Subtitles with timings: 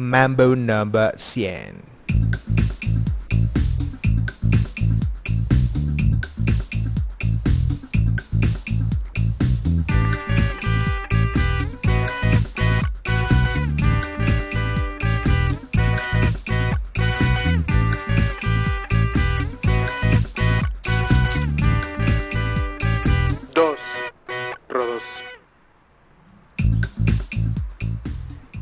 [0.00, 1.82] Mambo Number 100.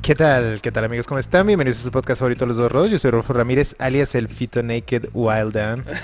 [0.06, 0.60] ¿Qué tal?
[0.62, 1.08] ¿Qué tal amigos?
[1.08, 1.48] ¿Cómo están?
[1.48, 2.90] Bienvenidos a su podcast favorito Los Dos Rodos.
[2.90, 5.84] Yo soy Rolfo Ramírez, alias el Fito Naked Wild Dan.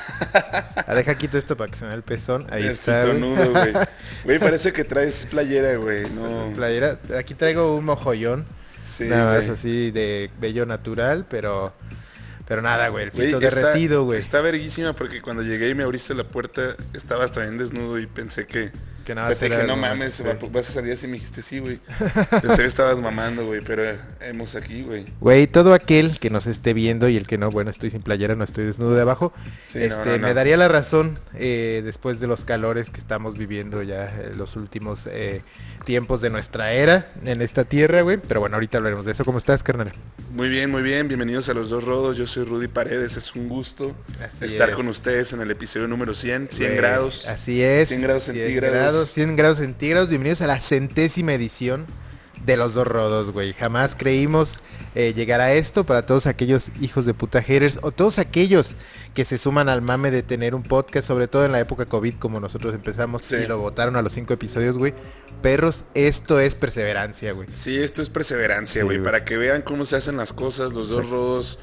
[0.84, 2.44] Ah, deja quito esto para que se me el pezón.
[2.50, 3.04] Ahí El está.
[3.04, 3.14] güey.
[3.14, 3.72] fitonudo, güey.
[4.24, 6.10] Güey, parece que traes playera, güey.
[6.10, 6.52] No.
[6.56, 6.98] Playera.
[7.16, 8.44] Aquí traigo un mojollón.
[8.82, 11.72] Sí, nada más así de bello natural, pero...
[12.48, 13.04] Pero nada, güey.
[13.04, 14.18] El Güey, fito está- derretido, güey.
[14.18, 18.46] Está verguísima porque cuando llegué y me abriste la puerta, estabas también desnudo y pensé
[18.46, 18.72] que...
[19.04, 20.22] Que nada te dije, no mames, sí.
[20.50, 21.78] vas a salir así y me dijiste sí, güey.
[22.42, 23.82] Pensé que estabas mamando, güey, pero
[24.20, 25.06] hemos aquí, güey.
[25.20, 28.34] Güey, todo aquel que nos esté viendo y el que no, bueno, estoy sin playera,
[28.36, 29.32] no estoy desnudo de abajo,
[29.66, 30.18] Sí, este, no, no.
[30.28, 34.56] me daría la razón eh, después de los calores que estamos viviendo ya eh, los
[34.56, 35.42] últimos eh,
[35.84, 38.18] tiempos de nuestra era en esta tierra, güey.
[38.18, 39.24] Pero bueno, ahorita hablaremos de eso.
[39.24, 39.92] ¿Cómo estás, carnal?
[40.32, 41.08] Muy bien, muy bien.
[41.08, 42.16] Bienvenidos a Los Dos Rodos.
[42.16, 43.16] Yo soy Rudy Paredes.
[43.16, 44.76] Es un gusto Así estar es.
[44.76, 46.48] con ustedes en el episodio número 100.
[46.50, 47.26] 100 Güey, grados.
[47.26, 47.88] Así es.
[47.88, 48.91] 100 grados 100 centígrados.
[48.92, 50.08] Grados, 100 grados centígrados.
[50.10, 51.86] Bienvenidos a la centésima edición
[52.44, 53.52] de Los Dos Rodos, güey.
[53.54, 54.54] Jamás creímos
[54.94, 58.74] eh, llegar a esto para todos aquellos hijos de puta haters o todos aquellos
[59.14, 62.16] que se suman al mame de tener un podcast, sobre todo en la época COVID
[62.16, 63.36] como nosotros empezamos Sí.
[63.36, 64.92] y lo votaron a los cinco episodios, güey.
[65.40, 67.48] Perros, esto es perseverancia, güey.
[67.54, 68.98] Sí, esto es perseverancia, Sí, güey.
[68.98, 69.04] güey.
[69.10, 71.58] para que vean cómo se hacen las cosas, los dos rodos,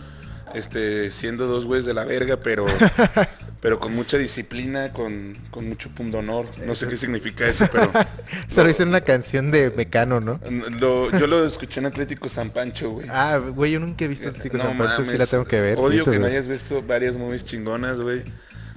[0.54, 2.66] este, siendo dos güeyes de la verga, pero,
[3.62, 6.48] pero con mucha disciplina, con, con mucho pundonor.
[6.66, 7.92] No sé qué significa eso, pero
[8.50, 10.40] Solo hice una canción de Mecano, ¿no?
[10.80, 13.08] lo- yo lo escuché en Atlético San Pancho, güey.
[13.10, 15.62] Ah, güey, yo nunca he visto el Tico No San Pancho, sí la tengo que
[15.62, 15.78] ver.
[15.78, 18.24] Odio que no hayas visto varias movies chingonas, güey.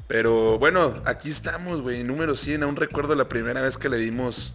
[0.09, 2.05] Pero bueno, aquí estamos, güey.
[2.05, 2.65] Número 100.
[2.65, 4.53] Aún recuerdo la primera vez que le dimos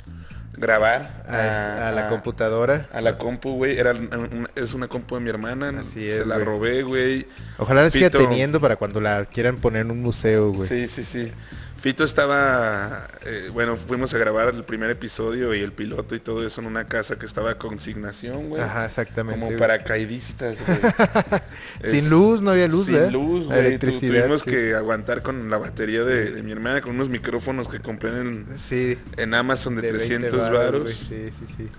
[0.57, 2.87] grabar a, a la computadora.
[2.91, 3.77] A la compu, güey.
[3.77, 5.73] Era un- es una compu de mi hermana.
[5.81, 7.27] Así Se la robé, güey.
[7.57, 10.67] Ojalá la siga teniendo para cuando la quieran poner en un museo, güey.
[10.67, 11.31] Sí, sí, sí.
[11.79, 16.45] Fito estaba, eh, bueno, fuimos a grabar el primer episodio y el piloto y todo
[16.45, 18.61] eso en una casa que estaba a consignación, güey.
[18.61, 19.35] Ajá, exactamente.
[19.39, 19.59] Como güey.
[19.59, 20.79] paracaidistas, güey.
[21.83, 23.11] Sin Es- luz, no había luz, Sin ¿verdad?
[23.11, 23.77] luz, güey.
[23.77, 23.91] Tu-.
[23.91, 24.49] Tuvimos sí.
[24.49, 28.45] que aguantar con la batería de, de mi hermana, con unos micrófonos que compré en,
[28.57, 28.97] Sí.
[29.15, 30.81] en Amazon de, 20 300 varos, varos.
[30.81, 31.69] güey, Sí, sí, sí.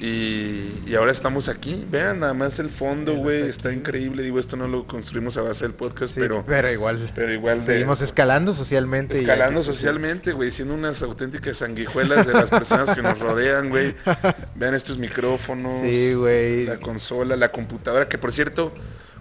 [0.00, 1.86] Y, y ahora estamos aquí.
[1.90, 3.42] Vean, nada más el fondo, güey.
[3.48, 4.22] Está increíble.
[4.22, 7.10] Digo, esto no lo construimos a base del podcast, Sí, pero, pero igual.
[7.14, 9.18] pero igual de- Seguimos escalando socialmente.
[9.18, 13.94] Escalando que- socialmente, güey, siendo unas auténticas sanguijuelas de las personas que nos rodean, güey.
[14.56, 16.66] Vean estos micrófonos, Sí, güey.
[16.66, 18.72] la consola, la computadora, que por cierto,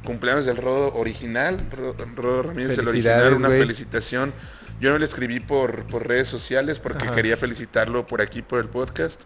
[0.03, 4.33] cumpleaños del Rodo original, Ro- Rodo Ramírez el original, una felicitación.
[4.81, 7.15] Yo no le escribí por, por redes sociales porque Ajá.
[7.15, 9.21] quería felicitarlo por aquí, por el podcast.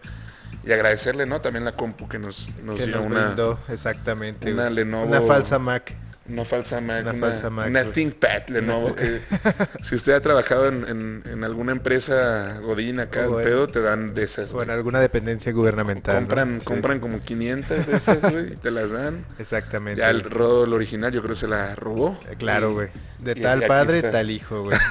[0.68, 1.40] Y agradecerle, ¿no?
[1.40, 4.52] También la compu que nos, nos que dio nos una, brindó, exactamente.
[4.52, 4.70] una.
[4.70, 5.94] Lenovo- Una falsa Mac.
[6.30, 7.94] Una falsa Mac, Una una, falsa Mac, una güey.
[7.94, 8.96] ThinkPad Lenovo.
[8.96, 9.20] que
[9.84, 14.24] si usted ha trabajado en, en- en alguna empresa Godín acá, pedo, te dan de
[14.24, 14.52] esas.
[14.54, 16.16] O en alguna dependencia gubernamental.
[16.16, 16.20] ¿no?
[16.22, 19.26] compran, Sí, compran como 500 de esas, güey, y te las dan.
[19.40, 20.02] Exactamente.
[20.02, 20.24] Ya el.
[20.24, 22.20] Rodo, el original, yo creo que se la robó.
[22.30, 22.90] Eh, Claro, güey.
[23.20, 24.78] De y- tal padre, tal hijo, güey.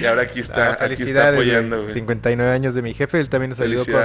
[0.00, 1.94] Y ahora aquí está, Ah, aquí está apoyando, güey.
[1.94, 4.02] 59 años de mi jefe, él también nos ayudó con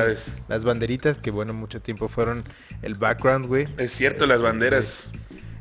[0.48, 2.44] las banderitas, que bueno, mucho tiempo fueron
[2.84, 3.68] el background, güey.
[3.78, 5.12] Es cierto, las banderas.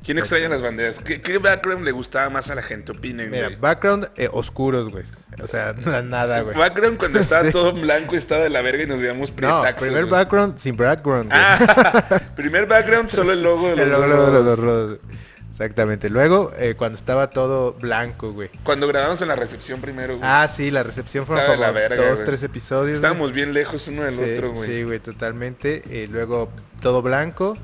[0.09, 1.01] ¿Quién extraña las banderas?
[1.01, 2.93] ¿Qué, qué background le gustaba más a la gente?
[2.93, 3.57] Opinen, Mira, güey.
[3.61, 5.05] background eh, oscuros, güey.
[5.43, 6.57] O sea, na- nada, güey.
[6.57, 7.53] Background cuando estaba Sí.
[7.53, 10.11] todo en blanco estaba de la verga y nos veíamos No, prietaxos, primer güey.
[10.13, 11.39] background sin background, güey.
[11.45, 14.45] Ah, primer background, solo el logo de los El logo dos de los rodos.
[14.47, 14.99] dos rodos.
[15.51, 16.09] Exactamente.
[16.09, 18.49] Luego, eh, cuando estaba todo blanco, güey.
[18.63, 20.27] Cuando grabamos en la recepción primero, güey.
[20.27, 22.25] Ah, sí, la recepción fueron como la verga, dos, güey.
[22.25, 22.95] tres episodios.
[22.97, 24.15] Estábamos bien lejos uno del.
[24.15, 24.71] Sí, otro, güey.
[24.71, 25.83] Sí, güey, totalmente.
[25.91, 26.49] Eh, luego,
[26.81, 27.59] todo blanco.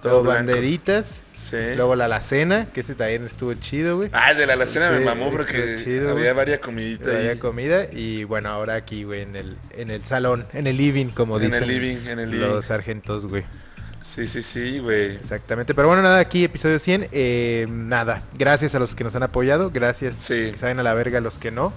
[0.00, 0.36] Todo Todo, blanco.
[0.38, 1.04] banderitas.
[1.50, 1.56] Sí.
[1.76, 4.10] Luego la alacena, que ese también estuvo chido, güey.
[4.12, 7.86] Ah, el de la alacena me Sí, mamó porque chido, había varias comidita Había comida
[7.92, 11.44] y bueno, ahora aquí, güey, en el, en el salón, en el living, como En
[11.44, 12.46] el dicen living, en el living.
[12.46, 13.44] los sargentos, güey.
[14.02, 15.16] Sí, sí, sí, güey.
[15.16, 19.22] Exactamente, pero bueno, nada, aquí episodio 100, eh, nada, gracias a los que nos han
[19.22, 20.50] apoyado, gracias Sí.
[20.52, 21.72] que saben a la verga los que no,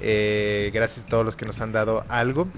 [0.00, 2.48] eh, gracias a todos los que nos han dado algo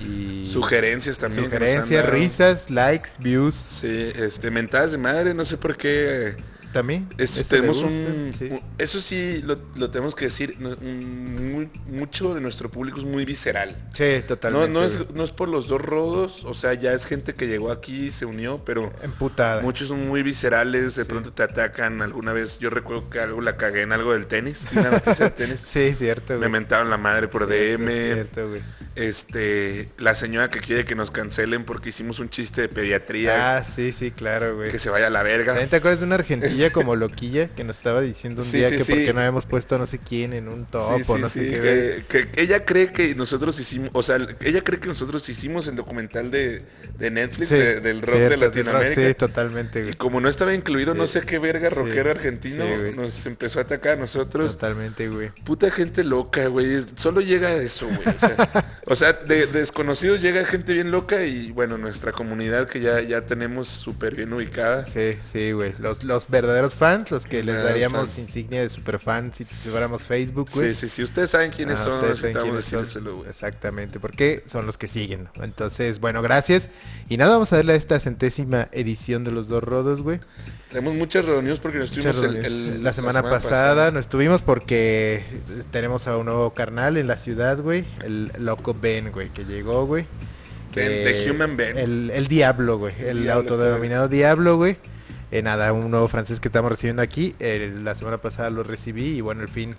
[0.00, 1.44] y Sugerencias también.
[1.44, 6.36] sugerencias, risas, likes, views, Sí, este, mentadas de madre, no sé por qué
[6.72, 7.08] también.
[7.18, 8.48] Eso, tenemos un, sí.
[8.50, 10.56] un- Eso sí, lo, lo tenemos que decir.
[10.58, 13.76] no- un- muy- mucho de nuestro público es muy visceral.
[13.92, 14.68] Sí, No, totalmente.
[14.70, 15.08] no, es, güey.
[15.14, 18.10] no es por los dos rodos, o sea, ya es gente que llegó aquí y
[18.10, 19.60] se unió, pero Emputada.
[19.62, 22.02] muchos son muy viscerales, de pronto te atacan.
[22.02, 25.30] Alguna vez, yo recuerdo que algo la cagué en algo del tenis, una noticia de
[25.30, 25.62] tenis.
[25.66, 26.50] Sí, cierto, Me güey.
[26.50, 28.14] mentaron la madre por DM.
[28.14, 28.62] Cierto, güey.
[28.96, 33.64] Este, la señora que quiere que nos cancelen porque hicimos un chiste de pediatría, Ah,
[33.64, 34.70] sí, sí, claro, güey.
[34.70, 35.52] que se vaya a la verga.
[35.52, 36.16] ¿También te acuerdas de una
[36.68, 38.92] como loquilla que nos estaba diciendo un Sí, día sí, que sí.
[38.92, 41.50] porque no habíamos puesto no sé quién en un top o no sé qué?
[41.52, 42.04] que- ver?
[42.04, 46.30] que, ella cree que nosotros hicimos, o sea, ella cree que nosotros hicimos el documental
[46.30, 46.62] de,
[46.98, 49.08] de Netflix de- del rock cierto, de Latinoamérica.
[49.08, 52.64] Sí, totalmente, Y como no estaba incluido no sé qué verga rockero argentino,
[52.94, 54.52] nos empezó a atacar a nosotros.
[54.52, 55.30] Totalmente, güey.
[55.44, 56.84] Puta gente loca, güey.
[56.96, 58.00] Solo llega eso, güey.
[58.16, 62.66] O sea, o sea, de, de desconocidos llega gente bien loca y bueno, nuestra comunidad
[62.68, 64.86] que ya, ya tenemos súper bien ubicada.
[64.86, 65.74] Sí, sí, güey.
[65.78, 68.18] Los, los verdaderos fans, los que les Verdaderos daríamos fans.
[68.18, 70.74] insignia de superfan si fuéramos Facebook, güey.
[70.74, 71.02] Sí, sí, sí.
[71.02, 72.86] Ustedes saben quiénes Ah, son, saben quiénes son.
[73.28, 75.28] Exactamente, porque son los que siguen.
[75.42, 76.68] Entonces, bueno, gracias.
[77.08, 80.20] Y nada, vamos a darle a esta centésima edición de los dos rodos, güey.
[80.70, 85.24] Tenemos muchas reuniones porque nos estuvimos el- el- la, semana pasada, no estuvimos porque
[85.72, 87.84] tenemos a un nuevo carnal en la ciudad, güey.
[88.04, 90.06] El loco Ben, güey, que llegó, güey.
[90.72, 91.76] Ben, Que- the Human Ben.
[91.76, 92.94] El, el Diablo, güey.
[93.00, 94.76] El, Diablo autodenominado Diablo, güey.
[95.30, 97.34] Eh, nada, un nuevo francés que estamos recibiendo aquí.
[97.38, 99.76] Eh, la semana pasada lo recibí y bueno, al fin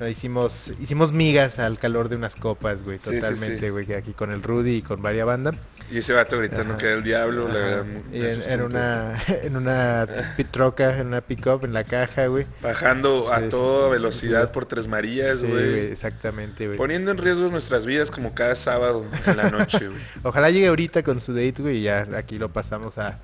[0.00, 2.98] nos hicimos hicimos migas al calor de unas copas, güey.
[2.98, 3.68] Sí, sí, Totalmente, sí.
[3.68, 3.92] güey.
[3.94, 5.54] Aquí con el Rudy y con varias bandas.
[5.90, 6.78] Y ese vato gritando Ajá.
[6.78, 7.84] que era el diablo, la verdad.
[8.12, 10.06] Y en, una en una
[10.50, 12.46] troca, en una pick-up, en la caja, güey.
[12.62, 15.52] Bajando a toda velocidad por Tres Marías, güey.
[15.52, 16.78] güey, exactamente, güey.
[16.78, 20.00] Poniendo en riesgo nuestras vidas como cada sábado en la noche, güey.
[20.22, 23.20] Ojalá llegue ahorita con su date, güey, y ya aquí lo pasamos a,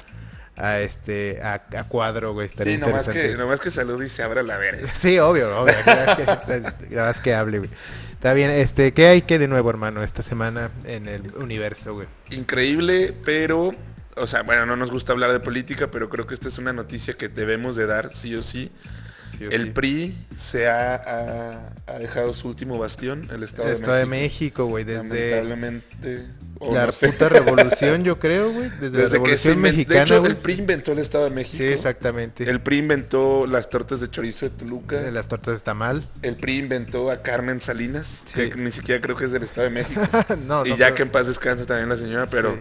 [0.58, 2.48] a este, a, a cuadro, güey.
[2.62, 4.88] Sí, nomás que, nomás que salude y se abra la verga.
[4.98, 5.74] Sí, obvio, obvio.
[5.86, 7.70] Nada más que, hable, güey.
[8.12, 12.08] Está bien, este, ¿qué hay que de nuevo, hermano, esta semana en el universo, güey?
[12.30, 13.72] Increíble, pero,
[14.16, 16.72] o sea, bueno, no nos gusta hablar de política, pero creo que esta es una
[16.72, 18.72] noticia que debemos de dar, sí o sí.
[19.38, 19.70] Sí o El sí.
[19.70, 24.64] PRI se ha, ha- ha dejado su último bastión, el Estado, El Estado de México.
[24.64, 25.02] México, güey, desde
[25.42, 26.24] Lamentablemente,
[26.60, 27.08] la no sé.
[27.08, 28.68] puta revolución, yo creo, güey.
[28.70, 30.30] Desde, la Desde que se revolución de mexicana, hecho, güey.
[30.32, 31.56] el PRI inventó el Estado de México.
[31.58, 32.48] Sí, exactamente.
[32.50, 35.00] El PRI inventó las tortas de chorizo de Toluca.
[35.00, 36.04] De las tortas de tamal.
[36.22, 38.50] El PRI inventó a Carmen Salinas, Sí.
[38.50, 40.00] que ni siquiera creo que es del Estado de México.
[40.46, 42.60] no, y no, ya pero- que en paz descansa también la señora, pero Sí.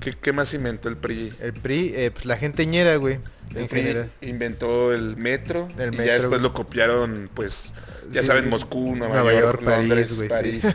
[0.00, 1.32] ¿qué, qué más inventó el PRI?
[1.40, 3.18] El PRI, eh, pues la gente ñera, güey.
[3.54, 4.10] El PRI general.
[4.22, 6.42] inventó el metro El y metro, ya después güey.
[6.42, 7.72] lo copiaron, pues,
[8.10, 8.48] ya Sí, saben.
[8.48, 10.68] Moscú, Nueva, Nueva York, York, París, sí.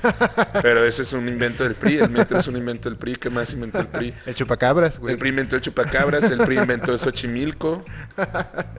[0.62, 3.16] Pero ese es un invento del PRI, el metro es un invento del PRI.
[3.16, 4.13] ¿Qué más inventó el PRI?
[4.25, 5.13] El chupacabras, güey.
[5.13, 7.83] El PRI inventó el chupacabras, el PRI inventó Xochimilco.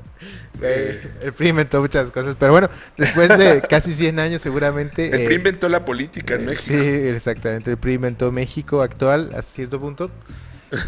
[0.58, 5.08] Güey, El PRI inventó muchas cosas, pero bueno, después de casi 100 años seguramente...
[5.08, 6.78] El eh, PRI inventó la política en eh, México.
[6.78, 7.72] Sí, exactamente.
[7.72, 10.10] El PRI inventó México actual hasta cierto punto.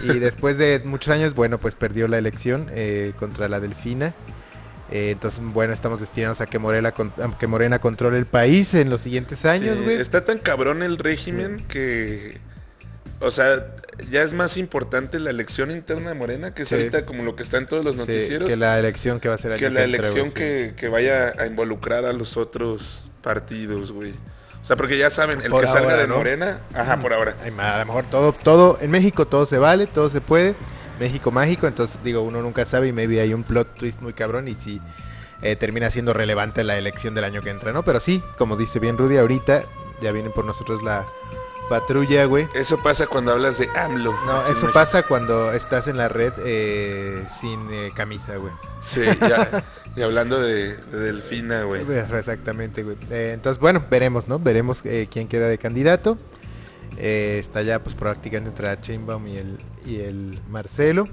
[0.03, 4.15] Y después de muchos años, bueno, pues perdió la elección eh, contra la Delfina.
[4.91, 8.75] Eh, entonces, bueno, estamos destinados a que, Morena, con- a que Morena controle el país
[8.75, 9.97] en los siguientes años, Sí, güey.
[10.01, 12.39] está tan cabrón el régimen que...
[13.21, 13.65] O sea,
[14.11, 16.75] ya es más importante la elección interna de Morena, que es Sí.
[16.75, 19.37] ahorita como lo que está en todos los Sí, noticieros, que la elección que va
[19.37, 24.13] a ser que la elección que, que vaya a involucrar a los otros partidos, güey.
[24.63, 26.17] O sea, porque ya saben, el Por que salga de ¿no?
[26.17, 27.37] Morena, ajá, por ahora.
[27.43, 30.55] Ay, a lo mejor todo, todo, en México todo se vale, todo se puede.
[30.99, 34.49] México mágico, entonces digo, uno nunca sabe y maybe hay un plot twist muy cabrón
[34.49, 34.81] y si
[35.43, 37.83] eh, termina siendo relevante la elección del año que entra, ¿no?
[37.85, 39.65] Pero sí, como dice bien Rudy, ahorita
[40.01, 41.05] ya viene por nosotros la
[41.69, 42.47] patrulla, güey.
[42.55, 44.13] Eso pasa cuando hablas de AMLO.
[44.27, 44.73] No, eso México.
[44.73, 48.53] pasa cuando estás en la red eh, sin eh, camisa, güey.
[48.81, 49.65] Sí, ya.
[49.97, 51.83] y hablando de, de Delfina, güey.
[51.91, 52.97] Exactamente, güey.
[53.11, 54.39] Eh, entonces, bueno, veremos, ¿no?
[54.39, 56.19] Veremos eh, quién queda de candidato.
[56.99, 61.09] Eh, está ya, pues, prácticamente entre la Chainbaum y el, y el Marcelo.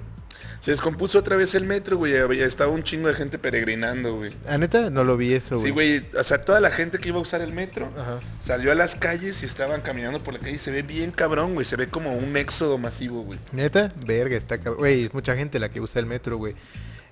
[0.59, 2.15] Se descompuso otra vez el metro, güey.
[2.17, 4.31] Había estaba un chingo de gente peregrinando, güey.
[4.47, 5.67] Ah, neta, no lo vi eso, güey.
[5.67, 6.05] Sí, güey.
[6.15, 8.19] O sea, toda la gente que iba a usar el metro Ajá.
[8.41, 10.53] salió a las calles y estaban caminando por la calle.
[10.53, 11.65] y Se ve bien cabrón, güey.
[11.65, 13.39] Se ve como un éxodo masivo, güey.
[13.53, 16.53] Neta, verga, está cab- Güey, es mucha gente la que usa el metro, güey.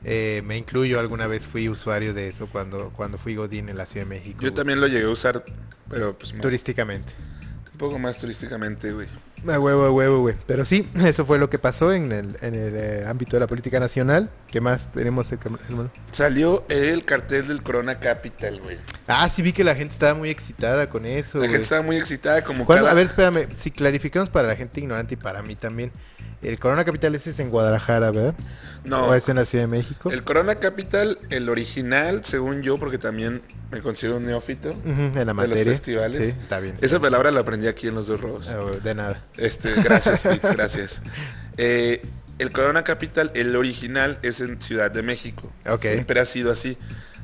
[0.03, 3.87] Eh, me incluyo, alguna vez fui usuario de eso cuando, cuando fui Godín en la
[3.87, 4.37] Ciudad de México.
[4.41, 4.53] Yo güey.
[4.53, 5.43] también lo llegué a usar,
[5.89, 7.11] pero pues más- Turísticamente.
[7.79, 9.07] Poco más turísticamente, güey.
[9.47, 10.35] A huevo, a huevo, güey.
[10.45, 13.47] Pero sí, eso fue lo que pasó en el, en el eh, ámbito de la
[13.47, 14.29] política nacional.
[14.51, 15.89] ¿Qué más tenemos, hermano?
[16.11, 18.77] Salió el cartel del Corona Capital, güey.
[19.07, 21.51] Ah, sí vi que la gente estaba muy excitada con eso, La güey.
[21.51, 22.91] gente estaba muy excitada como cada...
[22.91, 25.91] A ver, espérame, si clarificamos para la gente ignorante y para mí también.
[26.41, 28.33] El Corona Capital ese es en Guadalajara, ¿verdad?
[28.85, 29.07] No.
[29.07, 30.09] ¿O es en la Ciudad de México?
[30.09, 33.41] El Corona Capital, el original, según yo, porque también
[33.71, 35.65] me considero un neófito en la de los materia.
[35.65, 36.17] festivales.
[36.33, 36.75] Sí, está bien.
[36.79, 38.49] Esa palabra la aprendí aquí en Los Dos Rojos.
[38.49, 39.21] Ah, De nada.
[39.35, 41.01] Este, gracias, Fitz, gracias.
[41.57, 42.01] Eh,
[42.37, 45.51] el Corona Capital, el original, es en Ciudad de México.
[45.67, 45.81] Ok.
[45.81, 46.77] Siempre ha sido así.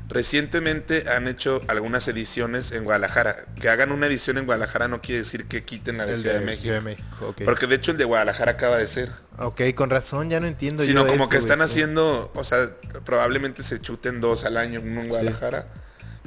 [0.08, 3.46] Recientemente han hecho algunas ediciones en Guadalajara.
[3.60, 6.38] Que hagan una edición en Guadalajara no quiere decir que quiten la de El Ciudad
[6.38, 6.62] de, México.
[6.62, 7.42] Ciudad de México, ok.
[7.44, 9.10] Porque de hecho el de Guadalajara acaba de ser.
[9.38, 11.64] Ok, con razón, ya no entiendo Sino yo como eso, que están sí.
[11.64, 12.70] haciendo, o sea,
[13.04, 15.66] probablemente se chuten dos al año, uno en Guadalajara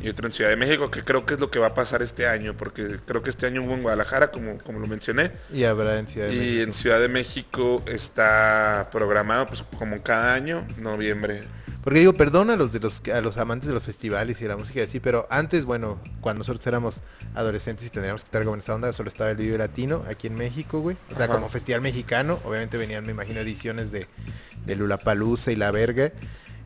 [0.01, 2.01] y otro en Ciudad de México, que creo que es lo que va a pasar
[2.01, 5.63] este año, porque creo que este año hubo en Guadalajara, como, como lo mencioné, Y
[5.63, 6.63] habrá en Ciudad de y México.
[6.63, 11.43] en Ciudad de México está programado, pues como cada año, noviembre.
[11.83, 14.49] Porque digo, perdón a los de los a los amantes de los festivales y de
[14.49, 17.01] la música y así, pero antes, bueno, cuando nosotros éramos
[17.35, 20.35] adolescentes y tendríamos que estar con esa onda, solo estaba el Vive Latino aquí en
[20.35, 20.97] México, güey.
[21.09, 21.35] O sea, Ajá.
[21.35, 24.07] como festival mexicano, obviamente venían, me imagino, ediciones de,
[24.65, 26.11] de Lulapalooza y la verga.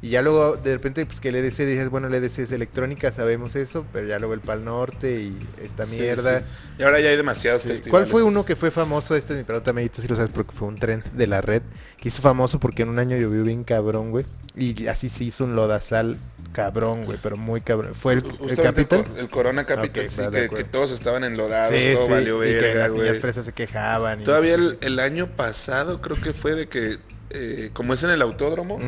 [0.03, 3.13] Y ya luego, de repente, pues que el EDC dices, bueno, el EDC es electrónica,
[3.13, 6.39] sabemos eso, pero ya luego el Pal Norte y esta Sí, mierda.
[6.41, 6.45] sí.
[6.79, 7.69] Y ahora ya hay demasiados Sí.
[7.69, 7.89] festivales.
[7.91, 9.15] ¿Cuál fue uno que fue famoso?
[9.15, 11.61] Este es mi pregunta, Medito, si lo sabes, porque fue un trend de la red
[11.95, 14.25] que hizo famoso porque en un año llovió bien cabrón, güey.
[14.57, 16.17] Y así se hizo un lodazal
[16.51, 17.95] cabrón, güey, pero muy cabrón.
[17.95, 19.05] ¿Fue el, el Capital?
[19.17, 20.21] El Corona Capital, sí,
[20.53, 23.03] que, todos estaban enlodados, todo valió y que las güey.
[23.03, 24.21] niñas fresas se quejaban.
[24.25, 26.97] Todavía el, el año pasado creo que fue de que,
[27.29, 28.79] eh, como es en el autódromo.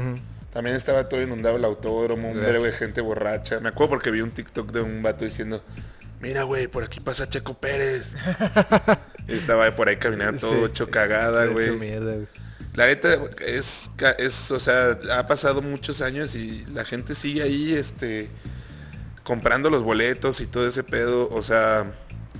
[0.55, 2.47] También estaba todo inundado el autódromo, un Ya.
[2.47, 3.59] verbo de gente borracha.
[3.59, 5.61] Me acuerdo porque vi un TikTok de un vato diciendo,
[6.21, 8.13] mira güey, por aquí pasa Checo Pérez.
[9.27, 10.71] Estaba por ahí caminando todo Sí.
[10.71, 11.77] hecho cagada, güey.
[12.73, 17.73] La neta es, es, o sea, ha pasado muchos años y la gente sigue ahí,
[17.73, 18.29] este,
[19.23, 21.27] comprando los boletos y todo ese pedo.
[21.31, 21.91] O sea,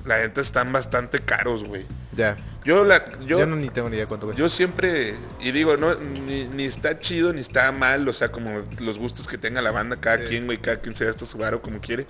[0.05, 1.85] la neta están bastante caros, güey.
[2.13, 2.37] Ya.
[2.63, 4.39] Yo, la, Yo, yo, no ni tengo ni idea cuánto cuesta.
[4.41, 8.61] yo siempre, y digo, no, ni, ni está chido ni está mal, o sea, como
[8.79, 10.23] los gustos que tenga la banda, cada Sí.
[10.29, 12.07] quien, güey, cada quien se gasta su varo como quiere.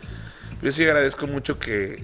[0.62, 2.04] Yo sí agradezco mucho que,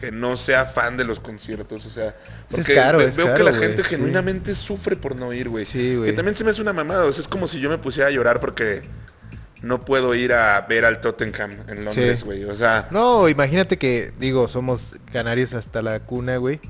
[0.00, 2.16] que no sea fan de los conciertos, o sea, Sí,
[2.50, 3.90] es porque caro, ve- es veo que la gente sí.
[3.90, 5.64] genuinamente sufre por no ir, güey.
[5.64, 6.10] Sí, güey.
[6.10, 8.08] Que también se me hace una mamada, o sea, es como si yo me pusiera
[8.08, 8.82] a llorar porque
[9.62, 12.24] no puedo ir a ver al Tottenham en Londres, Sí.
[12.24, 16.60] güey, o sea, No, imagínate que, digo, somos canarios hasta la cuna, güey.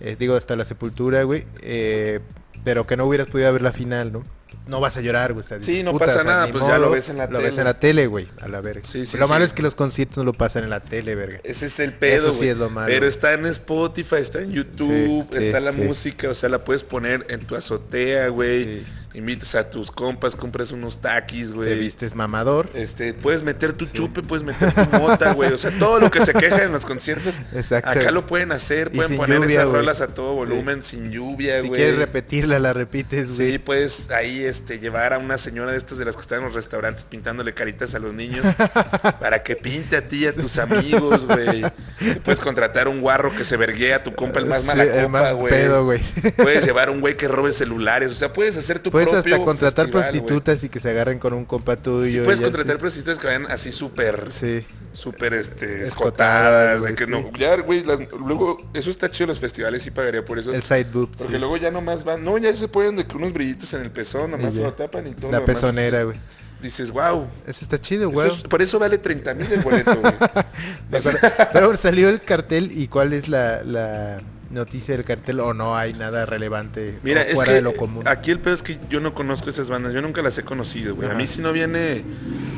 [0.00, 1.44] Eh, digo, hasta la sepultura, güey.
[1.62, 2.20] Eh,
[2.64, 4.24] pero que no hubieras podido ver la final, ¿no?
[4.66, 5.44] No vas a llorar, güey.
[5.44, 7.38] o sea, Sí, no pasa o sea, nada, pues ya lo ves en la Lo
[7.38, 7.58] ves tele.
[7.60, 8.82] en la tele, güey, a la verga.
[8.86, 11.40] Sí, sí, lo malo es que los conciertos no lo pasan en la tele, verga.
[11.44, 12.86] Ese es el pedo, Eso sí es lo malo.
[12.86, 17.26] Pero está en Spotify, está en YouTube, está la música, o sea, la puedes poner
[17.28, 18.82] en tu azotea, güey.
[19.12, 21.78] Invitas a tus compas, compras unos taquis, Te güey.
[21.80, 22.70] vistes mamador.
[22.74, 25.52] Este, puedes meter tu chupe, puedes meter tu mota, güey.
[25.52, 27.90] O sea, todo lo que se queja en los conciertos, Exacto.
[27.90, 28.92] acá lo pueden hacer.
[28.92, 31.80] Pueden poner lluvia, esas rolas a todo volumen, sin lluvia, Si güey.
[31.80, 33.52] quieres repetirla, la repites, güey.
[33.52, 36.44] Sí, puedes ahí este, llevar a una señora de estas de las que están en
[36.44, 38.46] los restaurantes pintándole caritas a los niños
[39.20, 41.62] para que pinte a ti y a tus amigos, güey.
[41.98, 44.86] Te Puedes contratar un guarro que se verguea a tu compa el más Sí, mala
[45.32, 46.00] copa, güey.
[46.36, 49.86] Puedes llevar un güey que robe celulares, o sea, puedes hacer tu Puedes hasta contratar
[49.86, 52.04] festival, prostitutas y que se agarren con un compa tuyo.
[52.04, 54.64] Sí, y puedes contratar prostitutas que vayan así súper, Sí.
[54.92, 57.10] súper, este, Escotadas, güey, que sí.
[57.10, 57.84] no, ya, güey,
[58.24, 60.52] luego, eso está chido los festivales, sí pagaría por eso.
[60.52, 61.10] El side boob.
[61.16, 63.90] Porque luego ya nomás van, no, ya se ponen de que unos brillitos en el
[63.90, 65.30] pezón, nomás se lo tapan y todo.
[65.30, 66.16] La pezonera, güey.
[66.62, 67.26] Dices, wow.
[67.46, 68.30] Eso está chido, güey.
[68.48, 70.12] por eso vale 30 mil el boleto, güey.
[71.52, 75.92] Pero salió el cartel y cuál es la, la noticia del cartel o no hay
[75.94, 78.06] nada relevante Mira, o es fuera que de lo común.
[78.08, 80.94] aquí el pedo es que yo no conozco esas bandas, yo nunca las he conocido,
[80.96, 81.08] güey.
[81.08, 82.02] A mí si no viene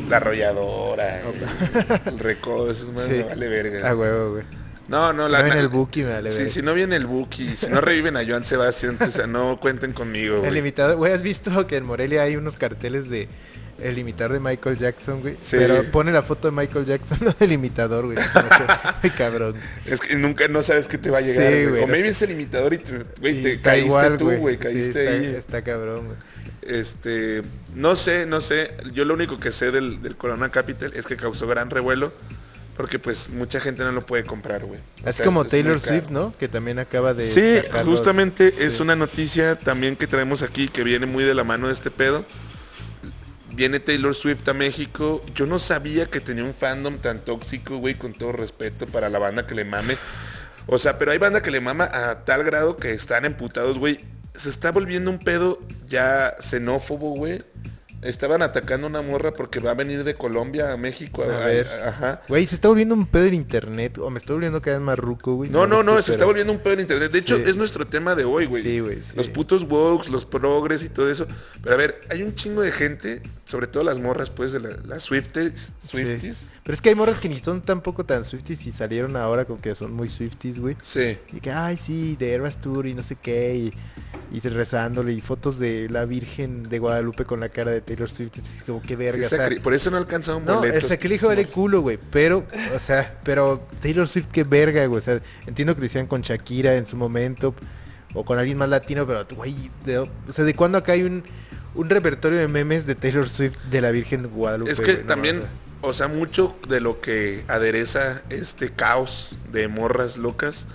[0.08, 3.14] la arrolladora, el, el recodo, eso es Sí.
[3.18, 3.90] me vale verga.
[3.90, 4.44] Ah, huevo, güey.
[4.88, 7.06] No, no, Si la no viene el Buki, me vale Sí, si no viene el
[7.06, 10.58] Buki, si no reviven a Joan Sebastián, o sea, no cuenten conmigo, El güey.
[10.58, 13.28] imitador, güey, ¿has visto que en Morelia hay unos carteles de
[13.82, 15.34] el imitador de Michael Jackson, güey?
[15.42, 15.56] Sí.
[15.58, 18.18] Pero pone la foto de Michael Jackson, no del imitador, güey.
[19.02, 19.56] Muy cabrón.
[19.86, 21.68] Es que nunca no sabes qué te va a llegar, Sí, güey.
[21.68, 24.30] güey, O maybe es el imitador y te, güey, Y te está caíste igual, tú,
[24.30, 25.34] güey, Sí, caíste está, ahí.
[25.36, 26.18] Está cabrón, güey.
[26.62, 27.42] Este,
[27.74, 28.72] no sé, no sé.
[28.92, 32.12] Yo lo único que sé del, del Corona Capital es que causó gran revuelo
[32.76, 34.80] porque pues mucha gente no lo puede comprar, güey.
[35.04, 35.78] Es sea, como Taylor.
[35.78, 36.34] Swift, ¿no?
[36.38, 38.82] Que también acaba de Sí, los- justamente es sí.
[38.82, 42.24] una noticia también que traemos aquí que viene muy de la mano de este pedo.
[43.54, 45.22] Viene Taylor Swift a México.
[45.34, 49.18] Yo no sabía que tenía un fandom tan tóxico, güey, con todo respeto para la
[49.18, 49.96] banda que le mame.
[50.66, 54.00] O sea, pero hay banda que le mama a tal grado que están emputados, güey.
[54.34, 57.42] Se está volviendo un pedo ya xenófobo, güey.
[58.02, 61.22] Estaban atacando una morra porque va a venir de Colombia a México.
[61.22, 61.66] A ver.
[61.86, 62.22] ajá.
[62.28, 63.98] Güey, se está volviendo un pedo en internet.
[63.98, 65.50] O me estoy volviendo cada vez más ruco, güey.
[65.50, 67.10] No, no, no, se está volviendo un pedo en internet.
[67.12, 68.62] De hecho, es nuestro tema de hoy, güey.
[68.62, 69.12] Sí, güey, sí.
[69.14, 71.26] Los putos wokes, los progres y todo eso.
[71.62, 74.76] Pero a ver, hay un chingo de gente, sobre todo las morras, pues, de la-
[74.86, 75.72] las Swifties.
[75.82, 76.36] Swifties.
[76.36, 76.46] Sí.
[76.64, 79.58] Pero es que hay morras que ni son tampoco tan Swifties y salieron ahora con
[79.58, 80.76] que son muy Swifties, güey.
[80.82, 81.18] Sí.
[81.32, 83.72] Y que, ay, sí, de Eras Tour y no sé qué, y,
[84.36, 88.38] y rezándole, y fotos de la Virgen de Guadalupe con la cara de Taylor Swift,
[88.38, 91.82] es como, qué verga, o sea, Por eso no alcanzaron No, el sacrilegio vale culo,
[91.82, 95.86] güey, pero, o sea, pero Taylor Swift, qué verga, güey, o sea, entiendo que lo
[95.86, 97.54] hicieron con Shakira en su momento,
[98.14, 101.22] o con alguien más latino, pero, güey, de- o sea, ¿de cuándo acá hay un,
[101.74, 104.70] un repertorio de memes de Taylor Swift de la Virgen de Guadalupe?
[104.72, 105.42] Es que también,
[105.82, 110.66] o sea, mucho de lo que adereza este caos de morras locas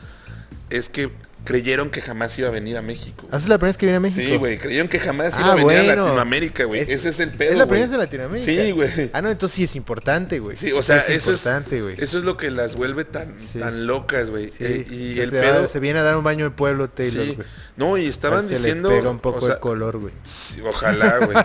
[0.69, 1.09] es que
[1.47, 3.25] creyeron que jamás iba a venir a México.
[3.31, 4.21] ¿Ah, es la primera vez que viene a México?
[4.29, 5.95] Sí, güey, creyeron que jamás Ah, iba a venir a.
[5.95, 6.81] Latinoamérica, güey.
[6.81, 7.51] Ese es el pedo.
[7.53, 8.45] Es la primera vez en Latinoamérica.
[8.63, 9.09] Sí, güey.
[9.13, 10.57] Ah, no, entonces sí es importante, güey.
[10.57, 11.95] Sí, o sea, es eso es, importante, güey.
[11.99, 13.59] eso es lo que las vuelve tan, Sí.
[13.59, 14.49] tan locas, güey.
[14.49, 15.61] Sí, Eh, o y sea, el se, pedo...
[15.61, 17.33] va- se viene a dar un baño de pueblo Taylor, sí.
[17.35, 17.47] güey.
[17.77, 18.89] No, y estaban se diciendo...
[18.89, 20.13] le pega un poco o sea, el color, güey.
[20.23, 21.37] sí, ojalá, güey.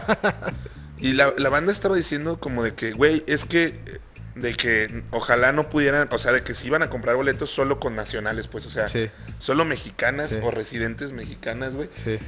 [0.99, 3.75] y la, la banda estaba diciendo como de que, güey, es que...
[4.42, 7.80] De que ojalá no pudieran, o sea, de que se iban a comprar boletos solo
[7.80, 9.08] con nacionales, pues, o sea, Sí.
[9.38, 10.38] solo mexicanas Sí.
[10.42, 11.88] o residentes mexicanas, güey.
[12.04, 12.18] Sí.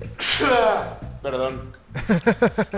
[1.22, 1.72] Perdón.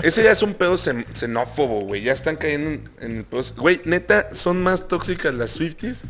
[0.02, 2.02] Ese ya es un pedo xen- xenófobo, güey.
[2.02, 3.42] Ya están cayendo en, en el pedo.
[3.56, 6.02] Güey, neta, son más tóxicas las Swifties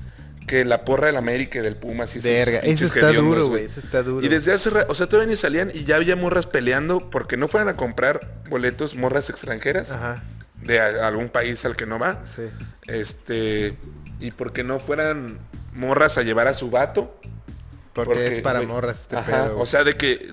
[0.47, 2.15] que la porra del América y del Pumas.
[2.17, 3.65] Y esos Verga, eso está duro, güey.
[3.67, 4.25] Eso está duro.
[4.25, 7.37] Y desde hace ra- o sea, todavía ni salían y ya había morras peleando porque
[7.37, 10.23] no fueran a comprar boletos morras extranjeras Ajá,
[10.63, 12.23] de algún país al que no va.
[12.37, 12.43] sí.
[12.87, 13.77] Este,
[14.19, 15.39] y porque no fueran
[15.75, 17.17] morras a llevar a su vato.
[17.93, 19.59] Porque, es para morras este ajá, pedo.
[19.59, 20.33] O sea, de que,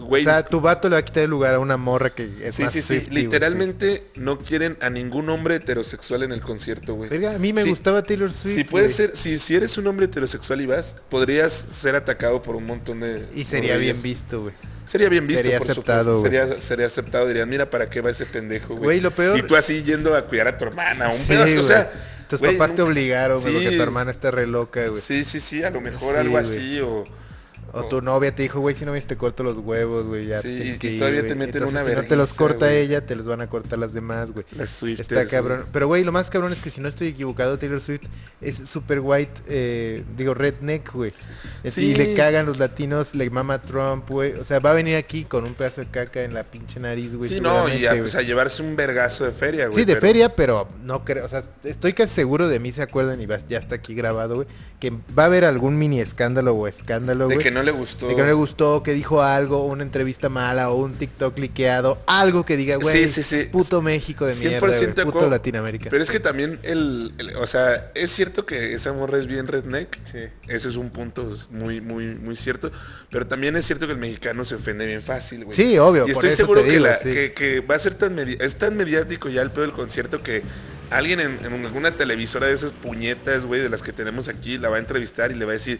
[0.00, 2.30] güey, o sea, tu vato le va a quitar el lugar a una morra que
[2.42, 2.86] es Sí, más sí, sí.
[2.88, 7.10] Swiftie, güey, Literalmente no quieren a ningún hombre heterosexual en el concierto, güey.
[7.10, 8.54] Verga, a mí me Sí, gustaba Taylor Swift.
[8.54, 9.08] Si puedes güey.
[9.08, 13.00] ser, si, si eres un hombre heterosexual y vas, podrías ser atacado por un montón
[13.00, 13.26] de.
[13.34, 14.54] Y sería bien visto, güey.
[14.86, 16.38] Sería bien visto, Sería por aceptado, supuesto.
[16.46, 17.26] Sería, sería aceptado.
[17.26, 18.82] Dirían, mira, ¿para qué va ese pendejo, güey?
[18.84, 21.60] Güey, lo peor- Y tú así yendo a cuidar a tu hermana, un Sí, pedazo.
[21.60, 21.90] O sea,
[22.28, 23.76] Tus güey, papás te obligaron, güey, porque Sí.
[23.76, 25.00] tu hermana está re loca, güey.
[25.00, 27.04] Sí, sí, sí, a lo mejor algo así o...
[27.74, 30.42] O tu novia te dijo, güey, si no ves te corto los huevos, güey, ya
[30.42, 31.32] Sí, tienes y que ir, todavía güey.
[31.32, 33.78] te meten Entonces, una si no te los corta ella, te los van a cortar
[33.78, 34.44] las demás, güey.
[34.98, 35.64] Está cabrón.
[35.72, 38.02] Pero, güey, lo más cabrón es que si no estoy equivocado, Taylor Swift
[38.40, 41.12] es super white, eh, digo, redneck, güey.
[41.66, 41.86] Sí.
[41.86, 44.32] Y le cagan los latinos, le mama Trump, güey.
[44.34, 47.14] O sea, va a venir aquí con un pedazo de caca en la pinche nariz,
[47.14, 47.28] güey.
[47.28, 49.78] Sí, no, y a, pues, a llevarse un vergazo de feria, güey.
[49.78, 52.82] Sí, de pero- feria, pero no creo, o sea, estoy casi seguro de mí se
[52.82, 54.48] acuerdan y va- ya está aquí grabado, güey,
[54.80, 57.44] que va a haber algún mini escándalo o escándalo, De güey.
[57.44, 58.08] que no le gustó.
[58.08, 62.44] Que no le gustó, que dijo algo, una entrevista mala o un TikTok liqueado, algo
[62.44, 63.48] que diga, güey, Sí, sí, sí.
[63.50, 65.30] puto México de mierda, 100% güey, de puto acuerdo.
[65.30, 65.90] Latinoamérica.
[65.90, 69.46] Pero es que también el, el- o sea, es cierto que esa morra es bien
[69.46, 69.96] redneck.
[70.10, 70.18] Sí.
[70.48, 72.70] Ese es un punto muy, muy, muy cierto.
[73.10, 75.56] Pero también es cierto que el mexicano se ofende bien fácil, güey.
[75.56, 77.12] Sí, obvio, Y estoy seguro que, digo, la- sí.
[77.12, 80.22] que, que va a ser tan medi- es tan mediático ya el pedo del concierto
[80.22, 80.42] que
[80.90, 84.68] alguien en, en alguna televisora de esas puñetas, güey, de las que tenemos aquí, la
[84.68, 85.78] va a entrevistar y le va a decir,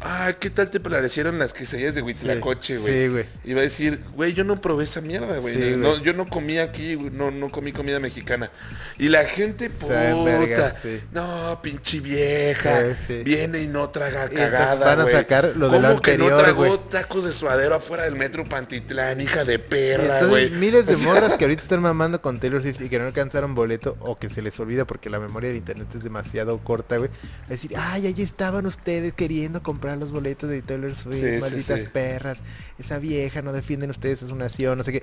[0.00, 2.92] ah, ¿qué tal te parecieron las quesadillas de Huitlacoche, güey?
[3.02, 3.24] sí, güey.
[3.44, 5.54] Y va a decir, güey, yo no probé esa mierda, güey.
[5.54, 8.50] Sí, no, yo no comí aquí, güey, no, no comí comida mexicana.
[8.98, 11.00] Y la gente, puta, verga, sí.
[11.12, 13.22] no, pinche vieja, Sí, sí.
[13.24, 15.14] viene y no traga Y cagada, van a güey.
[15.14, 16.80] sacar lo de ¿Cómo que no anterior, tragó güey?
[16.90, 20.50] tacos de suadero afuera del metro Pantitlán, hija de perra, entonces, güey?
[20.50, 23.06] miles de O sea, morras que ahorita están mamando con Taylor Swift y que no
[23.06, 26.96] alcanzaron boleto o que se les olvida porque la memoria del internet es demasiado corta,
[26.98, 27.10] güey.
[27.46, 31.80] A decir, ay, ahí estaban ustedes queriendo comprar los boletos de Taylor Swift, Sí, malditas
[31.82, 31.88] sí.
[31.92, 32.38] perras.
[32.78, 35.02] Esa vieja, no defienden ustedes a su nación, no sé qué.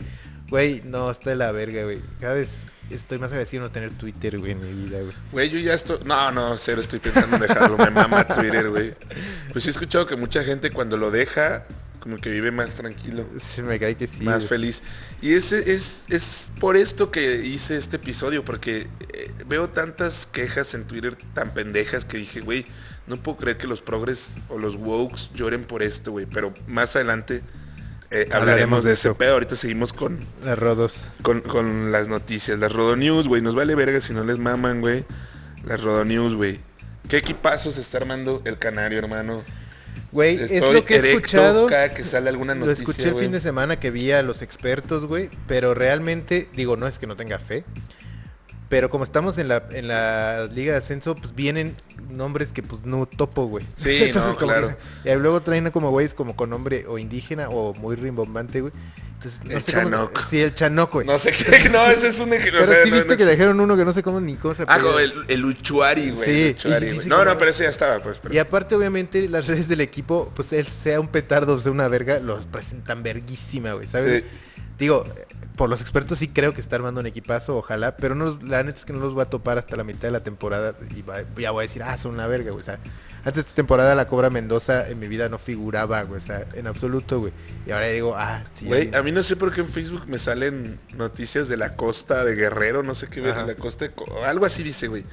[0.50, 2.00] Güey, no, está de la verga, güey.
[2.20, 5.14] Cada vez estoy más agradecido de no tener Twitter, güey, en mi vida, güey.
[5.32, 5.98] Güey, yo ya estoy...
[6.06, 7.78] No, no, cero, estoy pensando en dejarlo.
[7.78, 8.94] Me mama Twitter, güey.
[9.52, 11.66] Pues sí he escuchado que mucha gente cuando lo deja,
[12.00, 13.26] como que vive más tranquilo.
[13.42, 14.22] Se me cae que sí.
[14.24, 14.48] más güey.
[14.50, 14.84] feliz.
[15.22, 20.76] Y ese es, es por esto que hice este episodio, porque eh, veo tantas quejas
[20.76, 22.66] en Twitter tan pendejas que dije, güey,
[23.08, 26.26] no puedo creer que los progres o los wokes lloren por esto, güey.
[26.26, 27.42] Pero más adelante
[28.12, 29.34] eh, hablaremos, de ese pedo.
[29.34, 31.04] Ahorita seguimos con, Las rodos.
[31.22, 32.58] con, con las noticias.
[32.60, 33.42] Las Rodo News, güey.
[33.42, 35.06] Nos vale verga si no les maman, güey.
[35.66, 36.60] Las Rodo News, güey.
[37.10, 39.44] ¿Qué equipazo se está armando el canario, hermano?
[40.12, 41.68] Güey, es lo que he escuchado.
[41.68, 44.42] cada que sale alguna Lo noticia, escuché el fin de semana que vi a los
[44.42, 47.66] expertos, güey, pero realmente, digo, no es que no tenga fe,
[48.76, 51.78] pero como estamos en la, en la Liga de Ascenso, pues vienen
[52.10, 53.66] nombres que pues no topo, güey.
[53.78, 54.76] Sí, no, como claro.
[55.06, 58.74] que- y luego traen como güeyes como con nombre o indígena o muy rimbombante, güey.
[59.14, 61.08] Entonces, no El sé cómo- sí, el Chanoco, güey.
[61.08, 61.70] No sé qué.
[61.70, 62.60] No, ese es un ejemplo.
[62.60, 64.36] Pero o sea, sí no- viste no que dejaron uno que no sé cómo ni
[64.36, 66.26] cómo se Ah, el, el Uchuari, güey.
[66.30, 67.08] Sí, el Uchuari, güey.
[67.08, 68.18] No, no, pero ese ya estaba, pues.
[68.22, 71.72] pero- Y aparte, obviamente, las redes del equipo, pues él sea un petardo o sea
[71.72, 74.24] una verga, los presentan verguísima, güey, ¿sabes?
[74.24, 74.30] Sí.
[74.78, 75.06] Digo,
[75.56, 78.62] por los expertos sí creo que está armando un equipazo, ojalá, pero no, los- la
[78.64, 81.02] neta es que no los voy a topar hasta la mitad de la temporada y
[81.02, 82.62] va- ya voy a decir, ah, son una verga, güey.
[82.62, 82.80] O sea,
[83.20, 86.46] antes de esta temporada la Cobra Mendoza en mi vida no figuraba, güey, o sea,
[86.54, 87.34] en absoluto, güey.
[87.66, 88.66] Y ahora digo, ah, sí.
[88.66, 92.24] Güey, a mí no sé por qué en Facebook me salen noticias de la costa
[92.26, 93.46] de Guerrero, no sé qué Ajá.
[93.46, 93.94] la costa de
[94.26, 95.04] algo así dice, güey.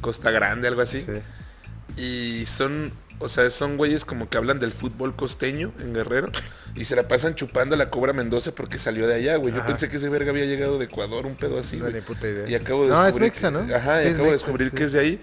[0.00, 1.00] Costa Grande, algo así.
[1.02, 2.00] Sí.
[2.00, 6.28] Y son, o sea, son güeyes como que hablan del fútbol costeño en Guerrero
[6.74, 9.52] y se la pasan chupando a la Cobra Mendoza porque salió de allá, güey.
[9.54, 9.68] Yo Ajá.
[9.68, 11.94] pensé que ese verga había llegado de Ecuador, un pedo así, No, güey.
[11.94, 12.48] ni puta idea.
[12.48, 13.74] Y acabo de No, es mexa, que- ¿no?
[13.74, 14.76] Ajá, Sí, y acabo de descubrir sí.
[14.76, 15.20] que es de ahí.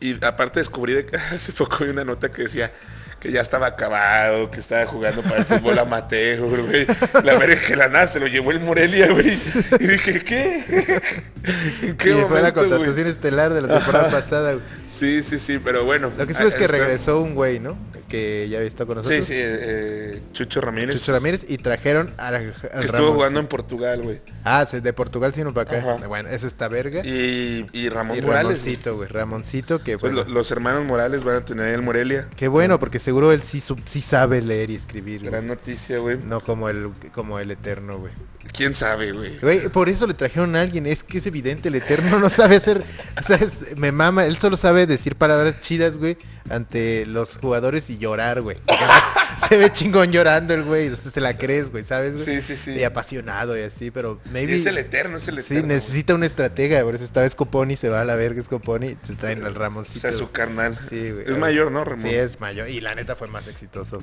[0.00, 2.72] Y aparte descubrí de que hace poco vi una nota que decía
[3.20, 6.86] que ya estaba acabado, que estaba jugando para el fútbol amateur, güey.
[7.24, 9.36] La verga que la nada se lo llevó el Morelia, güey.
[9.80, 11.02] Y dije, ¿qué?
[11.82, 12.52] ¿En Y fue la momento, güey?
[12.70, 14.20] contratación estelar de la temporada Ajá.
[14.20, 14.64] pasada, güey.
[14.98, 16.10] Sí, sí, sí, pero bueno.
[16.16, 17.76] Lo que sí es que Ah, regresó un güey, ¿no?
[18.08, 19.26] Que ya había estado con nosotros.
[19.26, 20.96] Sí, sí, eh, Chucho Ramírez.
[20.98, 24.20] Chucho Ramírez y trajeron al, al Que estuvo jugando en Portugal, güey.
[24.44, 25.94] Ah, de Portugal sino para acá.
[25.94, 26.06] Ajá.
[26.06, 27.02] Bueno, eso está verga.
[27.04, 28.58] Y, Y, y Ramón Morales.
[28.58, 29.08] Ramoncito, güey.
[29.08, 32.28] Ramoncito, que Pues bueno, los hermanos Morales van a tener el Morelia.
[32.36, 35.22] Qué bueno, porque seguro él sí, sí sabe leer y escribir.
[35.24, 36.18] Gran noticia, güey.
[36.18, 38.12] No como el, como el Eterno, güey.
[38.52, 39.38] ¿Quién sabe, güey?
[39.38, 40.86] Güey, por eso le trajeron a alguien.
[40.86, 42.82] Es que es evidente, el Eterno no sabe hacer...
[43.20, 44.24] O sea, es- me mama.
[44.24, 46.16] Él solo sabe decir palabras chidas, güey,
[46.50, 48.56] ante los jugadores y llorar, güey.
[49.48, 50.84] Se ve chingón llorando el güey.
[50.86, 52.14] Entonces se la crees, güey, ¿sabes?
[52.14, 52.24] güey?
[52.24, 52.72] Sí, sí, sí.
[52.72, 54.56] Y apasionado y así, pero maybe...
[54.56, 55.68] Es el eterno, es el Sí, eterno.
[55.74, 59.44] necesita una estratega, por eso estaba Scoponi, se va a la verga Scoponi, se traen
[59.44, 60.00] al O Ramoncito.
[60.00, 60.76] sea, su carnal.
[60.90, 61.24] Sí, güey.
[61.30, 62.04] Es mayor, ¿no, Ramón?
[62.08, 62.68] Sí, es mayor.
[62.68, 64.02] Y la neta fue más exitoso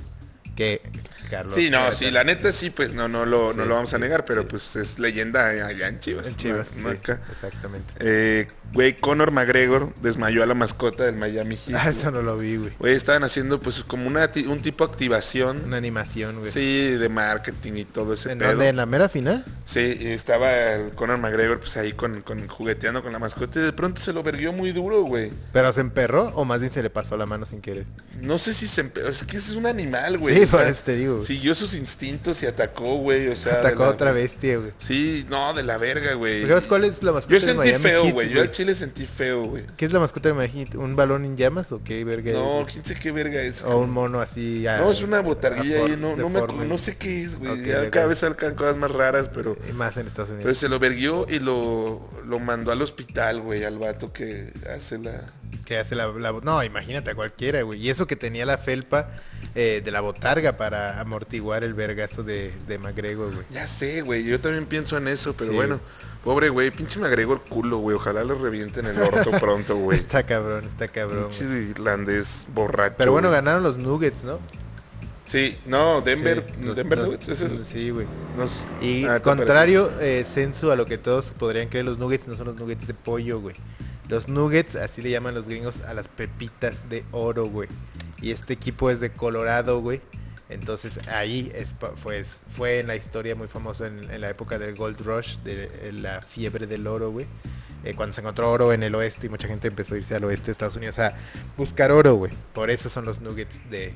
[0.56, 0.82] que
[1.30, 1.54] Carlos.
[1.56, 4.26] Sí, no, sí, la neta sí, pues no, no lo, no lo vamos a negar,
[4.26, 4.48] pero sí.
[4.52, 6.28] pues es leyenda allá en Chivas.
[6.28, 7.20] En Chivas, no- no sí, acá.
[7.32, 7.94] exactamente.
[8.00, 11.76] Eh, güey, Conor McGregor desmayó a la mascota del Miami Heat.
[11.86, 12.72] Ah, eso no lo vi, güey.
[12.78, 15.64] Güey, estaban haciendo pues como una, un tipo de activación.
[15.66, 16.52] Una animación, güey.
[16.52, 18.50] Sí, de marketing y todo ese ¿En pedo.
[18.52, 18.68] dónde?
[18.70, 19.44] ¿En la mera final?
[19.66, 23.74] Sí, estaba el Conor McGregor pues ahí con, con jugueteando con la mascota y de
[23.74, 25.32] pronto se lo verguió muy duro, güey.
[25.52, 27.86] ¿Pero se emperró o más bien se le pasó la mano sin querer?
[28.22, 30.36] No sé si se empe- es que ese es un animal, güey.
[30.38, 31.26] Sí, sea, por eso te digo, güey.
[31.26, 34.72] Siguió sus instintos y atacó, güey, o sea, Atacó a la- otra bestia, güey.
[34.78, 36.48] Sí, no, de la verga, güey.
[36.48, 38.30] ¿Sabes cuál es la mascota Yo de sentí Miami feo, Heat, güey.
[38.30, 39.64] Yo al chile sentí feo, güey.
[39.78, 40.68] ¿Qué es la mascota de Miami?
[40.76, 42.66] ¿Un balón en llamas o qué verga es, No, güey?
[42.66, 43.64] quién sé qué verga es.
[43.64, 44.64] O un mono así.
[44.80, 47.52] No, es una botarguilla ahí, no, no, me, no sé qué es, güey.
[47.52, 47.90] Ok, Ya ok.
[47.90, 49.58] cada vez sacan cosas más raras, pero...
[49.68, 50.44] Eh, Más en Estados Unidos.
[50.44, 54.98] Pero se lo verguió y lo, lo mandó al hospital, güey, al vato que hace
[54.98, 55.24] la...
[55.66, 57.80] Que hace la, la- No, imagínate a cualquiera, güey.
[57.82, 59.10] Y eso que tenía la felpa
[59.56, 63.46] eh, de la botarga para amortiguar el vergazo de, de McGregor, güey.
[63.52, 65.56] Ya sé, güey, yo también pienso en eso, pero Sí.
[65.56, 65.80] bueno,
[66.24, 69.98] pobre güey, pinche el culo, güey, ojalá lo revienten el orto pronto, güey.
[69.98, 71.30] Está cabrón, está cabrón.
[71.30, 71.70] Pinche güey.
[71.70, 72.96] irlandés borracho.
[72.98, 73.38] Pero bueno, güey.
[73.38, 74.40] ganaron los Nuggets, ¿no?
[75.28, 77.66] Sí, no, Denver, Sí, los- Denver los- Nuggets, ¿es eso?
[77.66, 78.06] Sí, güey.
[78.38, 82.36] Nos- Y Ah, contrario, eh, censo a lo que todos podrían creer, los nuggets no
[82.36, 83.56] son los nuggets de pollo, güey.
[84.08, 87.70] Los nuggets, así le llaman los gringos a las pepitas de oro, güey.
[88.22, 90.02] Y este equipo es de Colorado, güey.
[90.48, 95.02] Entonces ahí es, pues, fue en la historia muy famosa en, la época del Gold
[95.02, 97.26] Rush, de, la fiebre del oro, güey.
[97.84, 100.24] Eh, cuando se encontró oro en el oeste y mucha gente empezó a irse al
[100.24, 101.16] oeste de Estados Unidos a
[101.58, 102.32] buscar oro, güey.
[102.54, 103.94] Por eso son los nuggets de,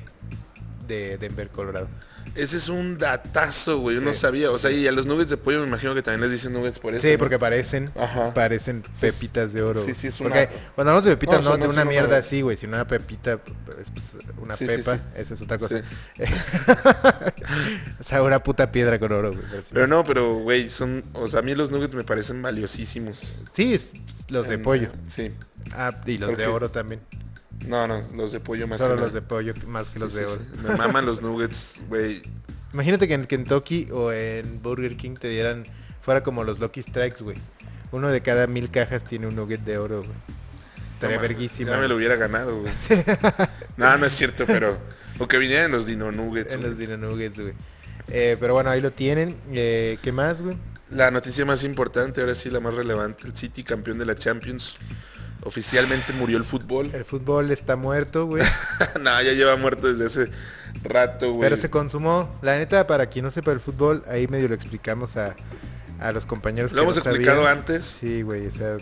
[0.90, 1.88] de Denver, Colorado.
[2.34, 4.50] Ese es un datazo, güey, yo no sabía.
[4.52, 6.78] O sea, y a los nuggets de pollo me imagino que también les dicen nuggets
[6.78, 7.04] por eso.
[7.06, 7.18] Sí, ¿no?
[7.18, 8.32] porque parecen, Ajá.
[8.34, 9.82] parecen pepitas de oro.
[9.82, 12.56] sí, sí, es Porque una- cuando hablamos de pepitas, No, de una mierda así, güey,
[12.56, 13.32] sino una pepita,
[13.80, 14.04] es pues,
[14.40, 15.02] una Sí, pepa, sí.
[15.16, 15.82] esa es otra cosa.
[18.00, 19.42] O sea, una puta piedra con oro, güey.
[19.72, 21.02] pero no, pero, güey, son...
[21.14, 23.38] O sea, a mí los nuggets me parecen valiosísimos.
[23.54, 23.92] Sí, es-
[24.28, 24.90] los de En- pollo.
[25.08, 25.32] Sí.
[25.72, 27.00] Ah, y los ¿Por de oro también.
[27.66, 30.20] No, no, los de pollo más Solo que los de pollo más que los Sí,
[30.20, 30.40] de oro.
[30.40, 30.60] sí.
[30.66, 32.22] Me maman los nuggets, güey.
[32.72, 35.64] Imagínate que en Kentucky o en Burger King te dieran,
[36.00, 37.36] fuera como los Lucky Strikes, güey.
[37.92, 40.14] Uno de cada mil cajas tiene un nugget de oro, güey.
[40.94, 41.70] Estaría No verguísima.
[41.72, 42.72] Ya me lo hubiera ganado, güey.
[43.76, 44.78] no, no es cierto, pero...
[45.18, 46.54] O que vinieran los Dino Nuggets.
[46.54, 46.70] En güey.
[46.70, 47.52] los Dino Nuggets, güey.
[48.08, 49.36] Eh, pero bueno, ahí lo tienen.
[49.52, 50.56] Eh, ¿Qué más, güey?
[50.90, 54.76] La noticia más importante, ahora sí la más relevante, el City campeón de la Champions.
[55.42, 56.90] Oficialmente murió el fútbol.
[56.92, 58.42] El fútbol está muerto, güey.
[59.00, 60.30] no, ya lleva muerto desde hace
[60.82, 61.40] rato, güey.
[61.40, 62.38] Pero se consumó.
[62.42, 65.34] La neta, para quien no sepa el fútbol, ahí medio lo explicamos a,
[65.98, 67.58] a los compañeros Lo hemos no explicado sabían.
[67.58, 67.96] antes.
[68.00, 68.76] Sí, güey, o sea,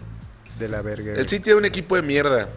[0.58, 1.12] de la verga.
[1.14, 1.28] El.
[1.28, 2.48] City era un equipo de mierda,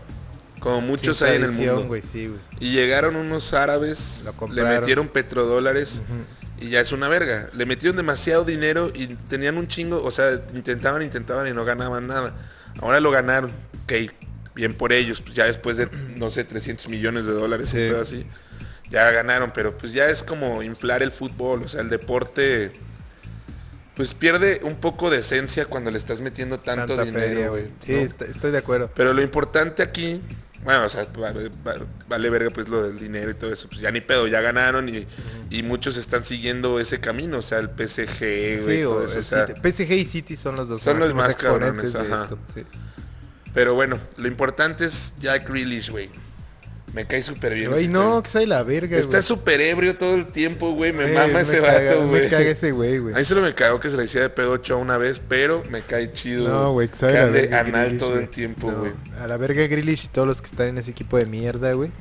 [0.59, 1.95] como Sin muchos hay en el mundo.
[2.11, 2.33] sí.
[2.59, 6.01] Y llegaron unos árabes, Lo le metieron petrodólares
[6.59, 7.49] y ya es una verga.
[7.53, 12.07] Le metieron demasiado dinero y tenían un chingo, o sea, intentaban, intentaban y no ganaban
[12.07, 12.33] nada.
[12.79, 13.51] Ahora lo ganaron,
[13.83, 14.11] ok,
[14.55, 17.75] bien por ellos, pues ya después de, no sé, 300 millones de dólares, Sí.
[17.75, 18.25] pedo así,
[18.89, 22.71] ya ganaron, pero pues ya es como inflar el fútbol, o sea, el deporte,
[23.95, 27.65] pues pierde un poco de esencia cuando le estás metiendo tanto Tanta dinero, güey.
[27.79, 28.89] Sí, estoy de acuerdo.
[28.95, 30.21] Pero lo importante aquí,
[30.63, 33.81] bueno, o sea, vale, vale- vale verga pues lo del dinero y todo eso, pues
[33.81, 35.07] ya ni pedo, ya ganaron y,
[35.49, 39.15] y muchos están siguiendo ese camino, o sea, el PSG, güey, Sí, todo o eso,
[39.15, 41.99] o el sea, PSG y City son los dos Son los más exponentes cabrones, de
[42.15, 42.23] ajá.
[42.23, 42.37] esto.
[42.53, 42.63] sí.
[43.53, 46.09] pero bueno, lo importante es Jack Grealish, güey.
[46.93, 47.71] Me cae súper bien.
[47.71, 51.15] Güey, no, que soy la verga, Está súper ebrio todo el tiempo, güey, me Güey,
[51.15, 52.23] mama ese caga- vato, güey.
[52.23, 53.15] Me caga ese güey, güey.
[53.15, 55.63] A mí solo me cagó que se le hiciera de pedo ocho una vez, pero
[55.69, 56.47] me cae chido.
[56.49, 58.91] No, güey, que que sabe la verga anal Grealish, todo el tiempo, No, güey.
[59.19, 61.91] A la verga Grealish y todos los que están en ese equipo de mierda, güey.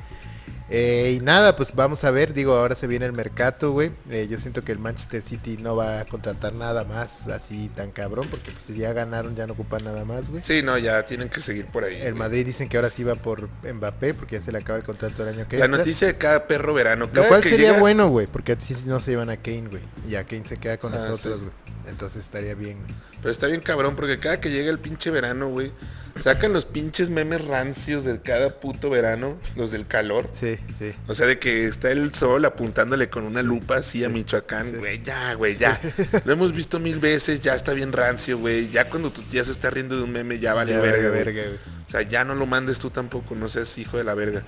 [0.73, 3.91] Eh, y nada, pues vamos a ver, digo, ahora se viene el mercado, güey.
[4.09, 7.91] Eh, yo siento que el Manchester City no va a contratar nada más así tan
[7.91, 10.41] cabrón, porque pues si ya ganaron ya no ocupan nada más, güey.
[10.41, 11.95] Sí, no, ya tienen que seguir por ahí.
[11.95, 12.19] El güey.
[12.19, 15.23] Madrid dicen que ahora sí va por Mbappé, porque ya se le acaba el contrato
[15.23, 15.79] el año que La entra.
[15.79, 17.05] noticia de cada perro verano.
[17.07, 19.67] Lo cada cual que sería llega- bueno, güey, porque así no se llevan a Kane,
[19.69, 19.83] güey.
[20.07, 21.45] Y a Kane se queda con Ah, nosotros, sí.
[21.45, 21.91] güey.
[21.91, 22.77] Entonces estaría bien.
[23.21, 25.71] Pero está bien cabrón porque cada que llega el pinche verano, güey,
[26.19, 30.29] sacan los pinches memes rancios de cada puto verano, los del calor.
[30.33, 30.93] Sí, sí.
[31.07, 34.71] O sea, de que está el sol apuntándole con una lupa así a sí, Michoacán,
[34.71, 34.77] sí.
[34.77, 35.79] güey, ya, güey, ya.
[36.25, 38.69] Lo hemos visto mil veces, ya está bien rancio, güey.
[38.69, 41.43] Ya cuando tu tía se está riendo de un meme, ya vale Ya verga, verga,
[41.43, 41.59] güey.
[41.87, 44.43] O sea, ya no lo mandes tú tampoco, no seas hijo de la verga.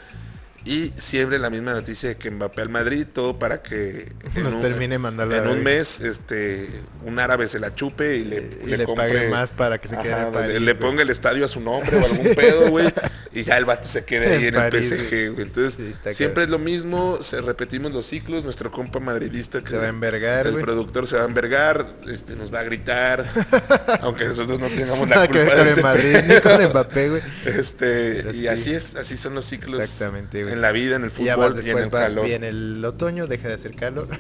[0.66, 4.98] Y siempre la misma noticia de que Mbappé al Madrid, todo para que Nos termine
[4.98, 6.70] mandando a en un mes, este,
[7.04, 10.14] un árabe se la chupe y le, Y le pague más para que se quede
[10.14, 10.80] en le- París, le, güey.
[10.90, 12.94] ponga el estadio a su nombre o algún pedo, güey.
[13.34, 15.48] Y ya el vato se quede ahí En en, París, el PSG, güey.
[15.48, 15.74] Entonces,
[16.06, 18.46] Sí, siempre es lo mismo, se repetimos los ciclos.
[18.46, 22.36] Nuestro compa madridista que Se va a envergar, el productor se va a envergar, este,
[22.36, 23.26] nos va a gritar,
[24.02, 27.22] aunque nosotros no tengamos la culpa de Madrid ni con Mbappé, güey.
[27.46, 28.48] Este, Pero y sí.
[28.48, 30.53] así es, así son los ciclos Exactamente, güey.
[30.54, 32.26] En la vida, en el Y ya fútbol y en el calor.
[32.26, 34.08] viene el otoño, deja de hacer calor.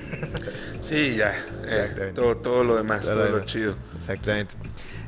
[0.81, 1.33] Sí, ya,
[1.65, 3.73] eh, todo, todo lo demás, Todo todo, lo chido.
[4.01, 4.53] Exactamente.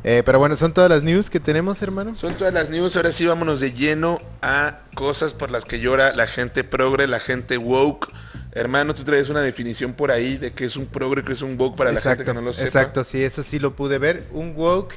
[0.06, 2.16] Eh, pero bueno, son todas las news que tenemos, hermano.
[2.16, 6.16] Son todas las news, ahora sí vámonos de lleno a cosas por las que llora
[6.16, 8.08] la gente progre, la gente woke.
[8.54, 11.60] Hermano, tú traes una definición por ahí de qué es un progre, qué es un
[11.60, 12.68] woke para la gente que no lo sepa.
[12.68, 14.24] exacto, sí, eso sí lo pude ver.
[14.32, 14.96] Un woke,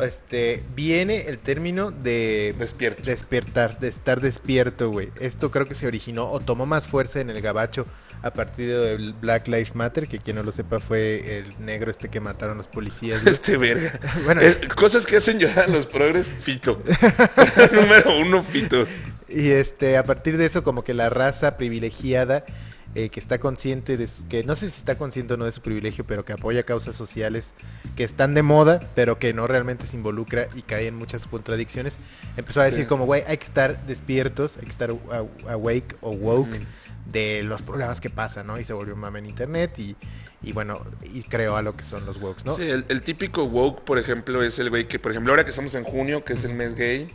[0.00, 3.02] este, viene el término de Despierto.
[3.02, 5.10] despertar, de estar despierto, güey.
[5.20, 7.86] Esto creo que se originó o tomó más fuerza en el gabacho
[8.22, 12.08] a partir del Black Lives Matter, que quien no lo sepa fue el negro este
[12.08, 13.22] que mataron los policías.
[13.22, 13.32] güey.
[13.32, 13.98] Este verga.
[14.24, 14.40] Bueno.
[14.40, 16.82] Eh, cosas que hacen llorar a los progres, Fito.
[17.72, 18.86] Número uno, Fito.
[19.28, 22.44] Y este, a partir de eso, como que la raza privilegiada
[22.98, 25.52] eh, que está consciente de su- que no sé si está consciente o no de
[25.52, 27.48] su privilegio, pero que apoya causas sociales
[27.94, 31.98] que están de moda, pero que no realmente se involucra y cae en muchas contradicciones,
[32.38, 32.86] empezó a decir Sí.
[32.86, 34.90] como, güey, hay que estar despiertos, hay que estar
[35.48, 36.58] awake o woke
[37.12, 38.58] de los problemas que pasan, ¿no?
[38.58, 39.94] Y se volvió un mame en internet y,
[40.42, 42.56] y bueno, y creó a lo que son los wokes, ¿no?
[42.56, 45.50] Sí, el, el típico woke, por ejemplo, es el güey que, por ejemplo, ahora que
[45.50, 47.08] estamos en junio, que es el mes gay.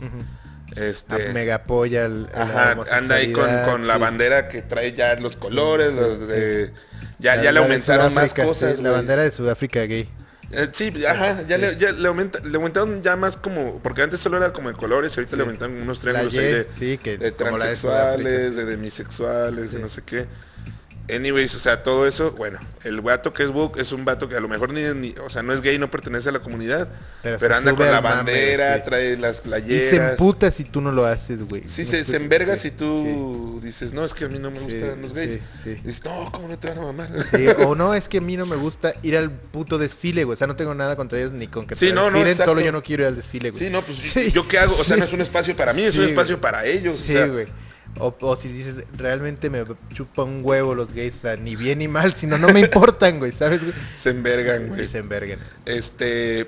[0.76, 1.32] Este...
[1.32, 5.92] Mega apoya el, Ajá, anda ahí con, con la bandera que trae ya los colores,
[5.94, 6.72] los de-
[7.18, 8.76] ya, La- ya le de aumentaron más cosas.
[8.76, 10.08] sí, la bandera de Sudáfrica gay.
[10.54, 14.20] Eh, sí, ajá, ya, Le, ya le, aumenta- le aumentaron ya más como, porque antes
[14.20, 15.36] solo era como de colores, ahorita Sí.
[15.36, 19.76] le aumentaron unos triángulos Y, ahí de, sí, que de de transexuales, de demisexuales, Sí.
[19.76, 20.26] de no sé qué.
[21.10, 24.36] Anyways, o sea, todo eso, bueno, el vato que es woke es un vato que
[24.36, 26.88] a lo mejor ni, ni- o sea, no es gay, no pertenece a la comunidad,
[27.22, 28.82] Pero anda con la mame, bandera, sí.
[28.84, 29.90] trae las Y playeras.
[29.90, 31.64] se emputa si tú no lo haces, güey.
[31.66, 34.50] Sí, No se, se enverga sí, si tú dices, no, es que a mí no
[34.52, 35.40] me gustan los gays.
[35.66, 37.10] Y dices, no, ¿cómo no te van a mamar?
[37.66, 40.34] o no, es que a mí no me gusta ir al puto desfile, güey.
[40.34, 42.70] O sea, no tengo nada contra ellos ni con que te no, desfilen, solo yo
[42.72, 43.62] no quiero ir al desfile, güey.
[43.64, 43.98] Sí, no, pues
[44.32, 44.74] ¿yo qué hago?
[44.78, 46.10] O sea, no es un espacio para mí, es un güey.
[46.10, 47.00] espacio para ellos.
[47.00, 47.46] o Sí, sea, güey.
[47.98, 51.78] O, o si dices, realmente me chupa un huevo los gays, o sea, ni bien
[51.80, 53.74] ni mal, sino no me importan, güey, ¿sabes, güey?
[53.96, 54.88] Se envergan, güey.
[54.88, 55.38] se envergan.
[55.66, 56.46] Este,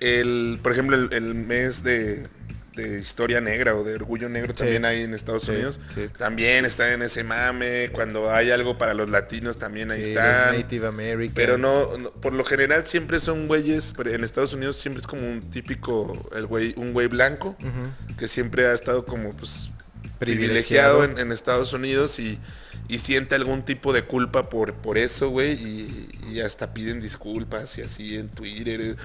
[0.00, 2.26] el, por ejemplo, el, el mes de,
[2.74, 4.58] de historia negra o de orgullo negro Sí.
[4.58, 5.80] también hay en Estados Unidos.
[5.94, 6.08] sí.
[6.18, 7.88] También están en ese mame.
[7.92, 10.56] Cuando hay algo para los latinos también ahí están.
[10.56, 11.34] Native American.
[11.34, 15.06] Pero no, no- por lo general siempre son güeyes, pero en Estados Unidos siempre es
[15.06, 17.56] como un típico, el güey, un güey blanco,
[18.18, 19.70] que siempre ha estado como pues
[20.18, 20.98] Privilegiado.
[20.98, 22.38] privilegiado en, en Estados Unidos y,
[22.88, 27.76] y siente algún tipo de culpa por, por eso, güey, y, y hasta piden disculpas
[27.78, 28.96] y así en Twitter.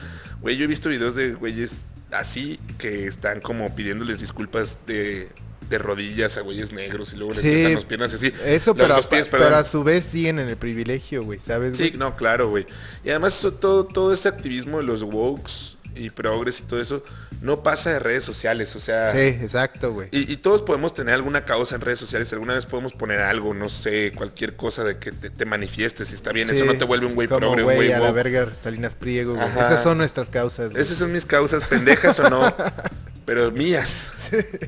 [0.42, 5.30] Güey, yo he visto videos de güeyes así que están como pidiéndoles disculpas de
[5.70, 7.74] de rodillas a güeyes negros y luego les Sí.
[7.74, 8.34] las piernas así.
[8.46, 9.60] Eso, Los- pero, los a- pies, pero perdón.
[9.60, 11.78] a su vez siguen en el privilegio, güey, ¿sabes?
[11.78, 12.66] Sí, no, claro, güey.
[13.06, 17.06] Y además eso, todo, todo ese activismo de los wokes y progres y todo eso
[17.42, 19.12] no pasa de redes sociales, o sea...
[19.12, 20.10] Sí, exacto, güey.
[20.12, 23.54] Y, y todos podemos tener alguna causa en redes sociales, alguna vez podemos poner algo,
[23.54, 26.78] no sé, cualquier cosa de que te, te manifiestes, si está bien, Sí, eso no
[26.78, 29.48] te vuelve un güey progre, un güey a la verga Salinas Priego, güey.
[29.58, 30.72] Esas son nuestras causas.
[30.72, 30.82] güey.
[30.82, 32.54] Esas son mis causas, pendejas o no,
[33.26, 34.12] pero mías.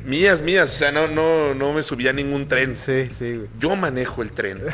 [0.04, 2.76] Mías, mías, o sea, no, no, no me subí a ningún tren.
[2.76, 3.48] Sí, sí, güey.
[3.60, 4.60] Yo manejo el tren.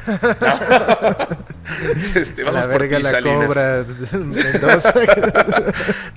[2.16, 3.46] este, vamos la por verga ti, la Salinas.
[3.46, 4.94] cobra Mendoza.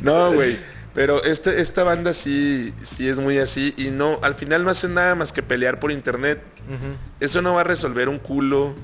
[0.00, 0.58] No, güey.
[0.94, 3.74] Pero este, esta banda sí, sí es muy así.
[3.76, 6.40] Y no, al final no hacen nada más que pelear por internet.
[7.20, 8.74] Eso no va a resolver un culo.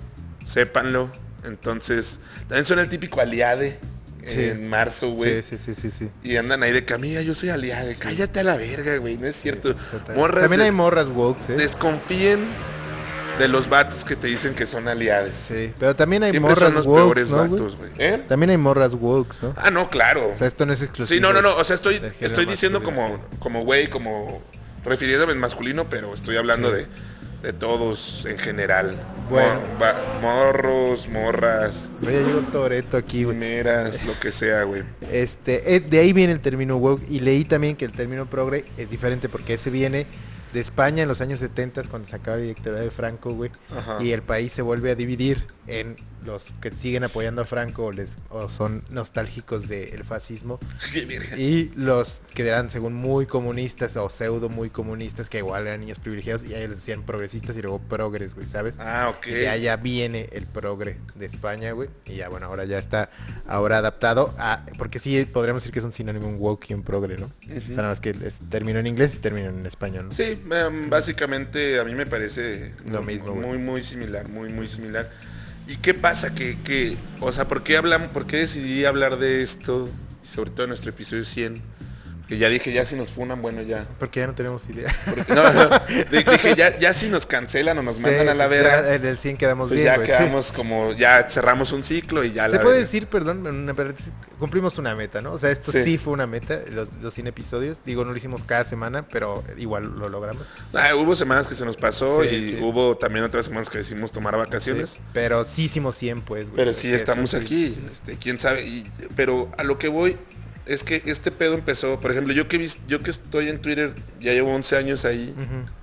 [0.44, 1.10] Sépanlo.
[1.44, 2.18] Entonces,
[2.48, 3.78] también son el típico aliade
[4.26, 4.44] Sí.
[4.44, 5.42] en marzo, güey.
[5.42, 6.10] sí, sí, sí, sí, sí.
[6.22, 7.94] Y andan ahí de que amiga, yo soy aliade.
[7.98, 9.16] Cállate a la verga, güey.
[9.16, 9.74] No es cierto.
[10.14, 11.54] Morras También hay morras woke, ¿eh?
[11.54, 12.40] desconfíen
[13.38, 15.34] de los vatos que te dicen que son aliades.
[15.48, 17.50] Sí, pero también hay Siempre morras son los woke, peores ¿no, güey?
[17.50, 17.90] vatos, güey.
[17.98, 18.22] ¿Eh?
[18.28, 19.54] También hay morras woke, ¿no?
[19.56, 20.30] Ah, no, claro.
[20.30, 21.16] O sea, esto no es exclusivo.
[21.16, 21.56] Sí, no, no, no.
[21.56, 24.42] O sea, estoy, estoy diciendo como, como güey, como
[24.84, 26.86] refiriéndome en masculino, pero estoy hablando de,
[27.42, 28.96] de todos en general.
[29.30, 29.60] Bueno.
[29.78, 31.90] Mor- morros, morras.
[32.06, 33.36] Oye, llegó Toreto aquí, güey.
[33.36, 34.82] primeras, lo que sea, güey.
[35.12, 38.64] Este, eh, de ahí viene el término woke y leí también que el término progre
[38.78, 40.06] es diferente porque ese viene
[40.52, 44.02] de España en los años 70 cuando se acaba la dictadura de Franco, güey, Ajá.
[44.02, 45.96] y el país se vuelve a dividir en
[46.28, 50.60] los que siguen apoyando a Franco o, les, o son nostálgicos del fascismo
[50.92, 51.36] Qué verga.
[51.38, 55.98] y los que eran según muy comunistas o pseudo muy comunistas que igual eran niños
[55.98, 58.74] privilegiados y ellos les decían progresistas y luego progres, güey, ¿sabes?
[58.78, 59.26] Ah, ok.
[59.26, 61.88] Y de allá viene el progre de España, güey.
[62.04, 63.10] Y ya, bueno, ahora ya está
[63.46, 64.64] ahora adaptado a...
[64.76, 67.26] Porque sí, podríamos decir que es un sinónimo un woke y un progre, ¿no?
[67.26, 70.12] O sea, nada más que es término en inglés y término en español, ¿no?
[70.14, 73.46] Sí, em, básicamente a mí me parece Lo mismo, güey.
[73.46, 75.10] muy, muy similar, muy, muy similar.
[75.68, 76.34] ¿Y qué pasa?
[76.34, 79.86] Que, que, o sea, ¿por qué hablamos, por qué decidí hablar de esto?
[80.24, 81.60] Sobre todo en nuestro episodio 100.
[82.28, 83.86] Que ya dije, ya si nos funan, bueno, ya.
[83.98, 84.94] Porque ya no tenemos idea.
[85.06, 85.70] Porque- no, no,
[86.10, 88.82] di- dije, ya, ya si nos cancelan o nos mandan Sí, a la pues, verga,
[88.82, 90.06] ya En el 100 quedamos pues bien, ya sí.
[90.06, 93.74] quedamos como, ya cerramos un ciclo y ya Se la puede decir, perdón, una
[94.38, 95.32] cumplimos una meta, ¿no?
[95.32, 95.82] O sea, esto Sí.
[95.84, 97.78] sí, fue una meta, los, los 100 episodios.
[97.86, 100.42] Digo, no lo hicimos cada semana, pero igual lo logramos.
[100.74, 104.36] Ah, hubo semanas que se nos pasó y hubo también otras semanas que decidimos tomar
[104.36, 104.98] vacaciones.
[105.14, 106.56] Pero sí hicimos 100, pues, güey.
[106.56, 108.66] Pero sí estamos aquí, este, quién sabe.
[108.66, 108.86] Y-
[109.16, 110.16] pero a lo que voy
[110.68, 114.32] es que este pedo empezó, por ejemplo, yo que yo que estoy en Twitter, ya
[114.32, 115.34] llevo 11 años ahí,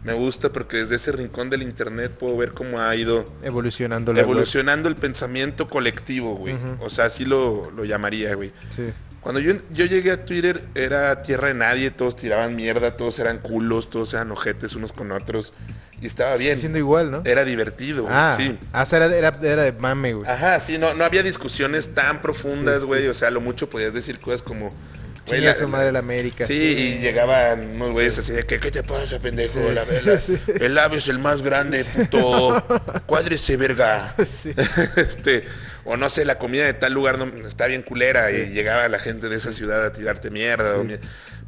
[0.04, 4.17] me gusta porque desde ese rincón del internet puedo ver cómo ha ido Evolucionando la
[4.21, 4.26] web.
[4.26, 6.56] evolucionando el pensamiento colectivo, güey.
[6.80, 8.52] O sea, así lo, lo llamaría, güey.
[8.76, 8.84] Sí.
[9.26, 13.40] Cuando yo, yo llegué a Twitter era tierra de nadie, todos tiraban mierda, todos eran
[13.40, 15.52] culos, todos eran ojetes unos con otros.
[16.00, 16.60] Y estaba bien.
[16.60, 17.24] siendo igual, ¿no?
[17.26, 18.56] Era divertido, güey, Ah, sí.
[18.72, 20.30] ah, o sea, era, era, era de mame, güey.
[20.30, 22.86] Ajá, sí, no, no había discusiones tan profundas, Sí, sí.
[22.86, 23.08] güey.
[23.08, 24.72] O sea, lo mucho podías decir cosas como.
[25.28, 26.46] güey, la- su madre la América.
[26.46, 29.54] Sí, y llegaban unos güeyes así de que, ¿qué te pasa, pendejo?
[29.54, 29.74] Sí.
[29.74, 30.38] La Sí.
[30.60, 32.64] El labio es el más grande, puto.
[33.08, 34.14] Cuádrese, verga.
[34.44, 34.54] Sí.
[34.98, 35.46] este,
[35.86, 39.00] o no sé, la comida de tal lugar no, está bien culera y llegaba la
[39.00, 40.78] gente de esa ciudad a tirarte mierda.
[40.78, 40.86] o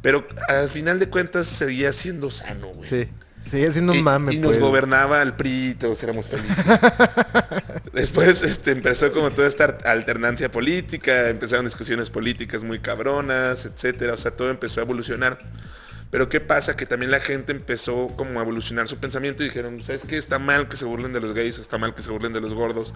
[0.00, 2.88] Pero al final de cuentas seguía siendo sano, güey.
[2.88, 3.08] Sí.
[3.48, 4.60] Sigue siendo un mame, y nos pues.
[4.60, 6.56] gobernaba el PRI, y todos éramos felices.
[7.92, 14.14] Después este, empezó como toda esta alternancia política, empezaron discusiones políticas muy cabronas, etcétera.
[14.14, 15.38] O sea, todo empezó a evolucionar.
[16.10, 16.76] Pero ¿qué pasa?
[16.76, 20.16] Que también la gente empezó como a evolucionar su pensamiento y dijeron, ¿sabes qué?
[20.16, 22.54] Está mal que se burlen de los gays, está mal que se burlen de los
[22.54, 22.94] gordos,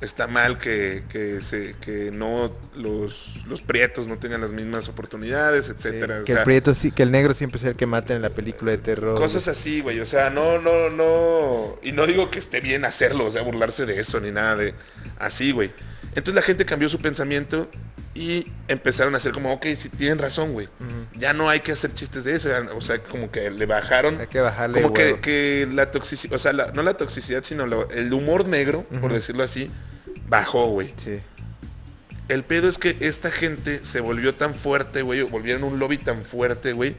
[0.00, 5.66] está mal que, que, se, que no los, los prietos no tengan las mismas oportunidades,
[5.66, 6.20] Sí, etcétera.
[6.20, 8.22] O que sea, el prieto sí, que el negro siempre sea el que mata en
[8.22, 9.16] la película de terror.
[9.16, 10.00] Cosas así, güey.
[10.00, 11.78] O sea, no, no, no.
[11.82, 14.74] Y no digo que esté bien hacerlo, o sea, burlarse de eso ni nada de
[15.18, 15.72] así, güey.
[16.10, 17.68] Entonces la gente cambió su pensamiento
[18.14, 20.68] y empezaron a hacer como, ok, si tienen razón, güey.
[21.14, 22.48] Ya no hay que hacer chistes de eso.
[22.48, 24.20] ya- o sea, como que le bajaron.
[24.20, 27.88] Hay que bajarle Como que, la toxicidad, o sea, la- no la toxicidad, sino lo-
[27.90, 29.70] el humor negro, por decirlo así,
[30.28, 30.92] bajó, güey.
[30.96, 31.20] Sí.
[32.28, 36.22] El pedo es que esta gente se volvió tan fuerte, güey, volvieron un lobby tan
[36.24, 36.94] fuerte, güey,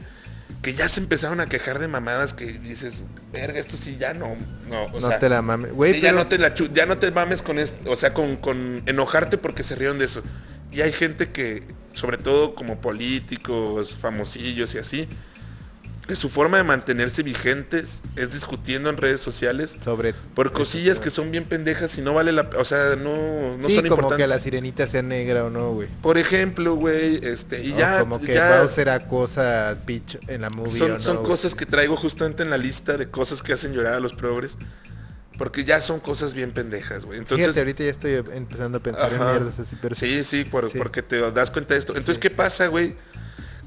[0.62, 4.36] que ya se empezaron a quejar de mamadas que dices, verga, esto sí ya no,
[4.68, 5.72] no, o no sea, te la mames.
[5.72, 8.36] Güey, sí, ya no te la ya no te mames con esto, o sea, con,
[8.36, 10.22] con enojarte porque se rieron de eso.
[10.70, 15.08] Y hay gente que, sobre todo como políticos, famosillos y así,
[16.06, 20.12] que su forma de mantenerse vigentes es discutiendo en redes sociales Sobre...
[20.12, 22.50] por cosillas que son bien pendejas y no vale la...
[22.58, 24.28] O sea, no, no sí, son como que importantes.
[24.28, 25.88] la sirenita sea negra o no, güey.
[26.02, 28.00] Por ejemplo, güey, este, y O ya...
[28.00, 31.54] como que ya Bowser acosa a Peach en la movie son o no, son cosas
[31.54, 34.58] que traigo justamente en la lista de cosas que hacen llorar a los progres.
[35.38, 37.18] Porque ya son cosas bien pendejas, güey.
[37.18, 39.36] Entonces, Fíjate, ahorita ya estoy empezando a pensar Ajá.
[39.36, 40.76] en mierdas así, pero Sí, sí, por- Sí.
[40.76, 41.92] porque te das cuenta de esto.
[41.96, 42.20] Entonces, Sí.
[42.20, 42.94] ¿qué pasa, güey?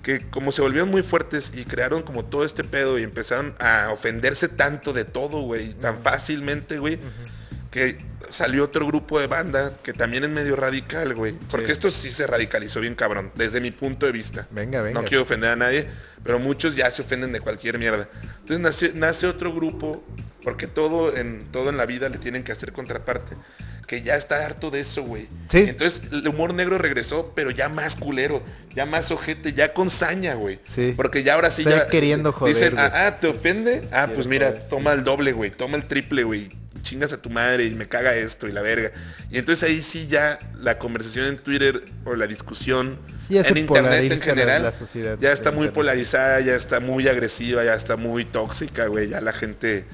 [0.04, 3.90] Que como se volvieron muy fuertes y crearon como todo este pedo y empezaron a
[3.92, 7.00] ofenderse tanto de todo, güey, tan fácilmente, güey,
[7.72, 7.98] que
[8.30, 11.34] salió otro grupo de banda que también es medio radical, güey.
[11.50, 14.48] Porque esto sí se radicalizó bien cabrón, desde mi punto de vista.
[14.52, 15.00] Venga, venga.
[15.00, 15.88] No quiero ofender a nadie,
[16.24, 18.10] pero muchos ya se ofenden de cualquier mierda.
[18.42, 20.04] Entonces nace, nace otro grupo,
[20.44, 23.36] porque todo en, todo en la vida le tienen que hacer contraparte,
[23.88, 25.28] que ya está harto de eso, güey.
[25.50, 25.60] Sí.
[25.68, 28.42] Entonces el humor negro regresó, pero ya más culero,
[28.76, 30.60] ya más ojete, ya con saña, güey.
[30.66, 30.94] Sí.
[30.96, 31.88] Porque ya ahora sí ya...
[31.88, 33.88] queriendo joder, Dicen, ah, ah, ¿te ofende?
[33.92, 34.68] Ah, Quiero pues mira, joder.
[34.70, 36.50] toma el doble, güey, toma el triple, güey.
[36.82, 38.92] Chingas a tu madre y me caga esto y la verga.
[39.32, 44.12] Y entonces ahí sí ya la conversación en Twitter o la discusión Sí, en internet
[44.12, 45.74] en general la sociedad ya está muy internet.
[45.76, 49.08] polarizada, ya está muy agresiva, ya está muy tóxica, güey.
[49.08, 49.86] Ya la gente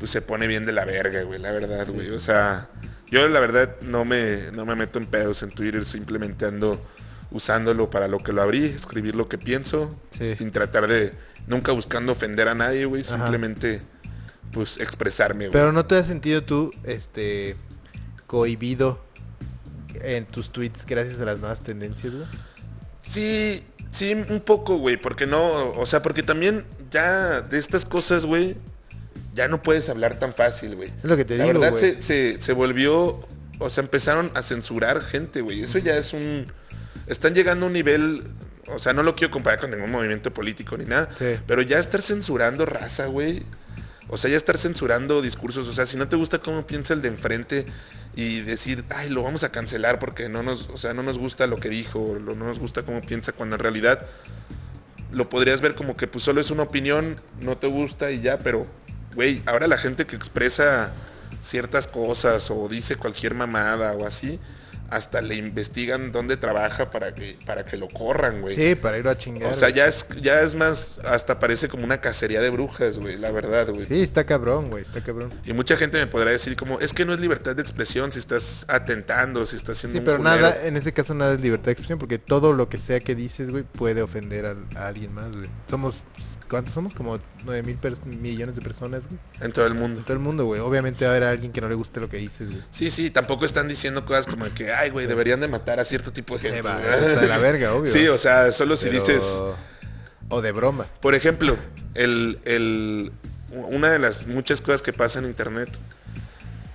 [0.00, 2.10] pues se pone bien de la verga, güey, la verdad, güey.
[2.10, 2.66] O sea,
[3.14, 6.84] yo la verdad no me, no me meto en pedos en Twitter, simplemente ando
[7.30, 10.34] usándolo para lo que lo abrí, escribir lo que pienso, Sí.
[10.36, 11.12] sin tratar de,
[11.46, 13.82] nunca buscando ofender a nadie, güey, simplemente
[14.52, 15.52] pues expresarme, güey.
[15.52, 17.56] Pero no te has sentido tú, este,
[18.26, 19.00] cohibido
[19.94, 22.26] en tus tweets gracias a las nuevas tendencias, güey.
[23.02, 28.24] Sí, sí, un poco, güey, porque no, o sea, porque también ya de estas cosas,
[28.24, 28.56] güey,
[29.34, 30.88] ya no puedes hablar tan fácil, güey.
[30.90, 31.96] Es lo que te La digo, verdad güey.
[31.96, 33.20] se, se, se volvió,
[33.58, 35.62] o sea, empezaron a censurar gente, güey.
[35.62, 36.46] Eso ya es un,
[37.06, 38.24] están llegando a un nivel,
[38.68, 41.36] o sea, no lo quiero comparar con ningún movimiento político ni nada, Sí.
[41.46, 43.42] pero ya estar censurando raza, güey.
[44.08, 45.66] O sea, ya estar censurando discursos.
[45.66, 47.64] O sea, si no te gusta cómo piensa el de enfrente
[48.14, 51.46] y decir, ay, lo vamos a cancelar porque no nos, o sea, no nos gusta
[51.46, 54.06] lo que dijo, no nos gusta cómo piensa, cuando en realidad
[55.10, 58.38] lo podrías ver como que pues solo es una opinión, no te gusta y ya,
[58.38, 58.66] pero,
[59.14, 60.92] güey, ahora la gente que expresa
[61.42, 64.38] ciertas cosas o dice cualquier mamada o así,
[64.90, 68.54] hasta le investigan dónde trabaja para que, para que lo corran, güey.
[68.54, 69.50] Sí, para ir a chingar.
[69.50, 69.78] O sea, güey.
[69.78, 73.68] ya es, ya es más, hasta parece como una cacería de brujas, güey, la verdad,
[73.70, 73.86] güey.
[73.86, 75.32] Sí, está cabrón, güey, está cabrón.
[75.44, 78.18] Y mucha gente me podrá decir como, es que no es libertad de expresión si
[78.20, 80.36] estás atentando, si estás siendo Sí, pero culero".
[80.40, 83.14] nada, en ese caso nada es libertad de expresión porque todo lo que sea que
[83.14, 85.48] dices, güey, puede ofender al- a, alguien más, güey.
[85.68, 86.04] Somos,
[86.54, 86.94] ¿cuántos somos?
[86.94, 87.78] Como 9 mil
[88.20, 89.18] millones de personas, güey.
[89.40, 89.98] en todo el mundo.
[89.98, 90.60] En todo el mundo, güey.
[90.60, 92.62] Obviamente va a haber alguien que no le guste lo que dices, güey.
[92.70, 96.12] Sí, sí, tampoco están diciendo cosas como que, ay, güey, deberían de matar a cierto
[96.12, 96.58] tipo de gente.
[96.58, 96.92] Eh, va, güey".
[96.92, 97.90] eso está de la verga, obvio.
[97.90, 99.40] Sí, o sea, solo si Pero- dices,
[100.28, 100.86] O de broma.
[101.00, 101.56] por ejemplo,
[101.94, 103.10] el, el,
[103.50, 105.68] una de las muchas cosas que pasan en internet,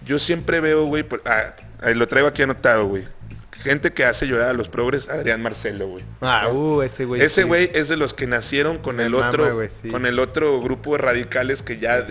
[0.06, 1.54] yo siempre veo, güey, por- ah,
[1.94, 3.06] lo traigo aquí anotado, güey.
[3.64, 6.03] Gente que hace llorar a los progres, Adrián Marcelo, güey.
[6.22, 7.22] Ah, uh, ese güey.
[7.22, 7.47] Ese sí.
[7.47, 9.89] güey es de los que nacieron con Me el mama, otro sí.
[9.89, 12.07] con el otro grupo de radicales que ya,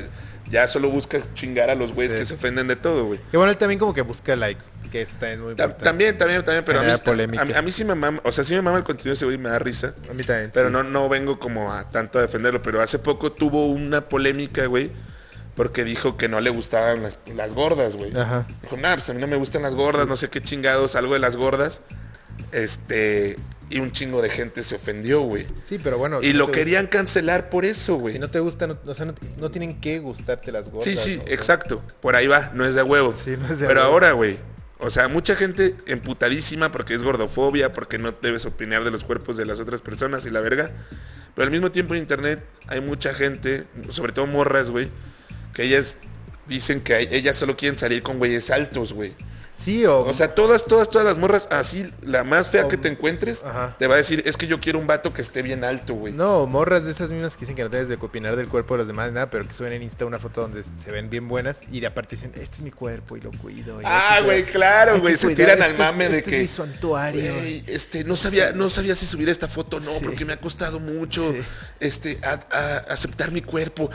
[0.51, 2.19] ya solo busca chingar a los güeyes Sí.
[2.21, 3.19] que se ofenden de todo, güey.
[3.31, 5.85] Que bueno, él también como que busca likes, que eso también es muy Ta- importante.
[5.85, 6.91] También, también, también, pero a mí,
[7.39, 9.15] a, mí- a mí sí me mama, o sea, sí me mama el contenido de
[9.17, 9.95] ese güey, me da risa.
[10.11, 10.51] A mí también.
[10.53, 14.67] Pero no, no vengo como a tanto a defenderlo, pero hace poco tuvo una polémica,
[14.67, 14.91] güey,
[15.59, 18.17] porque dijo que no le gustaban las, las gordas, güey.
[18.17, 18.47] Ajá.
[18.63, 21.15] Dijo, no, pues a mí no me gustan las gordas, no sé qué chingados, algo
[21.15, 21.83] de las gordas.
[22.53, 23.37] Este,
[23.69, 25.49] y un chingo de gente se ofendió, güey.
[25.65, 26.23] Sí, pero bueno.
[26.23, 28.15] Y lo querían cancelar por eso, güey.
[28.15, 30.85] Si no te gusta, no, o sea, no, no tienen que gustarte las gordas.
[30.85, 31.83] Sí, sí, exacto.
[32.01, 33.13] Por ahí va, no es de huevo.
[33.13, 33.93] Sí, no es de Pero huevo.
[33.95, 34.37] ahora, güey.
[34.79, 39.37] O sea, mucha gente emputadísima porque es gordofobia, porque no debes opinar de los cuerpos
[39.37, 40.71] de las otras personas y la verga.
[41.35, 44.89] Pero al mismo tiempo en internet hay mucha gente, sobre todo morras, güey,
[45.59, 45.97] que ellas
[46.47, 49.15] dicen que ellas solo quieren salir con güeyes altos, güey.
[49.59, 52.77] Sí, o, O sea, todas, todas, todas las morras, así, la más fea O- que
[52.77, 53.75] te encuentres, Ajá.
[53.79, 56.13] te va a decir, es que yo quiero un vato que esté bien alto, güey.
[56.13, 58.79] No, morras de esas mismas que dicen que no debes de opinar del cuerpo de
[58.79, 61.57] los demás, nada, pero que suben en Insta una foto donde se ven bien buenas
[61.73, 63.83] y de aparte dicen, este es mi cuerpo y lo cuido.
[63.83, 66.37] y Ah, güey, claro, güey, se tiran al este es- mame de este que...
[66.37, 67.33] es mi santuario.
[67.67, 70.05] Este, no sabía, no sabía si subir esta foto o no, Sí.
[70.05, 71.39] porque me ha costado mucho, Sí.
[71.81, 73.91] este, a- a- aceptar mi cuerpo.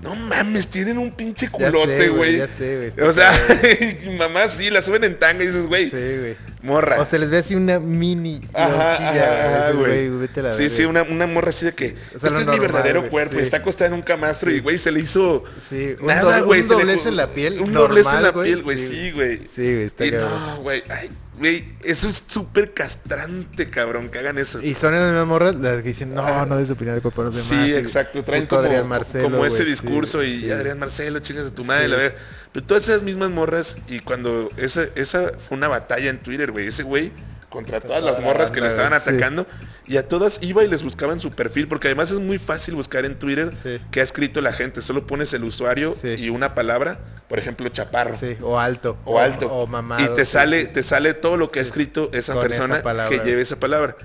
[0.00, 2.36] No mames, tienen un pinche culote, güey.
[2.38, 3.32] ya sé, güey, O sea,
[4.16, 6.36] mamá sí, la suben en tanga y dices, güey, Sí, güey.
[6.62, 7.00] morra.
[7.00, 9.84] O se les ve así una mini Ajá, ajá, güey.
[9.86, 10.02] güey.
[10.04, 12.30] Dices, vete a la Sí, sí, una, una morra así de que, O sea, este
[12.30, 13.42] lo es mi normal, verdadero güey, cuerpo, sí.
[13.42, 16.62] está acostada en un camastro y, güey, se le hizo Sí, un nada, güey.
[16.62, 19.10] un doblez en la piel, Un doblez en normal, la piel, güey, sí.
[19.12, 19.38] güey.
[19.38, 24.38] Sí, güey, está Y no, güey, ay, Güey, eso es súper castrante, cabrón, que hagan
[24.38, 24.60] eso.
[24.60, 27.24] Y son esas mismas morras las que dicen, no, no des opinión de culpa a
[27.26, 27.64] los demás.
[27.64, 28.24] Sí, exacto.
[28.24, 30.50] Traen como, Adrián Marcelo, como ese discurso y.
[30.50, 32.16] Adrián Marcelo, chingas a tu madre, la ver.
[32.62, 36.82] Todas esas mismas morras, y cuando esa, esa fue una batalla en Twitter, güey, ese
[36.82, 37.12] güey
[37.50, 39.08] contra todas toda las la morras que le estaban sí.
[39.10, 39.46] atacando,
[39.86, 42.74] y a todas iba y les buscaba en su perfil, porque además es muy fácil
[42.74, 43.80] buscar en Twitter Sí.
[43.90, 44.82] qué ha escrito la gente.
[44.82, 46.08] Solo pones el usuario Sí.
[46.18, 46.98] y una palabra,
[47.28, 48.16] por ejemplo, chaparro.
[48.18, 48.98] Sí, o alto.
[49.06, 49.46] O alto.
[49.50, 50.04] O mamado.
[50.04, 53.40] y te sale, te sale todo lo que ha escrito esa Con persona que lleve
[53.40, 53.96] esa palabra.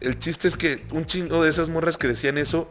[0.00, 2.70] El chiste es que un chingo de esas morras que decían eso,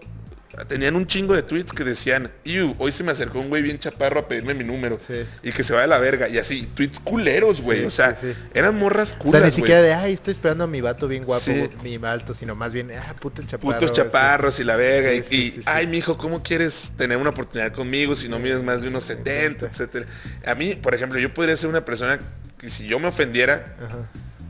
[0.68, 3.80] tenían un chingo de tweets que decían, Iu, hoy se me acercó un güey bien
[3.80, 5.00] chaparro a pedirme mi número.
[5.06, 5.26] Sí.
[5.44, 6.28] Y que se va de la verga.
[6.28, 7.82] Y así, tweets culeros, güey.
[7.82, 9.52] Sí, o sea, sí, eran morras O sea, culas, ni güey.
[9.52, 11.52] siquiera de, ay, estoy esperando a mi vato bien guapo,
[11.84, 13.74] mi alto, sino más bien, ah, puto chaparro.
[13.74, 15.14] Putos chaparros y la verga.
[15.14, 18.88] Y, y, ay, mijo, ¿cómo quieres tener una oportunidad conmigo si no mides más de
[18.88, 20.06] unos 70, etcétera?
[20.46, 22.20] A mí, por ejemplo, yo podría ser una persona
[22.58, 23.98] que si yo me ofendiera, Ajá.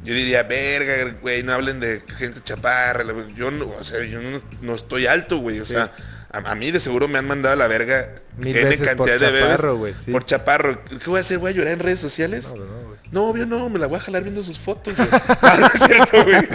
[0.10, 3.04] Yo diría, verga, güey, no hablen de gente chaparra.
[3.04, 3.32] la verga".
[3.36, 5.60] Yo no, o sea, yo no, no estoy alto, güey.
[5.60, 5.74] O Sí.
[5.74, 5.92] sea,
[6.32, 9.10] a, a mí de seguro me han mandado a la verga Mil N veces por
[9.10, 10.12] chaparro, güey, sí.
[10.12, 10.84] Por chaparro.
[10.86, 11.38] ¿Qué voy a hacer?
[11.40, 12.54] ¿Voy a llorar en redes sociales?
[12.56, 13.00] No, no, güey.
[13.12, 15.10] No, obvio no, me la voy a jalar viendo sus fotos, güey.
[15.42, 16.48] Ah, no es cierto, güey.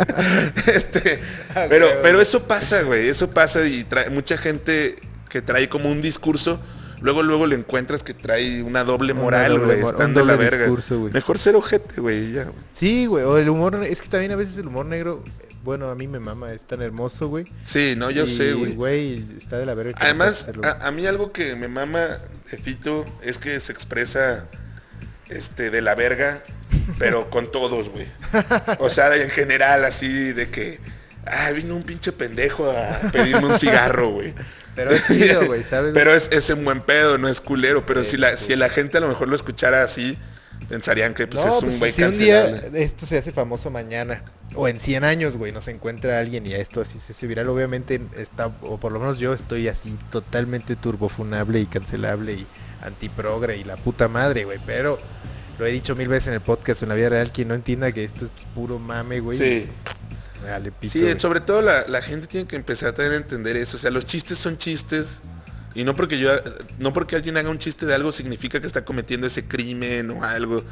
[0.76, 1.20] Este,
[1.54, 3.08] Ah, pero, güey, pero eso pasa, güey.
[3.08, 4.96] Eso pasa y trae mucha gente
[5.28, 6.60] que trae como un discurso.
[7.00, 9.80] Luego, luego le encuentras que trae una doble moral, güey.
[9.80, 10.58] Están de la verga.
[10.64, 11.12] discurso, güey.
[11.12, 12.32] Mejor ser ojete, güey.
[12.32, 12.56] Ya, güey.
[12.72, 15.22] Sí, güey, o el humor, es que también a veces el humor negro,
[15.64, 17.44] bueno, a mí me mama, es tan hermoso, güey.
[17.64, 18.74] Sí, no, yo Y, sé, güey.
[18.74, 19.92] güey, está de la verga.
[19.92, 22.18] no Además, a, a mí algo que me mama
[22.62, 24.46] Fito es que se expresa
[25.28, 26.42] este de la verga,
[26.98, 28.06] pero con todos, güey.
[28.78, 30.80] O sea, en general, así de que,
[31.26, 34.34] ah, vino un pinche pendejo a pedirme un cigarro, güey.
[34.74, 35.92] Pero es chido, güey, ¿sabes?
[35.94, 37.84] Pero es, es en buen pedo, no es culero.
[37.86, 38.46] Pero Sí, si, la, sí.
[38.46, 40.18] si la gente a lo mejor lo escuchara así,
[40.68, 43.70] pensarían que pues, no, es pues, un güey si un día esto se hace famoso
[43.70, 44.22] mañana
[44.54, 47.48] o en 100 años, güey, nos encuentra alguien y a esto así se hace viral,
[47.48, 52.46] obviamente está, o por lo menos yo estoy así totalmente turbofunable y cancelable y
[52.82, 54.98] antiprogre y la puta madre, güey, pero
[55.58, 57.92] lo he dicho mil veces en el podcast, en la vida real, quien no entienda
[57.92, 59.38] que esto es puro mame, güey.
[59.38, 59.68] Sí.
[60.44, 61.18] Dale, pito, Sí, güey.
[61.18, 63.76] sobre todo la, la gente tiene que empezar a tener a entender eso.
[63.76, 65.20] O sea, los chistes son chistes.
[65.74, 66.30] Y no porque yo,
[66.78, 70.22] no porque alguien haga un chiste de algo significa que está cometiendo ese crimen o
[70.22, 70.62] algo.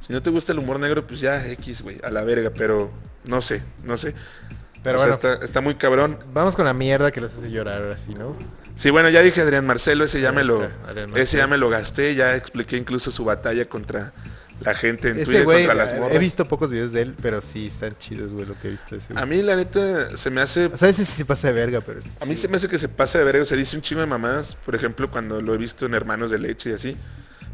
[0.00, 2.50] Si no te gusta el humor negro, pues ya, X, güey, a la verga.
[2.56, 2.92] Pero
[3.24, 4.14] no sé, no sé.
[4.84, 6.18] Pero O sea, bueno, está, está muy cabrón.
[6.32, 8.36] vamos con la mierda que los hace llorar ahora sí, ¿no?
[8.76, 10.68] Sí, bueno, ya dije Adrián Marcelo, ese ya me lo,
[11.14, 14.12] ese ya me lo gasté, ya expliqué incluso su batalla contra
[14.60, 16.16] la gente en Ese Twitter, contra las eh, morras.
[16.16, 18.94] he visto pocos videos de él, pero sí están chidos, güey, lo que he visto
[18.94, 19.12] de ese.
[19.16, 21.80] A mí la neta se me hace O sea, ese sí se pasa de verga,
[21.80, 22.00] pero...
[22.20, 24.00] A mí se me hace que se pasa de verga, o sea, dice un chingo
[24.00, 26.96] de mamadas, por ejemplo, cuando lo he visto en Hermanos de Leche y así,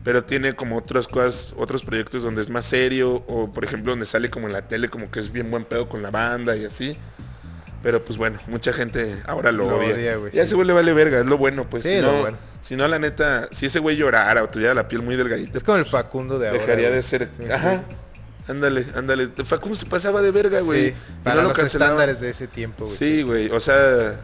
[0.04, 4.06] pero tiene como otras cosas, otros proyectos donde es más serio, o por ejemplo donde
[4.06, 6.64] sale como en la tele, como que es bien buen pedo con la banda y
[6.64, 6.96] así.
[7.82, 9.94] Pero pues bueno, mucha gente ahora lo, Lo odia.
[9.94, 10.46] odia, güey, ya sí.
[10.46, 11.82] ese güey le vale verga, es lo bueno, pues.
[11.82, 12.38] Sí, si, lo no, bueno.
[12.60, 15.64] si no, la neta, si ese güey llorara o tuviera la piel muy delgadita, Es
[15.64, 16.60] como el Facundo de ahora.
[16.60, 16.96] dejaría güey.
[16.96, 17.28] de ser...
[17.38, 17.82] Sí, Ajá,
[18.48, 19.28] ándale, ándale.
[19.44, 20.90] Facundo se pasaba de verga, güey.
[20.90, 21.94] Sí, y para no lo los cancelaban.
[21.94, 22.96] estándares de ese tiempo, güey.
[22.96, 24.20] Sí, güey, o sea,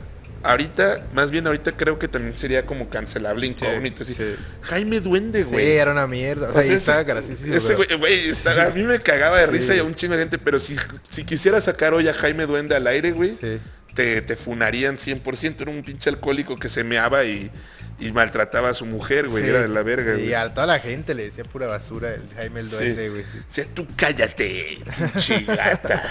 [0.51, 4.03] ahorita, más bien ahorita creo que también sería como cancelable incógnito.
[4.03, 4.15] así.
[4.15, 4.37] sí.
[4.63, 5.71] Jaime Duende, Sí, güey.
[5.77, 6.51] era una mierda.
[6.51, 7.55] O sea, y ese- estaba graciosísimo.
[7.55, 9.51] Ese pero- güey, güey, a mí me cagaba de Sí.
[9.53, 10.77] risa y a un chingo de gente, pero si,
[11.11, 13.59] si quisiera sacar hoy a Jaime Duende al aire, güey, Sí.
[13.95, 15.63] te, te funarían 100%.
[15.63, 17.51] Era un pinche alcohólico que se meaba y,
[17.99, 19.43] y maltrataba a su mujer, güey.
[19.45, 19.49] Sí.
[19.51, 20.35] Era de la verga, Y güey.
[20.35, 22.69] a toda la gente le decía pura basura el Jaime el.
[22.71, 23.23] Duende, güey.
[23.23, 26.03] O sea, tú cállate, pinche gata.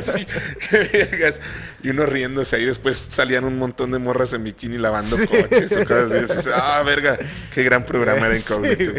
[0.00, 0.26] Sí,
[0.70, 1.40] qué vergas.
[1.82, 5.84] Y uno riéndose ahí, después salían un montón de morras en bikini lavando coches o
[5.86, 6.50] cosas así.
[6.52, 7.16] Ah, verga,
[7.54, 8.92] qué gran programa era incógnito.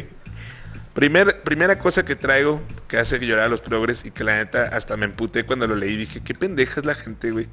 [0.93, 4.69] Primer, primera cosa que traigo que hace llorar a los progres y que la neta
[4.71, 5.97] hasta me emputé cuando lo leí.
[5.97, 7.47] Dije, qué pendeja es la gente, güey.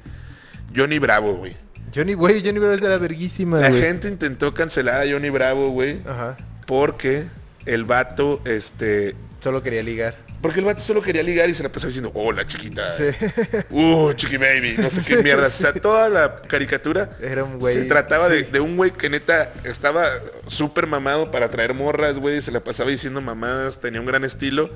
[0.73, 1.57] Johnny Bravo, güey.
[1.95, 3.81] Johnny, güey, Johnny Bravo era verguísima, La güey.
[3.81, 6.37] gente intentó cancelar a Johnny Bravo, güey, Ajá.
[6.65, 7.25] porque
[7.65, 10.15] el vato, este, Solo quería ligar.
[10.41, 12.97] Porque el vato solo quería ligar y se la pasaba diciendo, hola chiquita.
[12.97, 13.03] Sí.
[13.69, 14.75] Uh, chiqui baby.
[14.77, 15.49] No sé qué Sí, mierda.
[15.49, 15.63] sí.
[15.63, 17.75] O sea, toda la caricatura Era un güey.
[17.75, 20.05] se trataba de, de un güey que neta estaba
[20.47, 22.41] súper mamado para traer morras, güey.
[22.41, 24.69] Se la pasaba diciendo mamadas, tenía un gran estilo,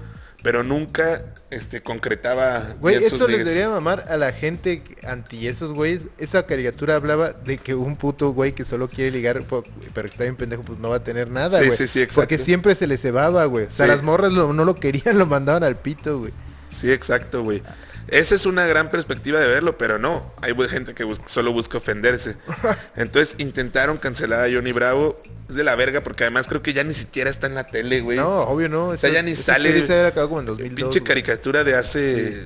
[0.47, 2.75] pero nunca este, concretaba.
[2.79, 6.03] Güey, eso les debería mamar a la gente anti esos güeyes.
[6.19, 10.23] Esa caricatura hablaba de que un puto güey que solo quiere ligar, pero que está
[10.23, 11.77] bien pendejo, pues no va a tener nada, Sí, güey.
[11.77, 12.21] sí, sí, exacto.
[12.21, 13.65] Porque siempre se les cebaba, güey.
[13.65, 13.91] O sea, Sí.
[13.91, 16.31] las morras lo- no lo querían, lo mandaban al pito, güey.
[16.69, 17.61] Sí, exacto, güey.
[18.07, 20.33] Esa es una gran perspectiva de verlo, pero no.
[20.41, 22.35] Hay gente que solo busca ofenderse.
[22.95, 25.21] Entonces intentaron cancelar a Johnny Bravo.
[25.49, 28.01] Es de la verga porque además creo que ya ni siquiera está en la tele,
[28.01, 28.17] güey.
[28.17, 28.97] No, obvio no.
[28.97, 30.75] sea, ya ni sale- se como en 2002.
[30.75, 31.07] Pinche güey.
[31.07, 32.43] caricatura de hace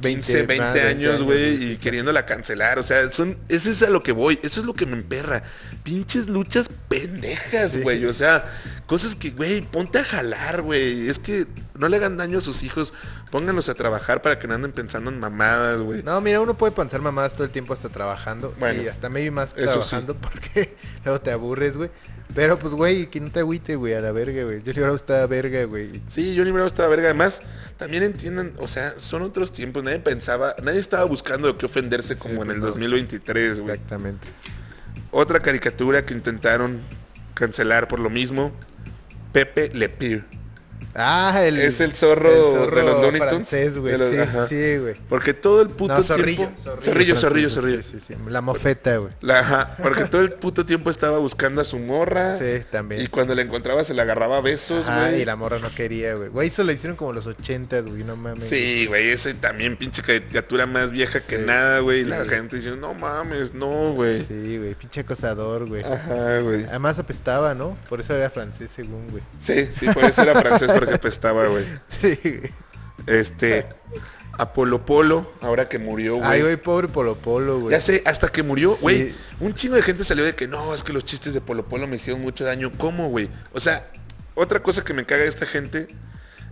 [0.00, 2.78] 15, 20, 20 años, años, güey, y queriéndola cancelar.
[2.78, 4.38] O sea, son, eso es a lo que voy.
[4.44, 5.42] Eso es lo que me emperra.
[5.82, 7.80] Pinches luchas pendejas, Sí.
[7.80, 8.04] güey.
[8.06, 8.44] O sea,
[8.86, 11.08] cosas que, güey, ponte a jalar, güey.
[11.08, 12.92] Es que no le hagan daño a sus hijos.
[13.30, 16.02] Pónganlos a trabajar para que no anden pensando en mamadas, güey.
[16.02, 18.54] No, mira, uno puede pensar mamadas todo el tiempo hasta trabajando.
[18.58, 20.74] Bueno, y hasta maybe más trabajando porque
[21.04, 21.90] luego te aburres, güey.
[22.34, 24.60] Pero pues, güey, que no te agüite, güey, a la verga, güey.
[24.64, 26.00] Johnny Bravo está verga, güey.
[26.08, 27.06] Sí, Johnny Bravo estaba verga.
[27.10, 27.42] Además,
[27.76, 29.84] también entiendan, o sea, son otros tiempos.
[29.84, 32.66] Nadie pensaba, nadie estaba buscando de qué ofenderse como en pues el no.
[32.66, 33.74] 2023, güey.
[33.74, 34.26] Exactamente.
[35.12, 36.80] Otra caricatura que intentaron
[37.34, 38.52] cancelar por lo mismo,
[39.34, 40.22] Pepe Le.
[40.94, 41.58] Ah, el...
[41.58, 43.98] Es el zorro de los Looney Tunes, francés, güey.
[43.98, 44.48] los- Sí, ajá.
[44.48, 44.94] sí, güey.
[45.08, 46.36] Porque todo el puto No, zorrillo.
[46.48, 46.80] tiempo...
[46.82, 47.82] Zorrillo, zorrillo, zorrillo.
[47.82, 48.14] Sí, sí, sí.
[48.28, 49.12] La mofeta, güey.
[49.20, 52.38] La- ajá, porque todo el puto tiempo estaba buscando a su morra.
[52.44, 53.00] Sí, también.
[53.02, 55.22] Y cuando la encontraba se la agarraba a besos, Ajá, güey.
[55.22, 56.28] y la morra no quería, güey.
[56.28, 58.44] Güey, eso lo hicieron como los 80, güey, no mames.
[58.48, 62.00] Sí, güey, ese también pinche caricatura más vieja que nada, güey.
[62.00, 64.24] Y la gente diciendo, no mames, no, güey.
[64.26, 65.82] Sí, güey, pinche acosador, güey.
[65.84, 66.64] Ajá, güey.
[66.64, 67.76] Además apestaba, ¿no?
[67.88, 69.22] Por eso era francés, según, güey.
[69.40, 71.64] Sí, sí, por eso era francés, porque apestaba, güey.
[71.88, 72.18] Sí.
[73.06, 73.66] Este,
[74.38, 76.28] Apolo Polo, ahora que murió, güey.
[76.28, 77.72] Ay, güey, pobre Polo Polo, güey.
[77.72, 78.78] Ya sé, hasta que murió, Sí.
[78.82, 79.14] güey.
[79.40, 81.86] Un chingo de gente salió de que no, es que los chistes de Polo Polo
[81.86, 82.72] me hicieron mucho daño.
[82.78, 83.28] ¿Cómo, güey?
[83.52, 83.86] O sea,
[84.34, 85.88] otra cosa que me caga esta gente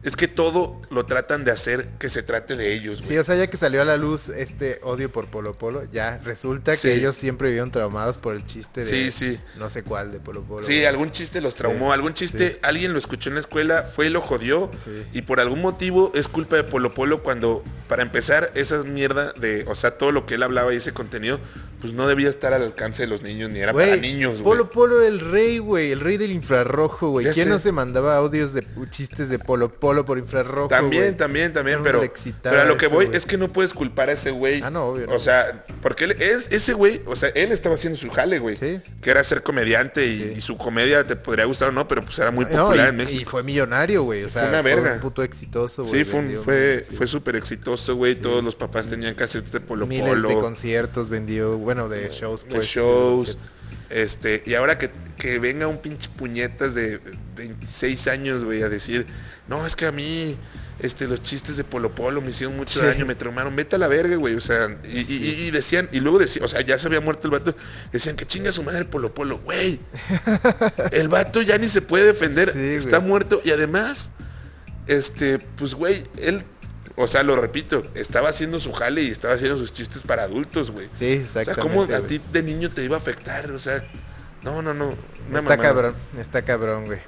[0.03, 3.19] es que todo lo tratan de hacer que se trate de ellos, Sí, güey.
[3.19, 6.75] o sea, ya que salió a la luz este odio por Polo Polo, ya resulta
[6.75, 6.83] Sí.
[6.89, 9.39] que ellos siempre vivieron traumados por el chiste de Sí, sí.
[9.59, 10.65] no sé cuál de Polo Polo.
[10.67, 10.87] Sí, güey.
[10.87, 12.57] algún chiste los traumó, Sí, algún chiste, sí.
[12.63, 15.05] alguien lo escuchó en la escuela, fue y lo jodió, Sí.
[15.13, 19.65] y por algún motivo es culpa de Polo Polo cuando, para empezar, esa mierda de,
[19.69, 21.39] o sea, todo lo que él hablaba y ese contenido,
[21.81, 24.45] pues no debía estar al alcance de los niños, ni era Güey, para niños, güey.
[24.45, 27.27] Polo Polo el rey, güey, el rey del infrarrojo, güey.
[27.27, 27.51] Ya ¿Quién sé.
[27.51, 30.69] no se mandaba audios de chistes de Polo Polo por infrarrojo?
[30.69, 32.03] También, también, también, No pero,
[32.43, 34.63] pero a lo que voy es que no puedes culpar a ese güey.
[34.63, 35.15] Ah, no, obvio, no.
[35.15, 38.57] O sea, porque él es ese güey, o sea, él estaba haciendo su jale, güey.
[38.57, 38.81] Sí.
[39.03, 40.35] Que era ser comediante y, Sí.
[40.39, 42.89] y su comedia te podría gustar o no, pero pues era muy No, popular y,
[42.91, 43.21] en México.
[43.21, 44.25] y fue millonario, güey.
[44.25, 44.95] O sea, Fue una verga.
[44.95, 46.05] un puto exitoso, güey.
[46.05, 48.15] Sí, fue, un- fue, fue súper exitoso, güey.
[48.15, 50.29] Todos los papás tenían cassettes de Polo miles Polo.
[50.29, 52.67] de conciertos vendió, bueno, de shows, de pues.
[52.67, 53.37] shows.
[53.93, 56.99] Este, y ahora que, que venga un pinche puñetas de
[57.37, 59.07] 26 años, güey, a decir,
[59.49, 60.37] no, es que a mí,
[60.81, 62.87] este, los chistes de Polo Polo me hicieron mucho Sí.
[62.87, 65.89] daño, me traumaron, vete a la verga, güey, o sea, y, y- y- y decían,
[65.93, 67.55] y luego decían, o sea, ya se había muerto el vato,
[67.93, 69.79] decían que chinga su madre Polo Polo, güey,
[70.91, 72.77] el vato ya ni se puede defender, Sí, güey.
[72.77, 74.11] está muerto, y además,
[74.87, 76.43] este, pues, güey, él,
[76.97, 80.71] o sea, lo repito, estaba haciendo su jale y estaba haciendo sus chistes para adultos,
[80.71, 80.89] güey.
[80.99, 81.61] Sí, O sea, exactamente.
[81.61, 83.51] ¿cómo a ti de niño te iba a afectar?
[83.53, 83.85] O sea,
[84.43, 84.87] no, no, no.
[85.31, 85.57] una Está mamada.
[85.59, 86.99] cabrón, está cabrón, güey.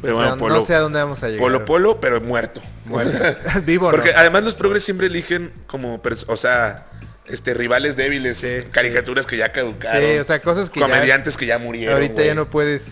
[0.00, 1.40] Pero O sea, bueno, Polo, no sé a dónde vamos a llegar.
[1.40, 2.60] Polo Polo, pero muerto.
[2.84, 3.18] Muerto.
[3.66, 4.18] Vivo, Porque ¿no?
[4.18, 6.86] además los progres siempre eligen como, o sea,
[7.26, 10.00] este rivales débiles, Sí, caricaturas que ya caducaron.
[10.00, 11.94] Sí, o sea, cosas que ya- comediantes que ya murieron.
[11.94, 12.26] Ahorita güey.
[12.28, 12.82] ya no puedes,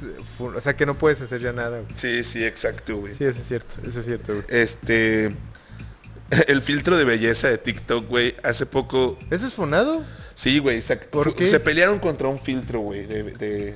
[0.40, 1.92] o sea, que no puedes hacer ya nada, güey.
[1.96, 3.14] Sí, sí, exacto, güey.
[3.14, 4.44] Sí, eso es cierto, eso es cierto, güey.
[4.48, 5.30] Este
[6.48, 10.04] el filtro de belleza de TikTok, güey, hace poco ¿Eso es funado?
[10.34, 11.46] Sí, güey, se, ¿Por fu- qué?
[11.46, 13.74] se pelearon contra un filtro, güey, de, de-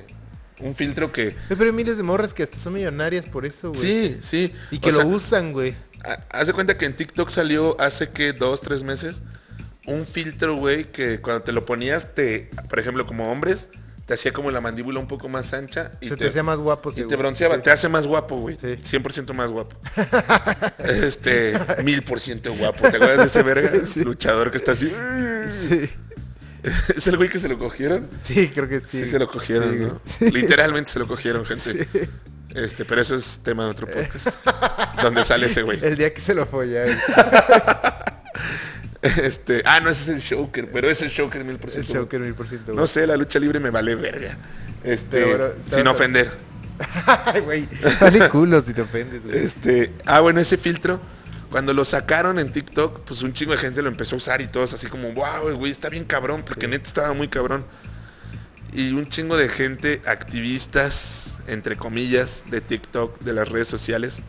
[0.59, 3.81] un filtro que Pero hay miles de morras que hasta son millonarias por eso, güey.
[3.81, 4.53] Sí, sí.
[4.69, 5.73] Y que O lo sea, usan, güey.
[6.03, 9.21] ha- Haz de cuenta que en TikTok salió hace que dos, tres meses
[9.87, 13.69] un filtro, güey, que cuando te lo ponías, te, por ejemplo, como hombres,
[14.05, 16.91] te hacía como la mandíbula un poco más ancha y Se te hacía más guapo,
[16.95, 17.61] y te bronceaba, Sí.
[17.61, 18.57] te hace más guapo, güey.
[18.59, 18.77] Sí.
[18.97, 19.75] 100% más guapo.
[20.79, 22.81] este, mil por ciento guapo.
[22.89, 23.71] ¿Te acuerdas de ese verga?
[23.85, 24.03] Sí.
[24.03, 24.93] Luchador que está así.
[25.69, 25.89] Sí.
[26.95, 28.07] ¿Es el güey que se lo cogieron?
[28.21, 29.03] Sí, creo que sí.
[29.03, 30.01] Sí, se lo cogieron, Sí, ¿no?
[30.05, 30.31] Sí.
[30.31, 31.87] Literalmente se lo cogieron, gente.
[32.53, 34.27] Este, pero eso es tema de otro podcast.
[35.01, 35.79] donde sale ese güey.
[35.83, 36.97] El día que se lo follaron.
[39.23, 42.01] Este, ah, no, ese es el Joker, pero es el Joker mil por El ciento.
[42.03, 44.37] Joker mil por ciento, No sé, la lucha libre me vale verga.
[44.83, 46.31] Este, Pero sin ofender.
[47.05, 47.67] Ay, güey.
[48.01, 49.37] Vale culo si te ofendes, güey.
[49.37, 50.99] Este, ah, bueno, ese filtro,
[51.51, 54.47] cuando lo sacaron en TikTok, pues un chingo de gente lo empezó a usar y
[54.47, 57.63] todos así como, wow, güey, está bien cabrón, porque neta estaba muy cabrón.
[58.73, 64.19] Y un chingo de gente, activistas, entre comillas, de TikTok, de las redes sociales,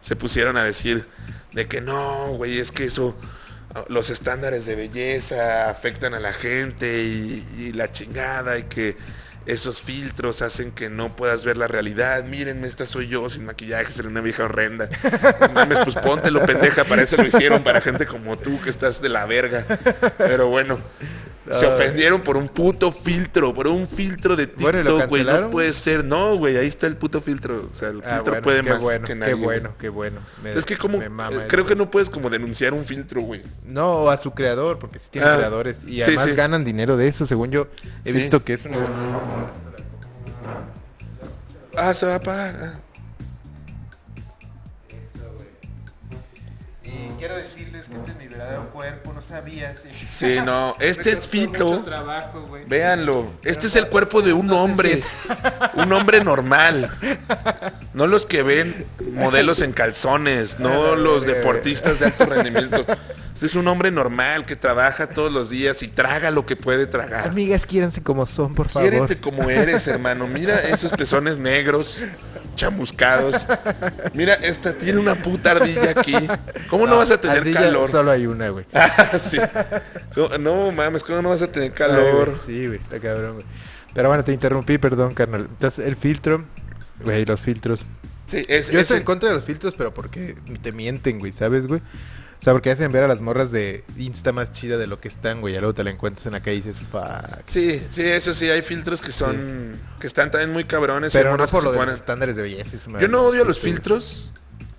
[0.00, 1.06] se pusieron a decir
[1.52, 3.16] de que no, güey, es que eso,
[3.88, 8.96] los estándares de belleza afectan a la gente y, la chingada y que
[9.46, 12.24] esos filtros hacen que no puedas ver la realidad.
[12.24, 14.88] Mírenme, esta soy yo sin maquillaje, seré una vieja horrenda.
[15.54, 19.08] Mames, pues póntelo, pendeja, para eso lo hicieron, para gente como tú que estás de
[19.08, 19.64] la verga.
[20.18, 20.78] Pero bueno,
[21.50, 25.22] se ofendieron por un puto filtro, por un filtro de Bueno, ¿y lo TikTok, güey.
[25.22, 25.50] No cancelaron?
[25.52, 27.68] puede ser, no, güey, ahí está el puto filtro.
[27.72, 29.44] O sea, el Ah, filtro bueno, puede qué más bueno, que qué güey.
[29.44, 30.20] bueno, qué bueno.
[30.42, 32.84] Me- Es que como, me mama eh, eso, creo que no puedes como denunciar un
[32.84, 33.42] filtro, güey.
[33.64, 35.78] No, o a su creador, porque sí tiene Ah, creadores.
[35.86, 36.32] Y además sí.
[36.32, 37.68] ganan dinero de eso, según yo.
[38.04, 38.18] He Sí.
[38.18, 38.78] visto que es una...
[41.76, 42.85] Ah, se va a apagar.
[46.86, 49.78] Y quiero decirles que este es mi verdadero cuerpo, no sabías.
[50.08, 51.80] Sí, no, este es Fito.
[51.80, 52.48] trabajo.
[52.68, 55.02] Véanlo, este es el cuerpo de un hombre,
[55.74, 56.90] un hombre normal.
[57.96, 62.84] No los que ven modelos en calzones, no los deportistas de alto rendimiento.
[63.36, 66.86] Este es un hombre normal que trabaja todos los días y traga lo que puede
[66.86, 67.28] tragar.
[67.28, 68.88] Amigas, quiéranse como son, por favor.
[68.88, 70.26] Quiérete como eres, hermano.
[70.26, 72.02] Mira esos pezones negros,
[72.54, 73.44] chamuscados.
[74.14, 76.14] Mira, esta tiene una puta ardilla aquí.
[76.70, 77.90] ¿Cómo no, vas a tener Ardilla calor?
[77.90, 78.64] Solo hay una, güey.
[78.72, 79.36] Ah, sí.
[80.14, 82.30] ¿Cómo- No mames, ¿cómo no vas a tener Ay, calor?
[82.30, 83.46] güey, sí, güey, está cabrón, güey.
[83.92, 85.42] Pero bueno, te interrumpí, perdón, carnal.
[85.50, 86.44] Entonces, el filtro,
[87.04, 87.84] güey, los filtros.
[88.26, 91.18] Sí, es, Yo es estoy el- en contra de los filtros, pero porque te mienten,
[91.18, 91.82] güey, ¿sabes, güey?
[92.46, 95.08] O sea, porque hacen ver a las morras de Insta más chida de lo que
[95.08, 95.56] están, güey.
[95.56, 97.42] Y luego te la encuentras en la calle y dices, fuck.
[97.46, 101.12] Sí, sí, eso sí, hay filtros que son, que están también muy cabrones.
[101.12, 102.76] Pero no por lo de los estándares de belleza.
[103.00, 104.30] Yo no odio los filtros,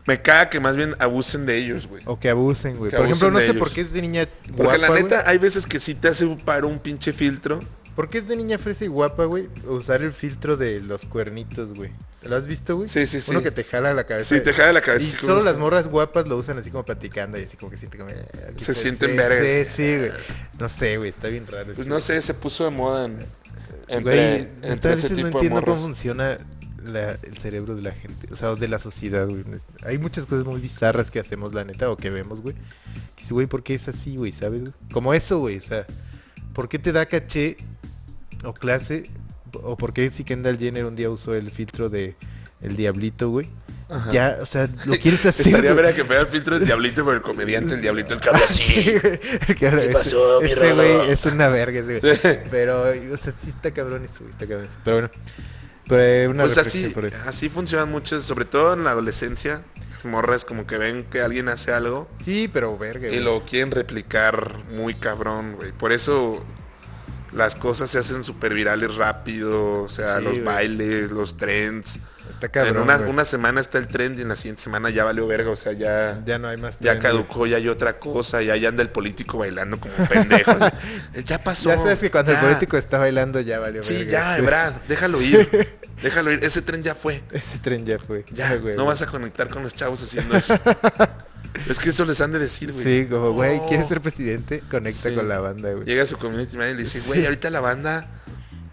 [0.05, 2.03] me caga que más bien abusen de ellos, güey.
[2.05, 2.89] O que abusen, güey.
[2.89, 3.57] Que Por ejemplo, no sé ellos.
[3.57, 5.27] por qué es de niña Porque guapa, la neta, güey.
[5.27, 7.59] hay veces que sí te hace un paro un pinche filtro.
[7.97, 9.49] ¿Por qué es de niña fresa y guapa, güey?
[9.67, 11.91] Usar el filtro de los cuernitos, güey.
[12.27, 12.87] ¿Lo has visto, güey?
[12.89, 13.31] Sí, sí, sí.
[13.31, 14.35] Uno que te jala la cabeza.
[14.35, 15.15] Sí, te jala la cabeza.
[15.15, 17.99] Y solo las morras guapas lo usan así como platicando y así como que sienten
[18.01, 18.11] como...
[18.11, 18.23] eh,
[18.57, 19.67] Se está- sienten sí, vergas.
[19.67, 20.11] Sí, sí, güey.
[20.59, 21.65] No sé, güey, está bien raro.
[21.65, 23.19] Pues este, no sé, se puso de moda en,
[23.87, 26.37] entre, Güey, entre ese veces no de entiendo cómo funciona
[26.85, 29.43] la- el cerebro de la gente, o sea, de la sociedad, güey.
[29.83, 32.55] Hay muchas cosas muy bizarras que hacemos, la neta, o que vemos, güey.
[32.55, 34.31] Que dices, güey, ¿por qué es así, güey?
[34.31, 34.61] ¿Sabes?
[34.91, 35.85] Como eso, güey, o sea,
[36.53, 37.57] ¿por qué te da caché
[38.43, 39.09] o clase?
[39.63, 42.15] ¿O por qué si Kendall Jenner un día usó el filtro de
[42.61, 43.47] el diablito, güey?
[43.89, 44.09] Ajá.
[44.11, 45.47] Ya, o sea, lo quieres hacer.
[45.47, 48.29] Estaría ver que pega el filtro del diablito por el comediante, el diablito, el que
[48.29, 48.63] habla así.
[48.73, 48.95] Sí.
[49.47, 52.39] El que habla- ¿Qué pasó, ese güey es una verga, ese güey.
[52.51, 54.77] Pero, o sea, sí está cabrón eso, güey, está cabrón eso.
[54.83, 55.09] Pero bueno,
[55.87, 59.61] pero, eh, una Pues así, por así funcionan muchas, sobre todo en la adolescencia.
[60.03, 63.23] Morras como que ven que alguien hace algo Sí, pero verga, y güey.
[63.23, 65.71] lo quieren replicar muy cabrón, güey.
[65.71, 66.43] Por eso
[67.31, 71.99] las cosas se hacen súper virales rápido, o sea, Sí, los bailes, los trends.
[72.29, 75.05] Está cabrón, en una, una semana está el trend y en la siguiente semana ya
[75.05, 77.99] valió verga, o sea, ya, Ya no hay más ya trend, caducó, ya hay otra
[77.99, 80.51] cosa, ya, ya anda el político bailando como un pendejo.
[81.25, 81.69] ya pasó.
[81.69, 84.37] Ya sabes que cuando el político está bailando ya valió Sí, verga.
[84.37, 85.67] ya, Brad, déjalo ir.
[86.01, 87.23] Déjalo ir, ese tren ya fue.
[87.31, 88.23] Ese tren ya fue.
[88.31, 88.75] Ya, güey.
[88.75, 90.57] no vas a conectar con los chavos haciendo eso.
[91.69, 92.83] es que eso les han de decir, güey.
[92.83, 93.59] Sí, como, güey.
[93.67, 94.61] ¿quieres ser presidente?
[94.69, 95.15] Conecta Sí.
[95.15, 95.85] con la banda, güey.
[95.85, 98.07] Llega su community manager y le dice, güey, ahorita la banda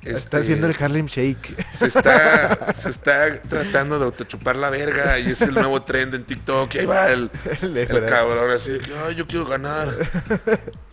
[0.04, 1.64] Está este, haciendo el Harlem Shake.
[1.72, 6.24] se está se está tratando de autochupar la verga y es el nuevo trend en
[6.24, 7.30] TikTok y ahí va el,
[7.62, 9.96] el cabrón así de que, ay, yo quiero ganar.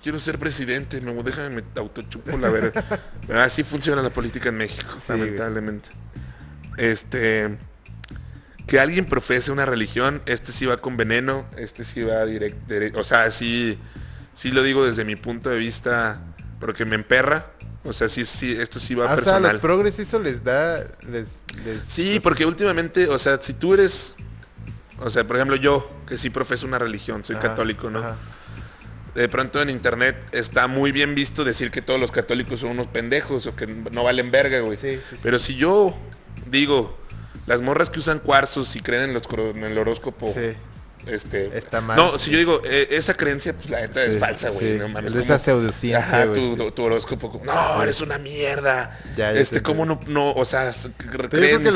[0.02, 2.84] Quiero ser presidente, no, déjame me autochupo la verga.
[3.44, 5.38] Así funciona la política en México, Sí, güey.
[6.78, 7.58] Este
[8.68, 13.04] que alguien profese una religión, este sí va con veneno, este sí va directo, o
[13.04, 13.78] sea, sí
[14.34, 16.22] sí lo digo desde mi punto de vista
[16.60, 17.48] porque me emperra,
[17.84, 19.54] o sea, sí sí esto sí va personal.
[19.54, 20.80] los progres eso les da...
[21.10, 21.28] Les,
[21.66, 24.16] les- Sí, porque últimamente, o sea, si tú eres,
[25.00, 28.00] o sea, por ejemplo yo, que sí profeso una religión, soy Ajá, católico, ¿no?
[28.00, 28.16] ajá.
[29.16, 32.88] De pronto en internet está muy bien visto decir que todos los católicos son unos
[32.88, 34.78] pendejos o que no valen verga, güey.
[34.78, 35.16] Sí, sí, sí.
[35.22, 35.94] Pero si yo
[36.48, 36.98] digo,
[37.48, 39.24] las morras que usan cuarzos y creen en, los,
[39.56, 40.56] en el horóscopo, Sí.
[41.08, 41.58] Este...
[41.58, 41.97] Está mal.
[41.97, 44.74] No, si yo digo, eh, esa creencia, pues la neta Sí, es falsa, güey.
[44.74, 44.78] sí.
[44.80, 45.08] No mames.
[45.08, 47.41] Es ¿cómo- esa pseudociencia, güey, tu, tu horóscopo.
[47.43, 48.99] No, eres una mierda.
[49.16, 51.72] Ya, ya este, ¿cómo no, no, o sea, s- Pero yo creen creo que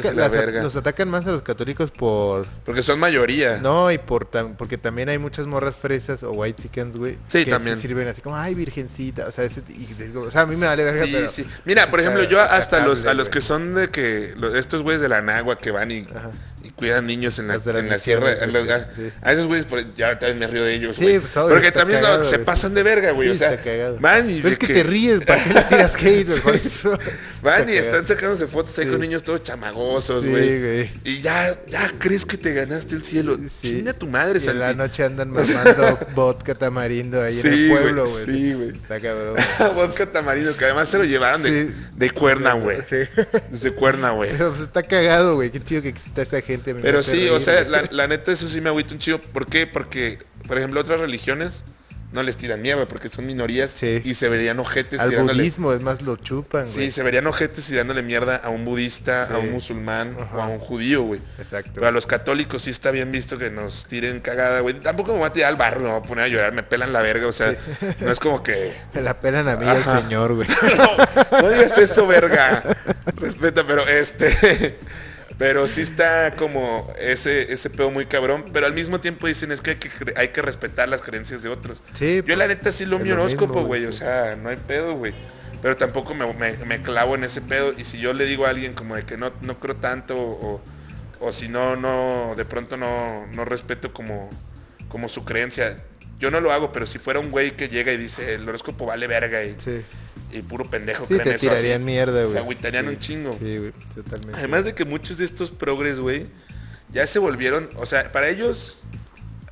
[0.00, 0.62] los, la verga?
[0.62, 2.46] los atacan más a los católicos por...
[2.64, 3.58] Porque son mayoría.
[3.58, 7.18] No, y por tam- porque también hay muchas morras fresas o white chickens, güey.
[7.28, 7.76] Sí, que también.
[7.76, 9.26] se sirven así como, ay, virgencita.
[9.26, 11.30] O sea, ese, y digo, o sea a mí me vale verga, Sí, pero...
[11.30, 11.46] sí.
[11.64, 15.08] Mira, por ejemplo, yo hasta los, a los que son de que, estos güeyes de
[15.08, 16.30] la nagua que van y Ajá.
[16.76, 18.32] Cuidan niños en la, en la sierra.
[18.40, 18.66] en los-
[18.96, 19.10] sí.
[19.22, 19.66] A esos güeyes,
[19.96, 22.46] ya también me río de ellos, Sí, pues, obvio, Porque también no, cagado, se güey.
[22.46, 23.28] pasan de verga, güey.
[23.28, 25.94] Sí, o sea, van y Pero es que, que- te ríes, ¿para qué le tiras
[26.02, 26.60] hate, güey?
[27.42, 28.90] Van y están sacándose fotos ahí Sí.
[28.90, 30.58] con niños todos chamagosos, Sí, güey.
[30.60, 30.90] güey.
[31.04, 33.38] y ya, ya crees que te ganaste el cielo.
[33.60, 33.68] Sí.
[33.78, 38.04] Chinga tu madre, Y en la noche andan mamando vodka tamarindo ahí en el pueblo,
[38.06, 38.24] güey.
[38.24, 38.68] Sí, güey.
[38.70, 39.34] Está cabrón.
[39.58, 39.74] güey.
[39.74, 42.78] Vodka tamarindo, que además se lo llevaron de, de cuerna, güey.
[43.50, 44.32] Desde cuerna, güey.
[44.32, 45.50] Pero pues está cagado, güey.
[45.50, 46.74] Qué chido que exista esa gente.
[46.74, 47.70] me Pero sí, o sea, güey.
[47.70, 49.20] la, la neta, eso sí me agüita un chido.
[49.20, 49.66] ¿Por qué?
[49.66, 51.64] Porque, por ejemplo, otras religiones
[52.12, 54.02] no les tiran mierda porque son minorías Sí.
[54.04, 55.38] y se verían ojetes Al tirándole.
[55.42, 56.74] budismo, es más, lo chupan, güey.
[56.74, 59.34] Sí, se verían ojetes tirándole mierda a un budista, Sí.
[59.34, 60.36] a un musulmán Ajá.
[60.36, 61.20] o a un judío, güey.
[61.38, 61.70] Exacto.
[61.74, 64.80] Pero a los católicos sí está bien visto que nos tiren cagada, güey.
[64.80, 66.92] Tampoco me voy a tirar al barrio, me voy a poner a llorar, me pelan
[66.92, 67.54] la verga, o sea,
[68.00, 68.72] no es como que...
[68.94, 70.48] Me la pelan a mí al señor, güey.
[71.30, 72.62] no, no digas eso, verga.
[73.16, 74.78] Respeta, pero este.
[75.40, 78.44] Pero sí está como ese, ese pedo muy cabrón.
[78.52, 81.42] Pero al mismo tiempo dicen es que hay que, cre- hay que respetar las creencias
[81.42, 81.82] de otros.
[81.94, 83.86] Sí, Yo pues, la neta sí lo mi horóscopo, güey.
[83.86, 85.14] O sea, no hay pedo, güey.
[85.62, 87.72] Pero tampoco me, me- me clavo en ese pedo.
[87.76, 90.60] Y si yo le digo a alguien como de que no, no creo tanto o,
[91.20, 94.28] o si no, no, de pronto no, no respeto como,
[94.88, 95.78] como su creencia.
[96.18, 98.84] Yo no lo hago, pero si fuera un güey que llega y dice el horóscopo
[98.84, 99.82] vale verga y, Sí.
[100.32, 102.32] Y puro pendejo Sí, creen te eso así, tirarían mierda, güey.
[102.32, 102.90] Se agüitarían Sí.
[102.90, 103.32] un chingo.
[103.40, 104.36] Sí, güey, totalmente.
[104.38, 106.26] Además de que muchos de estos progres, güey,
[106.92, 108.78] ya se volvieron, o sea, para ellos,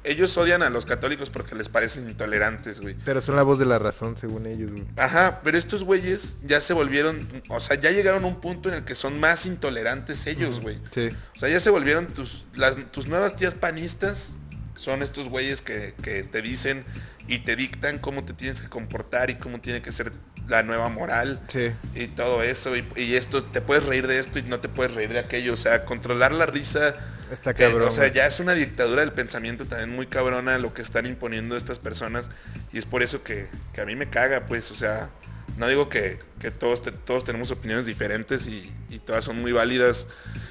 [0.05, 2.97] ellos odian a los católicos porque les parecen intolerantes, güey.
[3.05, 4.85] Pero son la voz de la razón, según ellos, güey.
[4.97, 8.76] Ajá, pero estos güeyes ya se volvieron, o sea, ya llegaron a un punto en
[8.76, 10.79] el que son más intolerantes ellos, güey.
[10.93, 11.11] Sí.
[11.37, 14.31] O sea, ya se volvieron tus, las, tus nuevas tías panistas.
[14.79, 16.85] Son estos güeyes que, que te dicen
[17.26, 20.12] y te dictan cómo te tienes que comportar y cómo tiene que ser
[20.47, 21.72] la nueva moral Sí.
[21.95, 22.74] y todo eso.
[22.76, 25.53] Y, y esto, te puedes reír de esto y no te puedes reír de aquello.
[25.53, 26.95] O sea, controlar la risa.
[27.31, 27.89] Está eh, cabrón.
[27.89, 31.57] o sea, ya es una dictadura del pensamiento también muy cabrona lo que están imponiendo
[31.57, 32.31] estas personas.
[32.72, 34.70] Y es por eso que, que a mí me caga, pues.
[34.70, 35.11] O sea,
[35.59, 39.53] no digo que, que todos, te- todos tenemos opiniones diferentes y, y todas son muy
[39.53, 40.07] válidas.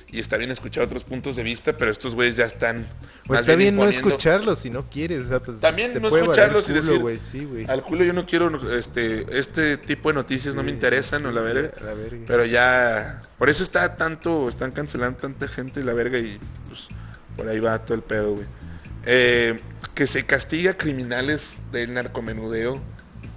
[0.10, 2.86] Y está bien escuchar otros puntos de vista, pero estos güeyes ya están.
[3.26, 5.26] Pues está bien no escucharlos si no quieres.
[5.26, 7.20] O sea, pues, También no escucharlos y culo, decir, güey,
[7.66, 7.66] Sí.
[7.68, 11.32] Al culo yo no quiero este este tipo de noticias, no me Sí, interesan o
[11.32, 11.72] la verga.
[11.84, 12.24] la verga.
[12.26, 16.39] Pero ya, por eso está tanto, están cancelando tanta gente y la verga y
[16.70, 16.88] pues
[17.36, 18.45] por ahí va todo el pedo, güey.
[19.05, 19.60] Eh,
[19.93, 22.82] que se castiga a criminales del narcomenudeo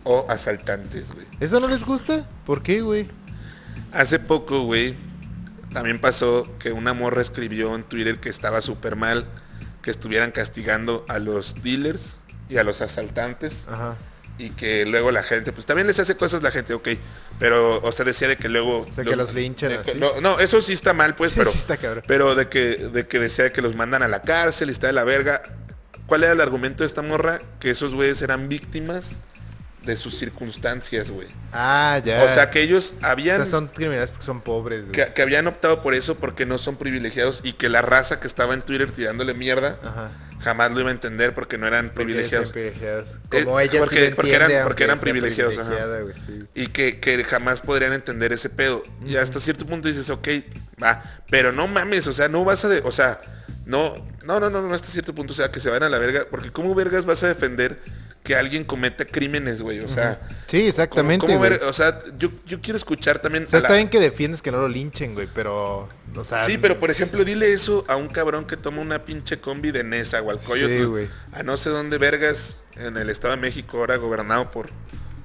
[0.04, 1.26] o asaltantes, güey.
[1.40, 2.28] ¿Eso no les gusta?
[2.46, 3.06] ¿Por qué, güey?
[3.92, 4.94] Hace poco, güey,
[5.72, 9.26] también pasó que una morra escribió en Twitter que estaba súper mal
[9.82, 12.18] que estuvieran castigando a los dealers
[12.48, 13.96] y a los asaltantes Ajá.
[14.36, 16.88] y que luego la gente, pues también les hace cosas la gente, ok,
[17.38, 18.80] pero, o sea, decía de que luego...
[18.90, 20.00] O sea, que los linchan de que- así.
[20.00, 21.50] no, no, eso sí está mal, pues, Sí, pero...
[21.50, 22.04] sí está cabrón.
[22.06, 24.92] Pero de que, de que decía que los mandan a la cárcel y está de
[24.92, 25.42] la verga.
[26.06, 27.40] ¿Cuál era el argumento de esta morra?
[27.60, 29.12] Que esos güeyes eran víctimas
[29.84, 31.28] de sus circunstancias, güey.
[31.52, 32.22] Ah, ya.
[32.24, 33.38] O sea, que ellos O habían...
[33.38, 34.92] sea, son criminales porque son pobres, güey.
[34.92, 38.26] Que, que habían optado por eso porque no son privilegiados y que la raza que
[38.26, 40.10] estaba en Twitter tirándole mierda Ajá.
[40.40, 42.52] jamás lo iba a entender porque no eran privilegiados.
[42.52, 43.06] privilegiados.
[43.32, 45.68] Eh, Como ellas porque- sí porque eran- porque eran privilegiados, ajá.
[45.70, 46.48] privilegiada, güey, sí.
[46.54, 48.82] Y que, que jamás podrían entender ese pedo.
[49.06, 50.28] Y hasta cierto punto dices, ok,
[50.82, 53.20] va, pero no mames, o sea, no vas a, de- o sea,
[53.64, 55.98] no, no, no, no, no, hasta cierto punto, o sea, que se van a la
[55.98, 57.78] verga, porque ¿cómo vergas vas a defender
[58.22, 59.80] que alguien cometa crímenes, güey?
[59.80, 61.50] O sea, Sí, ¿cómo- exactamente, cómo güey.
[61.52, 63.44] ver- o sea, yo, yo quiero escuchar también...
[63.44, 65.88] O sea, la- está bien que defiendes que no lo linchen, güey, pero...
[66.14, 69.40] O sea, Sí, pero por ejemplo, dile eso a un cabrón que toma una pinche
[69.40, 71.08] combi de Nesa o al Sí, güey.
[71.32, 74.68] a no sé dónde vergas, en el Estado de México, ahora gobernado por,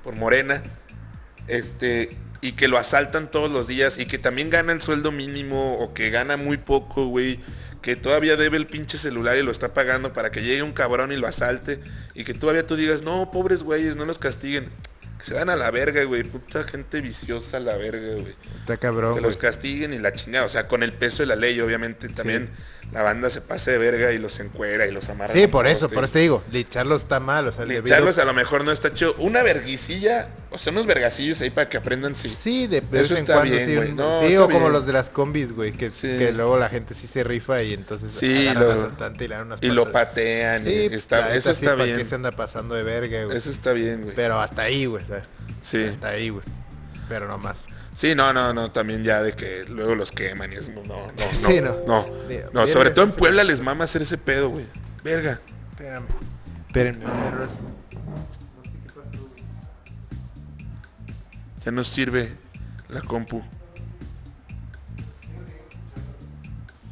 [0.03, 0.63] por Morena,
[1.47, 5.75] este, y que lo asaltan todos los días y que también gana el sueldo mínimo
[5.79, 7.39] o que gana muy poco, güey,
[7.85, 11.11] que todavía debe el pinche celular y lo está pagando para que llegue un cabrón
[11.11, 11.79] y lo asalte
[12.15, 14.71] y que todavía tú digas, no, pobres güeyes, no los castiguen.
[15.25, 18.77] Que se van a la verga, güey, puta gente viciosa a la verga, güey Está
[18.77, 20.45] cabrón, que los castiguen y la chingada.
[20.45, 22.49] O sea, con el peso de la ley, obviamente, también
[22.93, 25.33] la banda se pase de verga y los encuera y los amarra.
[25.33, 28.25] Sí, por eso, por eso te digo, lincharlos está mal, o sea, el debido- a
[28.25, 29.15] lo mejor no está chido.
[29.17, 32.29] Una verguicilla, o sea, unos vergacillos ahí para que aprendan sí.
[32.29, 33.89] Sí, de vez Eso en está cuando bien, sí, güey.
[33.89, 36.15] un- No, sí, o como los de las combis, güey, que, Sí.
[36.17, 39.47] que luego la gente sí se rifa y entonces Sí, lo- asaltante y le dan
[39.47, 40.63] unas Y lo patean.
[40.63, 41.97] Sí, y está, eso está ¿para bien.
[41.97, 43.35] qué se anda pasando de verga, güey?
[43.35, 44.15] Eso está bien, güey.
[44.15, 45.27] Pero hasta ahí, güey, sea,
[45.61, 45.83] Sí.
[45.85, 46.43] hasta ahí, güey.
[47.09, 47.57] Pero no más.
[47.95, 51.07] Sí, no, no, no, también ya de que luego los queman y es no, no,
[51.07, 52.05] no, Sí, no, no.
[52.05, 53.11] no, no, sobre todo en.
[53.11, 54.65] Puebla les mama hacer ese pedo, güey.
[55.03, 55.39] Verga.
[55.71, 56.05] Espérame.
[56.67, 57.05] Espérenme.
[61.65, 62.33] Ya nos sirve
[62.89, 63.41] la compu.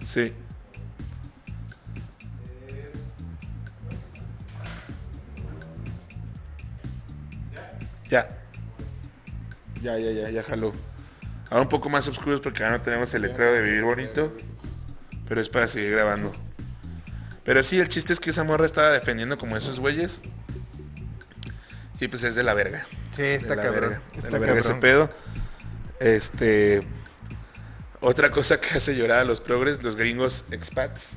[0.03, 0.33] Sí.
[8.13, 8.29] Ya.
[9.81, 10.71] Ya, ya, ya, ya jaló.
[11.49, 14.31] Ahora un poco más oscuros porque ahora no tenemos el letrero de vivir bonito.
[15.27, 16.31] Pero es para seguir grabando.
[17.43, 20.21] Pero sí, el chiste es que esa morra estaba defendiendo como esos güeyes.
[21.99, 22.85] Y pues es de la verga.
[23.15, 23.73] Sí, está cabrón.
[23.73, 24.01] verga.
[24.11, 24.79] De Está la verga ese cabrón.
[24.79, 25.09] pedo.
[25.99, 26.83] Este.
[27.99, 31.15] Otra cosa que hace llorar a los progres, los gringos expats.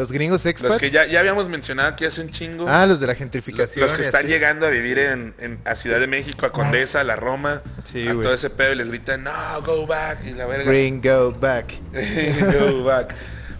[0.00, 0.70] Los gringos expats.
[0.72, 2.66] Los que ya, ya habíamos mencionado aquí hace un chingo.
[2.66, 3.82] Ah, los de la gentrificación.
[3.84, 4.28] los que están así.
[4.28, 7.60] llegando a vivir en, en- a Ciudad de México, a Condesa, a la Roma,
[7.92, 9.32] Sí, a todo ese pedo y les gritan, no,
[9.64, 10.64] go back, y la verga.
[10.70, 11.74] Gringo back.
[12.58, 13.14] go back.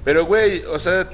[0.05, 1.09] Pero, güey, o sea,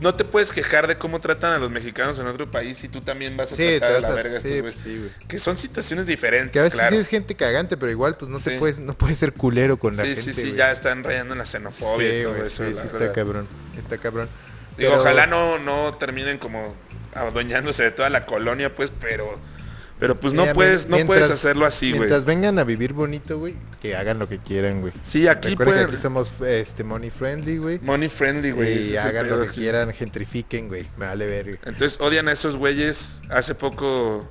[0.00, 3.00] no te puedes quejar de cómo tratan a los mexicanos en otro país y tú
[3.00, 5.10] también vas a Sí, tratar vas la a- verga a sí, estos pues sí, güey.
[5.28, 6.94] Que son situaciones diferentes, Que a veces claro.
[6.94, 8.50] sí es gente cagante, pero igual pues no Sí.
[8.50, 10.22] te puedes, no puedes ser culero con la sí, gente.
[10.22, 10.54] sí, sí, güey.
[10.56, 12.64] ya están rayando en la xenofobia y Sí, todo güey, eso.
[12.64, 13.48] sí, la sí, está cabrón.
[13.78, 14.28] Está cabrón.
[14.76, 16.74] Digo, Pero- ojalá no, no terminen como
[17.14, 19.40] adueñándose de toda la colonia, pues, pero,
[19.98, 22.00] pero pues no Mira, puedes, no mientras- puedes hacerlo así, güey.
[22.00, 24.92] Mientras vengan a vivir bonito, güey, que hagan lo que quieran, güey.
[25.04, 25.94] Sí, aquí Recuerda que pueden.
[25.94, 27.78] aquí somos este money friendly, güey.
[27.80, 28.90] Money friendly, güey.
[28.92, 29.60] Y hagan lo que aquí.
[29.60, 30.86] quieran, gentrifiquen, güey.
[30.98, 31.58] Me vale ver.
[31.64, 33.20] Entonces odian a esos güeyes.
[33.30, 34.30] Hace poco,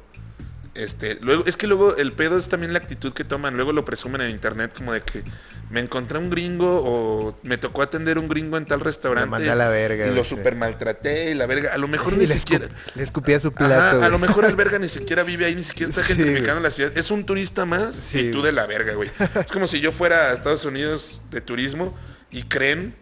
[0.76, 3.55] este, luego, es que luego el pedo es también la actitud que toman.
[3.55, 5.24] Luego lo presumen en internet como de que
[5.70, 9.26] me encontré un gringo o me tocó atender un gringo en tal restaurante.
[9.26, 10.36] Me mandé a la verga, Y lo sí.
[10.36, 11.74] super maltraté y la verga.
[11.74, 12.68] A lo mejor Y ni le, siquiera.
[12.93, 15.63] le escupía su Ajá, plato, a lo mejor el verga ni siquiera vive ahí, ni
[15.63, 16.63] siquiera está Sí, gentrificando güey.
[16.63, 16.91] la ciudad.
[16.95, 19.09] Es un turista más Sí, y tú de la verga, güey.
[19.43, 21.97] Es como si yo fuera a Estados Unidos de turismo
[22.32, 22.95] y creen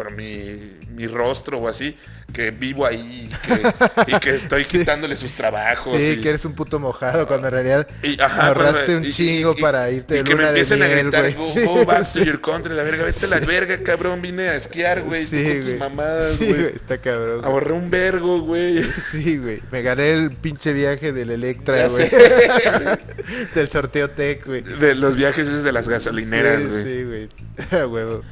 [0.00, 1.94] por mi, mi rostro o así
[2.32, 3.62] que vivo ahí y que,
[4.16, 4.78] y que estoy Sí.
[4.78, 5.94] quitándole sus trabajos.
[6.00, 9.04] Sí, y- que eres un puto mojado cuando en realidad y, ajá, ahorraste cuando- un
[9.04, 11.34] y- chingo y- y- para irte y de que me de empiecen a gritar, güey.
[11.34, 12.24] go, Sí, go back to sí.
[12.24, 15.56] your country, la verga, vete a la verga, cabrón, vine a esquiar, güey, Sí, con
[15.56, 15.78] tus güey.
[15.78, 16.60] mamadas, Sí, güey.
[16.62, 17.44] güey, está cabrón.
[17.44, 18.84] Ahorré un vergo, güey.
[19.10, 19.60] Sí, güey.
[19.70, 22.08] Me gané el pinche viaje del Electra, güey.
[23.54, 24.62] del sorteo Tech, güey.
[24.62, 26.84] De los viajes esos de las gasolineras, Sí, güey.
[26.84, 27.28] Sí, güey.
[27.90, 28.22] Huevo.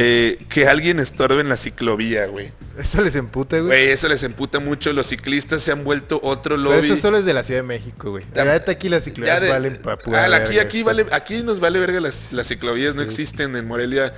[0.00, 2.52] Eh, que alguien estorbe en la ciclovía, güey.
[2.78, 3.66] Eso les emputa, güey.
[3.66, 4.92] Güey, eso les emputa mucho.
[4.92, 6.86] Los ciclistas se han vuelto otro Pero lobby.
[6.86, 8.24] eso solo es de la Ciudad de México, güey.
[8.34, 11.58] La verdad, aquí las ciclovías de- valen pa' pura Ah, aquí, aquí, vale, aquí nos
[11.58, 14.14] vale verga las, las ciclovías, no existen en Morelia.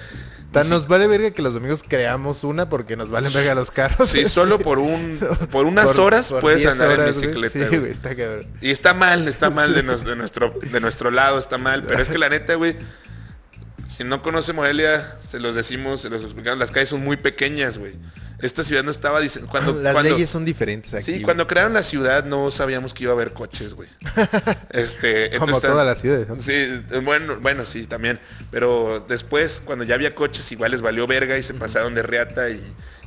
[0.53, 3.71] Tan Sí, nos vale verga que los domingos creamos una porque nos valen verga los
[3.71, 4.11] carros.
[4.11, 5.19] Sí, solo por un
[5.51, 7.53] por unas Por- horas por puedes 10 andar en horas, bicicleta.
[7.59, 7.79] Sí, güey.
[7.79, 8.47] güey, está cabrón.
[8.61, 11.85] Y está mal, está mal de, nos- de nuestro de nuestro lado, está mal.
[11.85, 12.77] Pero es que la neta, güey,
[13.97, 17.79] quien no conoce Morelia, se los decimos, se los explicamos, las calles son muy pequeñas,
[17.79, 17.93] güey.
[18.41, 21.05] Esta ciudad no estaba dicen- cuando Las cuando- leyes son diferentes aquí.
[21.05, 21.25] Sí, güey.
[21.25, 23.89] cuando crearon la ciudad no sabíamos que iba a haber coches, güey.
[24.71, 26.29] Este, Como entonces, todas las ciudades.
[26.29, 26.41] ¿no?
[26.41, 28.19] Sí, bueno, bueno, sí, también.
[28.51, 32.49] Pero después, cuando ya había coches, igual les valió verga y se pasaron de reata
[32.49, 32.63] y,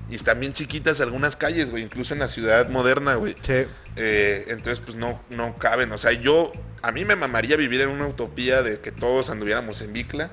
[0.10, 3.34] y están bien chiquitas algunas calles, güey, incluso en la ciudad moderna, güey.
[3.36, 5.92] Che, Eh, entonces, pues no, no caben.
[5.94, 6.52] O sea, yo,
[6.84, 10.30] a mí me mamaría vivir en una utopía de que todos anduviéramos en bicla.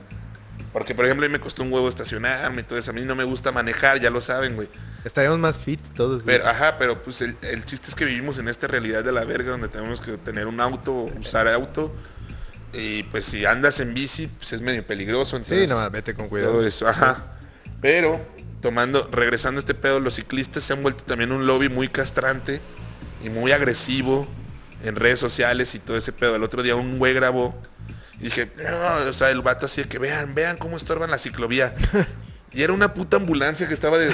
[0.73, 2.93] Porque, por ejemplo, a mí me costó un huevo estacionarme y todo eso.
[2.93, 4.68] A mí no me gusta manejar, ya lo saben, güey.
[5.05, 6.23] estaríamos más fit todos.
[6.23, 6.37] güey.
[6.37, 9.25] Pero, ajá, pero pues el, el chiste es que vivimos en esta realidad de la
[9.25, 11.93] verga donde tenemos que tener un auto, usar auto.
[12.73, 15.37] Y pues si andas en bici, pues es medio peligroso.
[15.37, 16.66] Entonces, sí, no, vete con todo cuidado.
[16.66, 17.37] eso, ajá.
[17.81, 18.21] Pero,
[18.61, 22.61] tomando, regresando a este pedo, los ciclistas se han vuelto también un lobby muy castrante
[23.25, 24.29] y muy agresivo
[24.85, 26.37] en redes sociales y todo ese pedo.
[26.37, 27.61] El otro día un güey grabó
[28.21, 31.18] y dije, no, o sea, el vato así de que vean, vean cómo estorban la
[31.18, 31.75] ciclovía.
[32.53, 34.12] Y era una puta ambulancia que estaba de-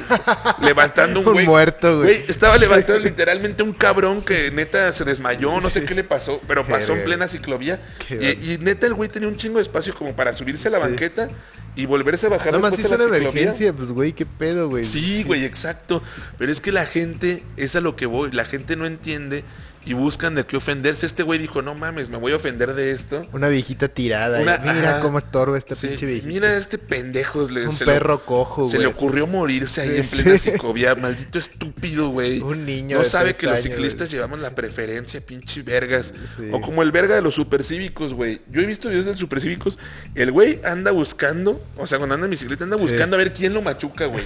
[0.60, 1.46] levantando un Un güey.
[1.46, 2.22] muerto, güey.
[2.28, 5.86] Estaba levantando literalmente un cabrón que neta se desmayó, no sé Sí.
[5.86, 7.80] qué le pasó, pero pasó en plena ciclovía.
[8.10, 10.76] Y, y neta el güey tenía un chingo de espacio como para subirse a la
[10.78, 10.82] Sí.
[10.84, 11.28] banqueta
[11.76, 13.40] y volverse a bajar Nada más hizo de una ciclovía.
[13.42, 14.84] emergencia, pues, güey, qué pedo, güey.
[14.84, 16.02] Sí, güey, exacto.
[16.36, 19.44] Pero es que la gente, es a lo que voy, la gente no entiende
[19.86, 21.06] y buscan de qué ofenderse.
[21.06, 23.24] Este güey dijo, no mames, me voy a ofender de esto.
[23.32, 24.38] Una viejita tirada.
[24.38, 24.40] y
[24.74, 25.00] mira ajá.
[25.00, 26.26] cómo estorba esta Sí, pinche viejita.
[26.28, 27.48] mira este pendejo.
[27.48, 28.88] le- Un se perro cojo, Se güey.
[28.88, 31.00] le ocurrió morirse ahí Sí, en plena sí.
[31.00, 32.40] Maldito estúpido, güey.
[32.40, 34.16] Un niño No de sabe que los ciclistas güey.
[34.16, 36.12] llevamos la preferencia, pinche vergas.
[36.52, 38.40] O como el verga de los supercívicos, güey.
[38.50, 39.78] Yo he visto videos de supercívicos.
[40.14, 43.54] El güey anda buscando, o sea, cuando anda en bicicleta, anda buscando a ver quién
[43.54, 44.24] lo machuca, güey.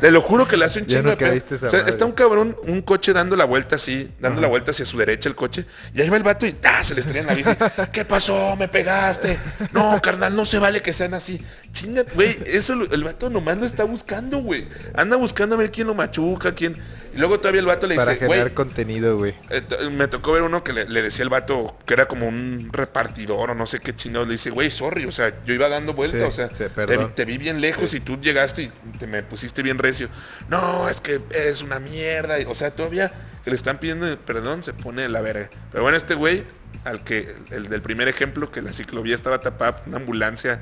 [0.00, 3.12] Te lo juro que le hace un chingo O sea, está un cabrón, un coche
[3.12, 5.64] dando la vuelta así, dando la vuelta hacia su derecha el coche.
[5.94, 6.82] Y ahí va el vato y ¡ah!
[6.84, 7.50] se le estrella en la bici.
[7.92, 8.56] ¿Qué pasó?
[8.56, 9.38] ¿Me pegaste?
[9.72, 11.40] No, carnal, no se vale que sean así.
[11.72, 14.66] Chinga, güey, eso lo- el vato nomás lo está buscando, güey.
[14.94, 16.76] Anda buscando a ver quién lo machuca, quién.
[17.14, 19.34] Y luego todavía el vato le Para dice, generar güey, contenido, güey.
[19.50, 22.70] eh, me tocó ver uno que le, le decía el vato que era como un
[22.72, 24.24] repartidor o no sé qué chino.
[24.24, 26.96] Le dice, güey, sorry, o sea, yo iba dando vuelta, Sí, o sea, sí, te,
[26.98, 30.08] te vi bien lejos y tú llegaste y te me pusiste bien recio.
[30.48, 32.36] No, es que eres una mierda.
[32.46, 33.12] o sea, todavía
[33.44, 35.50] que le están pidiendo perdón se pone de la verga.
[35.70, 36.44] Pero bueno, este güey
[36.84, 40.60] al que, el del primer ejemplo, que la ciclovía estaba tapada por una ambulancia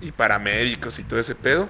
[0.00, 1.68] y paramédicos y todo ese pedo,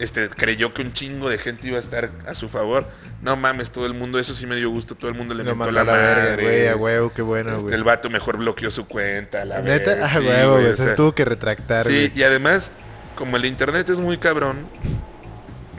[0.00, 2.86] este, creyó que un chingo de gente iba a estar a su favor.
[3.22, 5.54] No mames, todo el mundo, eso sí me dio gusto, todo el mundo le No
[5.54, 6.42] mandó la la verga, madre.
[6.42, 7.74] güey, a huevo, qué bueno, Este, güey.
[7.74, 10.82] el vato mejor bloqueó su cuenta, la Neta, verga, ah, sí, huevo, güey, o se
[10.84, 12.12] sea, tuvo que retractar, Sí, güey.
[12.14, 12.72] y además,
[13.14, 14.66] como el internet es muy cabrón,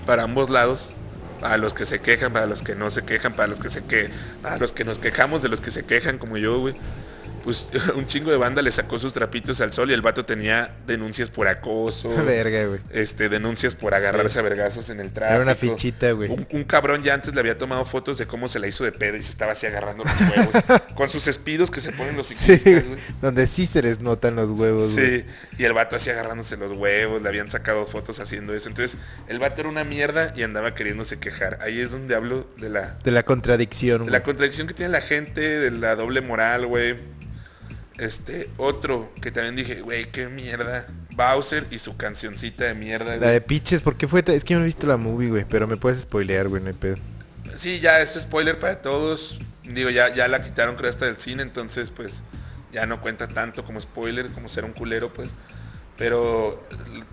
[0.05, 0.93] para ambos lados,
[1.39, 3.83] para los que se quejan, para los que no se quejan, para los que se
[3.83, 4.09] que,
[4.41, 6.75] para los que nos quejamos de los que se quejan, como yo, güey.
[7.45, 10.75] Pues un chingo de banda le sacó sus trapitos al sol y el vato tenía
[10.85, 12.81] denuncias por acoso, Verga, güey.
[12.91, 15.35] este, denuncias por agarrarse a vergazos en el tráfico.
[15.35, 16.29] Era una fichita, güey.
[16.29, 18.91] Un, un cabrón ya antes le había tomado fotos de cómo se la hizo de
[18.91, 20.81] pedo y se estaba así agarrando los huevos.
[20.95, 22.99] con sus espidos que se ponen los Sí, ciclistas, güey.
[23.21, 25.19] donde sí se les notan los huevos, güey.
[25.21, 25.25] Sí,
[25.59, 28.69] y el vato así agarrándose los huevos, le habían sacado fotos haciendo eso.
[28.69, 31.59] Entonces, el vato era una mierda y andaba queriéndose quejar.
[31.61, 34.11] Ahí es donde hablo de la, De la contradicción, de güey.
[34.11, 36.95] la contradicción que tiene la gente, de la doble moral, güey.
[37.97, 40.85] Este, otro que también dije, güey, qué mierda.
[41.11, 43.31] Bowser y su cancioncita de mierda, La güey.
[43.31, 44.21] de Pitches, ¿por qué fue?
[44.27, 46.67] Es que yo no he visto la movie, güey, pero me puedes spoilear, güey, no
[46.67, 46.97] hay pedo.
[47.57, 49.39] Sí, ya es spoiler para todos.
[49.63, 52.21] Digo, ya, ya la quitaron creo hasta del cine, entonces pues
[52.73, 55.31] ya no cuenta tanto como spoiler, como ser un culero, pues.
[55.97, 56.61] Pero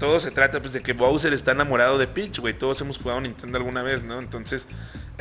[0.01, 2.55] todo se trata pues de que Bowser está enamorado de Peach, güey.
[2.55, 4.19] Todos hemos jugado Nintendo alguna vez, ¿no?
[4.19, 4.67] Entonces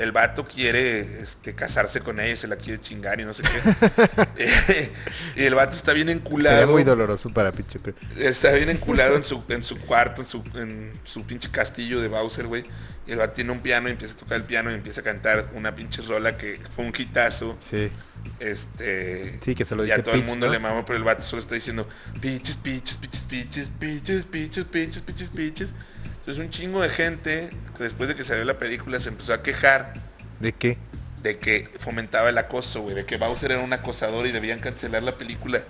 [0.01, 4.91] el vato quiere este, casarse con ella, se la quiere chingar y no sé qué.
[5.35, 6.71] y el vato está bien Sería enculado.
[6.71, 7.95] muy doloroso para creo.
[8.17, 12.07] Está bien enculado en su, en su cuarto, en su, en su pinche castillo de
[12.07, 12.65] Bowser, güey.
[13.05, 15.03] Y el vato tiene un piano y empieza a tocar el piano y empieza a
[15.03, 17.57] cantar una pinche rola que fue un hitazo.
[17.69, 17.91] Sí.
[18.39, 19.39] Este.
[19.43, 20.51] Sí, que se lo y a dice todo el mundo ¿no?
[20.51, 21.87] le mama, pero el vato solo está diciendo
[22.19, 25.73] piches, piches, piches, piches, piches, piches, piches, piches, piches.
[26.21, 27.49] Entonces un chingo de gente,
[27.79, 29.95] después de que salió la película, se empezó a quejar
[30.39, 30.77] ¿De qué?
[31.23, 35.03] de que fomentaba el acoso, güey, de que Bowser era un acosador y debían cancelar
[35.03, 35.61] la película.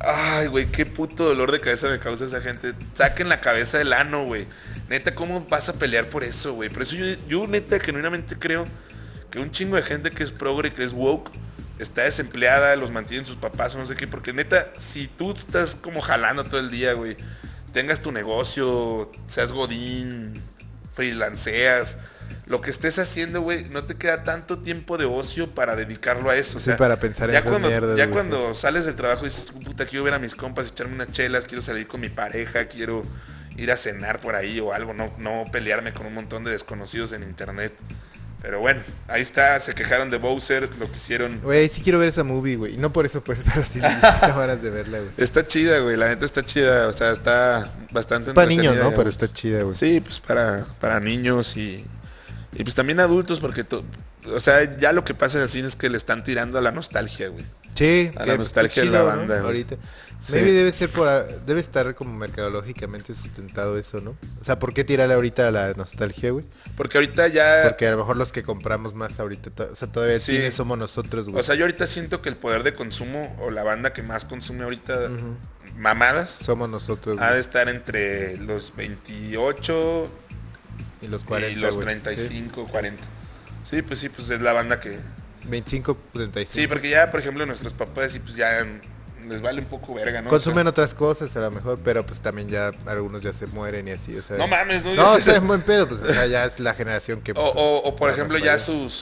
[0.00, 2.74] Ay, güey, qué puto dolor de cabeza me causa esa gente.
[2.94, 4.46] Saquen la cabeza del ano, güey.
[4.88, 6.70] Neta, ¿cómo vas a pelear por eso, güey?
[6.70, 8.66] Por eso yo, yo neta, genuinamente creo
[9.30, 11.30] que un chingo de gente que es progre, que es woke,
[11.78, 14.06] está desempleada, los mantienen sus papás o no sé qué.
[14.06, 17.16] Porque neta, si tú estás como jalando todo el día, güey,
[17.72, 20.40] tengas tu negocio, seas godín,
[20.92, 21.98] freelanceas,
[22.46, 26.36] lo que estés haciendo, güey, no te queda tanto tiempo de ocio para dedicarlo a
[26.36, 26.58] eso.
[26.58, 29.22] O Sí, sea, para pensar en ya esas cuando, mierdas, Ya cuando sales del trabajo
[29.24, 32.08] y dices, puta, quiero ver a mis compas, echarme unas chelas, quiero salir con mi
[32.08, 33.02] pareja, quiero
[33.56, 37.12] ir a cenar por ahí o algo, no, no pelearme con un montón de desconocidos
[37.12, 37.72] en internet.
[38.42, 41.40] Pero bueno, ahí está, se quejaron de Bowser, lo que hicieron.
[41.42, 42.76] Güey, sí quiero ver esa movie, güey.
[42.76, 45.10] No por eso, pues, pero sí tengo ganas de verla, güey.
[45.16, 48.90] Está chida, güey, la neta está chida, o sea, está bastante Para niños, ¿no?
[48.90, 49.76] ya, Pero está chida, güey.
[49.76, 51.84] Sí, pues para, para niños y,
[52.52, 53.84] y pues también adultos, porque, to-
[54.26, 56.62] o sea, ya lo que pasa en el cine es que le están tirando a
[56.62, 57.44] la nostalgia, güey.
[57.82, 59.46] Sí, A la nostalgia de la banda, güey.
[59.46, 59.76] Ahorita.
[60.20, 60.34] Sí.
[60.34, 61.08] Maybe debe ser por
[61.46, 64.10] debe estar como mercadológicamente sustentado eso, ¿no?
[64.40, 66.44] O sea, ¿por qué tirarle ahorita a la nostalgia, güey?
[66.76, 67.62] Porque ahorita ya...
[67.64, 70.36] Porque a lo mejor los que compramos más ahorita, o sea, todavía Sí.
[70.36, 71.40] cine somos nosotros, güey.
[71.40, 74.24] O sea, yo ahorita siento que el poder de consumo o la banda que más
[74.24, 75.08] consume ahorita
[75.76, 77.40] mamadas somos nosotros, ha de güey.
[77.40, 80.08] estar entre los 28
[81.02, 81.86] Y los 40, y los güey.
[81.86, 83.02] 35, 40.
[83.64, 84.98] Sí, pues sí, pues es la banda que...
[85.42, 85.48] Sí.
[85.48, 86.52] 25, 35.
[86.60, 88.64] Sí, porque ya, por ejemplo, nuestros papás y pues ya
[89.28, 90.30] les vale un poco verga, ¿no?
[90.30, 93.92] Consumen otras cosas a lo mejor, pero pues también ya algunos ya se mueren y
[93.92, 94.36] así, o sea.
[94.36, 96.74] No mames, no, No, o sea, es buen pedo, pues, o sea, ya es la
[96.74, 97.32] generación que...
[97.32, 98.92] O, o- o, por ejemplo ya sus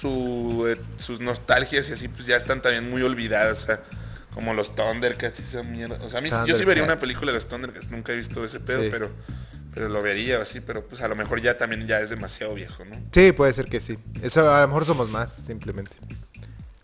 [0.00, 3.80] su, eh, sus nostalgias y así pues ya están también muy olvidadas, o sea,
[4.34, 5.98] como los Thundercats y esa mierda.
[6.02, 8.44] O sea, a mí, yo sí vería una película de los Thundercats, nunca he visto
[8.44, 8.88] ese pedo, Sí.
[8.90, 9.10] pero
[9.74, 12.84] pero lo vería así, pero pues a lo mejor ya también ya es demasiado viejo,
[12.84, 12.96] ¿no?
[13.12, 13.98] Sí, puede ser que sí.
[14.22, 15.92] Eso a lo mejor somos más, simplemente.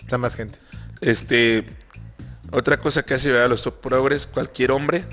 [0.01, 0.59] Está más gente.
[1.01, 1.67] Este
[2.53, 5.05] otra cosa que hace a los progres, cualquier hombre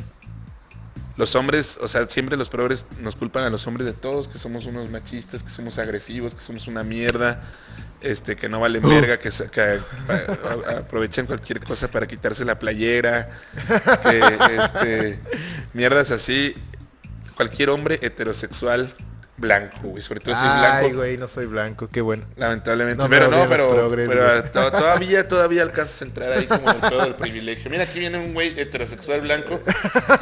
[1.17, 4.38] los hombres, o sea, siempre los progres nos culpan a los hombres de todos, que
[4.38, 7.41] somos unos machistas, que somos agresivos, que somos una mierda,
[8.01, 9.80] este, que no valen verga, que, sa- que a-
[10.69, 13.32] a- aprovechan cualquier cosa para quitarse la playera,
[14.03, 14.19] que
[14.63, 15.19] este,
[15.73, 16.53] mierdas así.
[17.38, 18.91] Cualquier hombre heterosexual
[19.39, 20.97] blanco, güey, sobre todo si es Ay, blanco.
[20.97, 22.25] güey, no soy blanco, qué bueno.
[22.38, 23.03] Lamentablemente.
[23.03, 26.75] No pero no, pero, progres, pero to- todavía, todavía alcanzas a entrar ahí como en
[26.77, 27.69] el pedo del privilegio.
[27.69, 29.61] Mira, aquí viene un güey heterosexual blanco,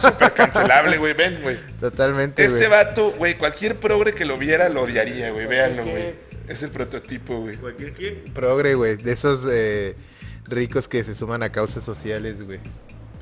[0.01, 1.13] súper cancelable, güey.
[1.13, 1.57] Ven, güey.
[1.79, 2.69] Totalmente, Este güey.
[2.69, 5.47] vato, güey, cualquier progre que lo viera lo odiaría, güey.
[5.47, 6.13] Véanlo, güey.
[6.49, 7.55] Es el prototipo, güey.
[7.55, 8.23] ¿Cualquier quién?
[8.33, 8.97] Progre, güey.
[8.97, 9.95] De esos eh,
[10.43, 12.59] ricos que se suman a causas sociales, güey.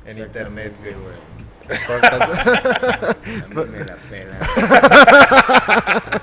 [0.06, 0.94] En internet, güey.
[1.70, 3.16] A
[3.54, 4.36] mí me la pela.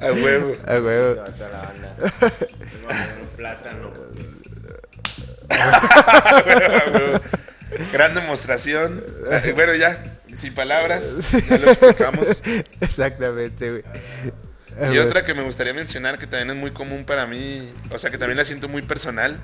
[0.00, 0.56] A huevo.
[0.56, 1.14] Güey.
[1.36, 1.94] Toda la banda.
[1.96, 2.10] Tengo
[2.70, 3.92] que poner un plátano.
[7.92, 9.04] Gran demostración.
[9.54, 10.04] Bueno, ya,
[10.36, 11.04] sin palabras,
[11.48, 12.40] ya lo explicamos.
[12.80, 13.84] Exactamente, güey.
[14.80, 17.98] A Y otra que me gustaría mencionar que también es muy común para mí, o
[17.98, 19.38] sea que también la siento muy personal,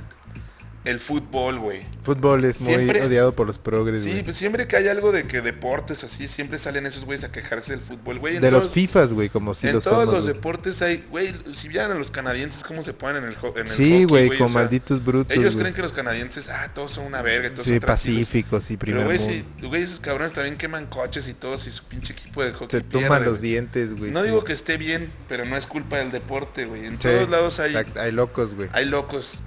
[0.87, 1.81] el fútbol, güey.
[2.03, 4.23] Fútbol es muy Siempre- odiado por los progres, Sí, güey.
[4.25, 7.73] pues siempre que hay algo de que deportes así, siempre salen esos güeyes a quejarse
[7.73, 8.37] del fútbol, güey.
[8.37, 10.35] en de los todos- FIFAs, güey, como si en lo todos somos, los güey.
[10.35, 13.67] deportes hay, güey, si vieran a los canadienses cómo se ponen en el, en el
[13.67, 15.63] Sí, güey, con o sea, malditos brutos, Ellos güey.
[15.65, 19.07] creen que los canadienses, ah, todos son una verga, todos Sí, son pacíficos y primer
[19.07, 22.43] Pero, güey, sí, güey, esos cabrones también queman coches y todos y su pinche equipo
[22.45, 23.51] de hockey Se pierde, los güey.
[23.51, 24.11] dientes, güey.
[24.13, 24.29] No sí.
[24.29, 26.87] digo que esté bien, pero no es culpa del deporte, güey.
[26.87, 28.69] En Sí, todos lados hay, exacto, hay locos, güey.
[28.73, 29.41] hay locos,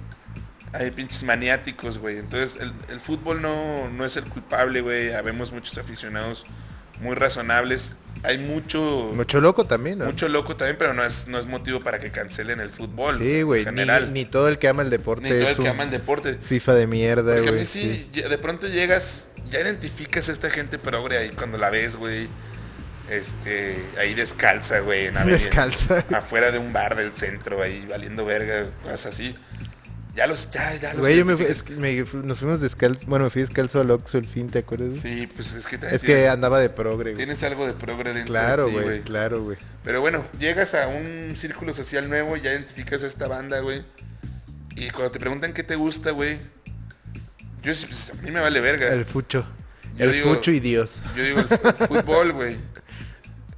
[0.72, 2.18] hay pinches maniáticos, güey.
[2.18, 5.12] Entonces, el, el fútbol no, no es el culpable, güey.
[5.12, 6.44] Habemos muchos aficionados
[7.00, 7.94] muy razonables.
[8.22, 10.04] Hay mucho, Mucho loco también, ¿no?
[10.06, 13.18] mucho loco también, pero no es, no es motivo para que cancelen el fútbol.
[13.18, 13.60] Sí, güey.
[13.64, 14.12] Ni, general.
[14.12, 16.34] ni todo el que ama el deporte Ni todo es el que ama el deporte.
[16.34, 17.60] FIFA de mierda, Porque a güey.
[17.60, 21.96] mí sí, de pronto llegas, ya identificas a esta gente progre ahí cuando la ves,
[21.96, 22.28] güey.
[23.08, 26.04] Este, ahí descalza, güey, en Descalza.
[26.14, 29.34] afuera de un bar del centro, ahí valiendo verga, cosas así.
[30.20, 31.56] Ya los, ya, ya los Güey, yo me fui, identificas.
[31.56, 34.50] es que me fu- nos fuimos descalzo, bueno, me fui descalzo al Oxxo el fin,
[34.50, 34.98] ¿te acuerdas?
[35.00, 37.16] Sí, pues es que andaba de progre, güey.
[37.16, 39.56] tienes algo de progre dentro Claro, de ti, güey, claro, güey.
[39.82, 43.82] Pero bueno, llegas a un círculo social nuevo, ya identificas a esta banda, güey.
[44.76, 46.36] Y cuando te preguntan qué te gusta, güey,
[47.62, 48.92] yo pues, a mí me vale verga.
[48.92, 49.46] El fucho.
[49.96, 51.00] Yo el digo- fucho y Dios.
[51.16, 52.56] Yo digo el, el fútbol, güey.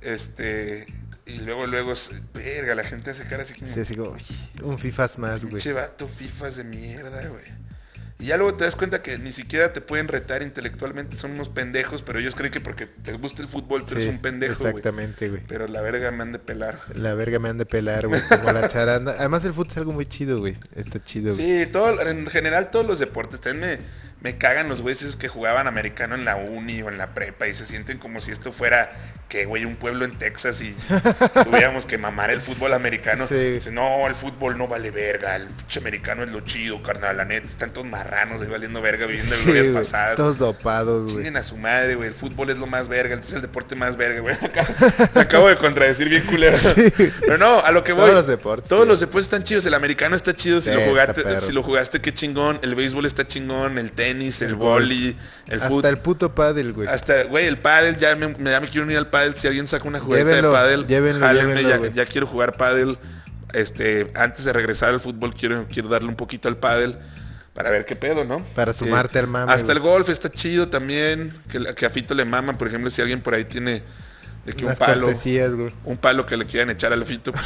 [0.01, 0.87] Este.
[1.33, 1.95] Y luego, luego,
[2.35, 3.73] verga, la gente hace cara así como.
[3.73, 4.23] Sí, así como, "Uy,
[4.63, 5.55] un FIFAs más, güey.
[5.55, 7.63] Pinche vato, fifas de mierda, güey.
[8.19, 11.49] Y ya luego te das cuenta que ni siquiera te pueden retar intelectualmente, son unos
[11.49, 14.61] pendejos, pero ellos creen que porque te gusta el fútbol tú Sí, eres un pendejo,
[14.61, 14.69] güey.
[14.69, 15.43] Exactamente, güey.
[15.49, 16.79] Pero la verga me han de pelar.
[16.95, 19.17] La verga me han de pelar, güey, como la charanda.
[19.19, 20.57] Además el fútbol es algo muy chido, güey.
[20.77, 21.65] Está chido, güey.
[21.65, 23.41] Sí, todo, en general todos los deportes.
[23.41, 26.99] También me, me cagan los güeyes esos que jugaban americano en la uni o en
[26.99, 28.91] la prepa y se sienten como si esto fuera,
[29.33, 30.77] que güey, un pueblo en Texas y
[31.45, 33.27] tuviéramos que mamar el fútbol americano.
[33.27, 33.35] Sí.
[33.35, 37.25] Dicen, no, el fútbol no vale verga, el pinche americano es lo chido, carnal, la
[37.25, 40.17] neta, están todos marranos ahí valiendo verga, viviendo en Sí, glorias pasadas.
[40.17, 41.17] Todos dopados, güey.
[41.17, 42.09] Chinguen a su madre, güey.
[42.09, 43.15] El fútbol es lo más verga.
[43.15, 44.37] Este es el deporte más verga, güey.
[45.15, 46.57] Acabo de contradecir bien culero.
[46.73, 46.93] Sí.
[47.21, 48.03] Pero no, a lo que voy.
[48.03, 49.65] Todos los deportes, Todos los deportes están chidos.
[49.67, 51.23] El americano está chido si lo jugaste.
[51.23, 51.41] perro.
[51.41, 52.59] Si lo jugaste, qué chingón.
[52.63, 53.79] El béisbol está chingón.
[53.79, 55.17] El tenis, el, El boli,
[55.49, 55.87] el Hasta fútbol.
[55.87, 56.89] el puto pádel, güey.
[56.89, 59.22] Hasta, güey, el pádel, ya me, me- ya me quiero unir al pádel.
[59.37, 62.99] Si alguien saca una jugueta Llévenlo, de pádel, llévenlo, jálenme, llévenlo, ya, quiero jugar pádel.
[63.53, 66.97] Este, antes de regresar al fútbol, quiero, quiero darle un poquito al pádel
[67.55, 68.43] para ver qué pedo, ¿no?
[68.55, 71.33] Para sumarte al mame, Hasta el golf está chido también.
[71.51, 73.83] Que, que a Fito le maman, por ejemplo, si alguien por ahí tiene
[74.45, 75.07] de que un Unas palo.
[75.07, 75.73] cortesías, güey.
[75.85, 77.33] Un palo que le quieran echar al Fito.
[77.33, 77.45] pues,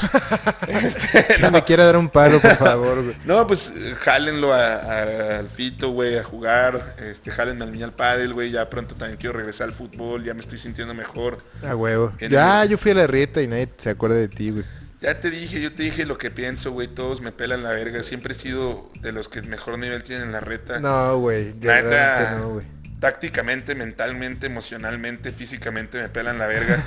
[0.97, 3.17] este, Que me quiera dar un palo, por favor, güey.
[3.25, 6.95] no, pues eh, jálenlo al Fito, güey, a jugar.
[6.99, 8.51] Este, jálenme al niño al pádel, güey.
[8.51, 10.25] Ya pronto también quiero regresar al fútbol.
[10.25, 11.39] Ya me estoy sintiendo mejor.
[11.63, 12.13] A huevo.
[12.31, 14.65] Ya, el- yo fui a la rieta y nadie se acuerda de ti, güey.
[15.03, 16.89] Ya te dije, yo te dije lo que pienso, güey.
[16.89, 18.03] Todos me pelan la verga.
[18.03, 20.81] Siempre he sido de los que mejor nivel tienen en la reta.
[20.81, 21.55] No, güey.
[21.61, 22.67] realmente no, güey.
[23.01, 26.83] Tácticamente, mentalmente, emocionalmente, físicamente me pelan la verga.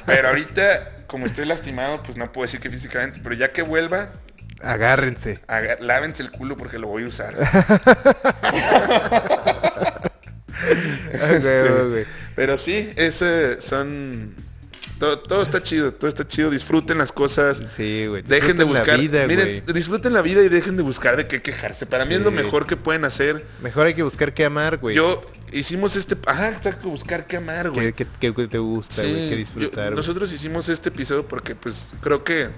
[0.06, 3.20] pero ahorita, como estoy lastimado, pues no puedo decir que físicamente.
[3.22, 4.12] Pero ya que vuelva,
[4.60, 5.38] Agárrense.
[5.80, 7.34] lávense el culo porque lo voy a usar.
[11.20, 12.04] A huevo, güey.
[12.34, 14.34] Pero sí, ese son...
[14.98, 16.50] Todo, todo está chido, todo está chido.
[16.50, 17.62] Disfruten las cosas.
[17.76, 18.22] Sí, güey.
[18.22, 19.00] Dejen de Disfruten la buscar.
[19.00, 19.74] vida, miren, güey.
[19.74, 21.86] disfruten la vida y dejen de buscar de qué quejarse.
[21.86, 23.44] Para mí es lo mejor que pueden hacer.
[23.62, 24.96] Mejor hay que buscar qué amar, güey.
[24.96, 26.16] Yo hicimos este.
[26.26, 27.92] Ajá, exacto, buscar qué amar, güey.
[27.92, 29.14] ¿Qué, qué- qué te gusta, Sí, güey?
[29.28, 32.48] Que yo- disfrutar, nosotros hicimos este episodio porque, pues, creo que.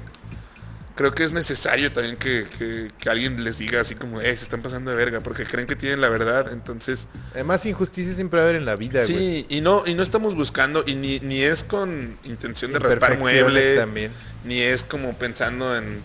[1.01, 4.43] Creo que es necesario también que, que- que alguien les diga así como, eh, se
[4.45, 6.53] están pasando de verga, porque creen que tienen la verdad.
[6.53, 9.07] Entonces, Además, injusticia siempre va a haber en la vida, güey.
[9.17, 13.19] sí, y no, y no estamos buscando, y ni, ni es con intención de raspar
[13.19, 14.13] muebles, también.
[14.45, 16.03] ni es como pensando en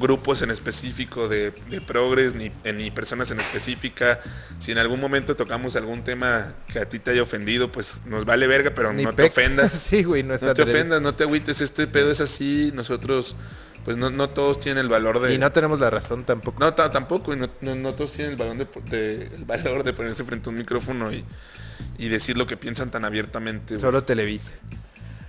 [0.00, 4.20] grupos en específico de, de progres, ni, ni personas en específica.
[4.60, 8.24] Si en algún momento tocamos algún tema que a ti te haya ofendido, pues nos
[8.24, 9.72] vale verga, pero Ni no te ofendas.
[9.90, 13.34] sí, güey, no, No te ofendas, no te agüites, este pedo es así, nosotros,
[13.86, 15.32] pues no, no todos tienen el valor de...
[15.32, 16.58] Y no tenemos la razón tampoco.
[16.58, 19.84] No, ta- tampoco, y no, no- no todos tienen el, valor de, de- el valor
[19.84, 21.24] de ponerse frente a un micrófono y,
[21.96, 23.74] y decir lo que piensan tan abiertamente.
[23.74, 23.80] güey.
[23.80, 24.50] Solo Televisa.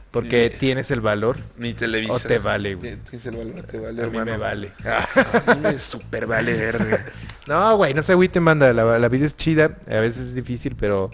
[0.10, 1.38] Porque tienes el valor.
[1.58, 2.14] Ni Televisa.
[2.14, 2.96] O te vale, güey.
[2.96, 4.72] Tienes el valor, te vale, A mí me vale.
[5.46, 7.06] A mí me super vale verga.
[7.48, 8.74] No, güey, no se agüiten, banda.
[8.74, 9.78] La, la vida es chida.
[9.88, 11.10] A veces es difícil, pero...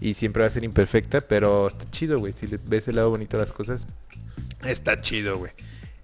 [0.00, 2.32] Y siempre va a ser imperfecta, pero está chido, güey.
[2.32, 3.86] Si le ves el lado bonito a las cosas,
[4.64, 5.52] está chido, güey.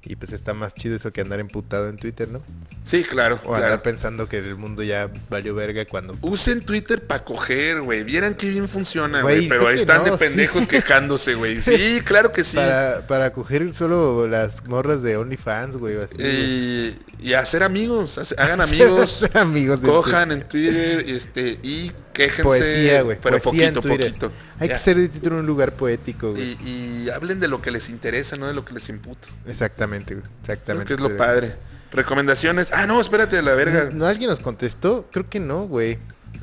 [0.03, 2.41] Y pues está más chido eso que andar emputado en Twitter, ¿no?
[2.85, 6.17] Sí, claro, O andar pensando que el mundo ya valió verga cuando...
[6.23, 8.03] Usen Twitter para coger, güey.
[8.03, 9.49] Vieran qué bien funciona, Güey.
[9.49, 10.69] Pero ahí que están no, de pendejos sí.
[10.69, 11.61] quejándose, güey.
[11.61, 12.57] Sí, claro que sí.
[12.57, 15.97] Para, para coger solo las morras de OnlyFans, güey.
[16.19, 22.43] Y, y hacer amigos, hagan amigos, amigos cojan en Twitter este, y quéjense.
[22.43, 23.19] Poesía, güey.
[23.23, 24.33] Pero Poesía poquito, poquito.
[24.59, 24.75] Hay Ya.
[24.75, 26.57] que ser de título un lugar poético, güey.
[26.63, 29.29] y, y hablen de lo que les interesa, no de lo que les imputa.
[29.47, 30.25] Exactamente, güey.
[30.27, 30.87] Creo Exactamente.
[30.89, 31.53] que es lo padre.
[31.93, 32.69] Recomendaciones.
[32.73, 33.91] Ah, no, espérate, a la verga.
[33.93, 35.09] ¿No alguien nos contestó?
[35.11, 35.99] Creo que no, güey.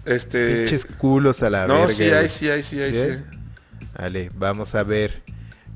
[0.06, 0.58] Este.
[0.58, 1.94] Pinches culos a la no, verga.
[1.94, 3.26] sí hay, sí hay, sí hay, ¿Sí sí hay?
[3.98, 5.22] Vale, vamos a ver.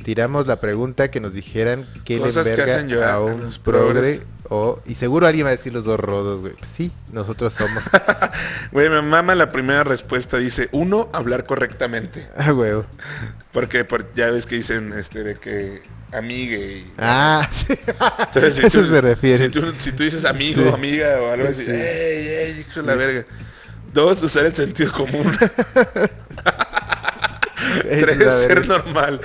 [0.03, 4.21] Tiramos la pregunta que nos dijeran qué Cosas que verga hacen llorar a un progres.
[4.49, 6.53] o y seguro alguien va a decir los dos rodos, güey.
[6.75, 7.83] Sí, nosotros somos.
[8.71, 10.37] Güey, me mama la primera respuesta.
[10.37, 12.27] Dice, uno, hablar correctamente.
[12.37, 12.71] ah, güey.
[13.51, 15.83] Porque por- ya ves que dicen este de que
[16.13, 16.91] amigue y...
[16.97, 17.67] Ah, sí.
[17.69, 19.45] Entonces, si Eso tú- se refiere.
[19.45, 20.69] Si tú, si tú dices amigo, Sí.
[20.69, 21.71] amiga o algo así, Sí.
[21.71, 23.25] ¡ey, ey, hijo de la verga!
[23.93, 25.37] Dos, usar el sentido común.
[27.83, 29.21] Tres, ser normal.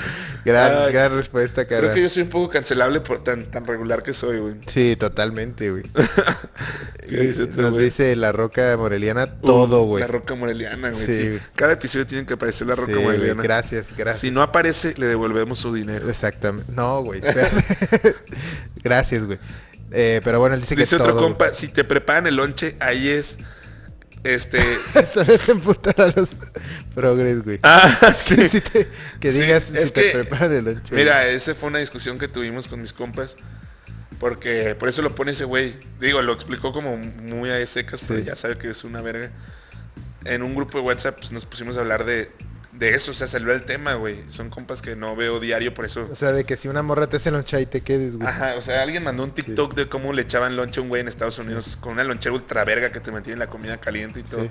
[0.46, 1.80] Gran, gran respuesta, cara.
[1.82, 4.54] Creo que yo soy un poco cancelable por tan, tan regular que soy, güey.
[4.66, 5.82] Sí, totalmente, güey.
[7.08, 10.00] ¿Qué dice otro, Nos dice la roca moreliana todo, Uh, güey.
[10.00, 11.06] La roca moreliana, güey.
[11.06, 11.38] Sí.
[11.54, 13.42] Cada episodio tiene que aparecer la roca Sí, moreliana.
[13.42, 14.20] Gracias, gracias.
[14.20, 16.08] Si no aparece, le devolvemos su dinero.
[16.08, 16.72] Exactamente.
[16.72, 17.20] No, güey.
[18.82, 19.38] gracias, güey.
[19.92, 22.76] Eh, pero bueno, él dice, Dice que otro todo, compa, si te preparan el lonche,
[22.80, 23.38] ahí es...
[24.34, 24.58] Este...
[24.92, 25.04] güey.
[25.04, 26.30] Eso es emputar a los
[26.94, 27.58] progres, güey.
[27.62, 28.36] ah, sí.
[28.60, 28.88] Te-
[29.20, 30.94] que Sí, digas es si te que- preparan el lonche.
[30.94, 33.36] Mira, esa fue una discusión que tuvimos con mis compas.
[34.18, 35.74] Porque por eso lo pone ese güey.
[36.00, 38.26] Digo, lo explicó como muy a secas, pero Sí.
[38.26, 39.30] ya sabe que es una verga.
[40.24, 42.30] En un grupo de WhatsApp pues, nos pusimos a hablar de,
[42.78, 43.10] de eso.
[43.10, 44.16] O sea, salió el tema, güey.
[44.30, 46.08] Son compas que no veo diario, por eso.
[46.10, 48.28] O sea, de que si una morra te hace loncha y te quedes, güey.
[48.28, 51.00] Ajá, o sea, alguien mandó un TikTok de cómo le echaban lonche a un güey
[51.00, 54.22] en Estados Unidos con una lonchera ultra verga que te mantiene la comida caliente y
[54.22, 54.42] todo.
[54.42, 54.50] Sí.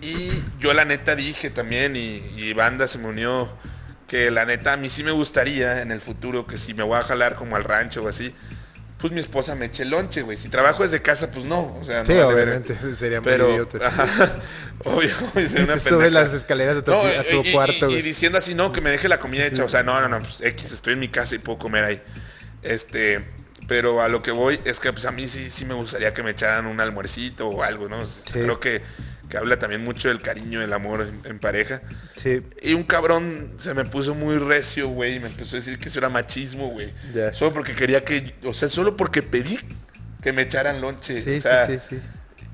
[0.00, 3.48] Y yo la neta dije también, y, y banda se me unió,
[4.06, 6.98] que la neta a mí sí me gustaría en el futuro que si me voy
[6.98, 8.34] a jalar como al rancho o así,
[9.04, 10.38] pues mi esposa me eche lonche, güey.
[10.38, 11.76] Si trabajo desde casa, pues no.
[11.78, 13.86] O sea, no Sí, vale obviamente, sería muy Pero, idiota.
[13.86, 14.32] ajá,
[14.84, 16.10] obvio, una subes pendeja.
[16.10, 18.80] las escaleras a tu, No, a tu y- y- cuarto, y, diciendo así, no, que
[18.80, 19.62] me deje la comida hecha.
[19.62, 22.02] O sea, no, no, no, pues X, estoy en mi casa y puedo comer ahí.
[22.62, 23.22] Este,
[23.68, 26.22] pero a lo que voy es que pues a mí sí, sí me gustaría que
[26.22, 28.00] me echaran un almuercito o algo, ¿no?
[28.00, 28.32] O sea, Sí.
[28.40, 28.80] Creo que,
[29.34, 31.82] que habla también mucho del cariño, del amor en, en pareja.
[32.14, 35.76] Sí, Y un cabrón se me puso muy recio, güey, y me empezó a decir
[35.80, 36.92] que eso era machismo, güey.
[37.32, 39.58] Solo porque quería que, o sea, solo porque pedí
[40.22, 41.20] que me echaran lonche.
[41.20, 42.02] sí, o sea, sí, sí, sí.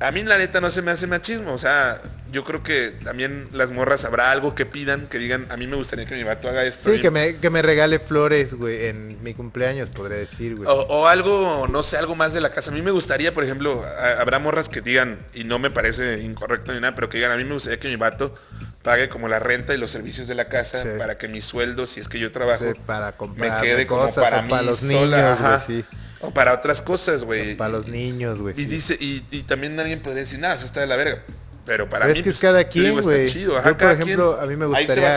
[0.01, 2.01] A mí la neta no se me hace machismo, o sea,
[2.32, 5.77] yo creo que también las morras habrá algo que pidan, que digan, a mí me
[5.77, 6.90] gustaría que mi vato haga esto.
[6.93, 10.68] Sí, que me, que me regale flores, güey, en mi cumpleaños, podría decir, güey.
[10.68, 12.70] O, o algo, no sé, algo más de la casa.
[12.70, 16.20] A mí me gustaría, por ejemplo, a- habrá morras que digan, y no me parece
[16.20, 18.35] incorrecto ni nada, pero que digan, a mí me gustaría que mi vato
[18.82, 20.89] pague como la renta y los servicios de la casa Sí.
[20.97, 24.02] para que mi sueldo, si es que yo trabajo, Sí, para comprar me quede como
[24.06, 25.62] cosas para o para mí los sola, niños, ajá.
[25.66, 25.86] güey, sí.
[26.20, 27.56] O para otras cosas, güey.
[27.56, 28.55] Para los niños, güey.
[28.59, 28.68] Y sí.
[28.68, 31.22] dice, y, y también alguien podría decir, nada, eso está de la verga.
[31.66, 33.28] Pero para Pero mí, es que pues, es cada quien, güey.
[33.28, 33.55] chido.
[33.62, 34.44] Yo, por ejemplo, quien.
[34.44, 35.16] a mí me gustaría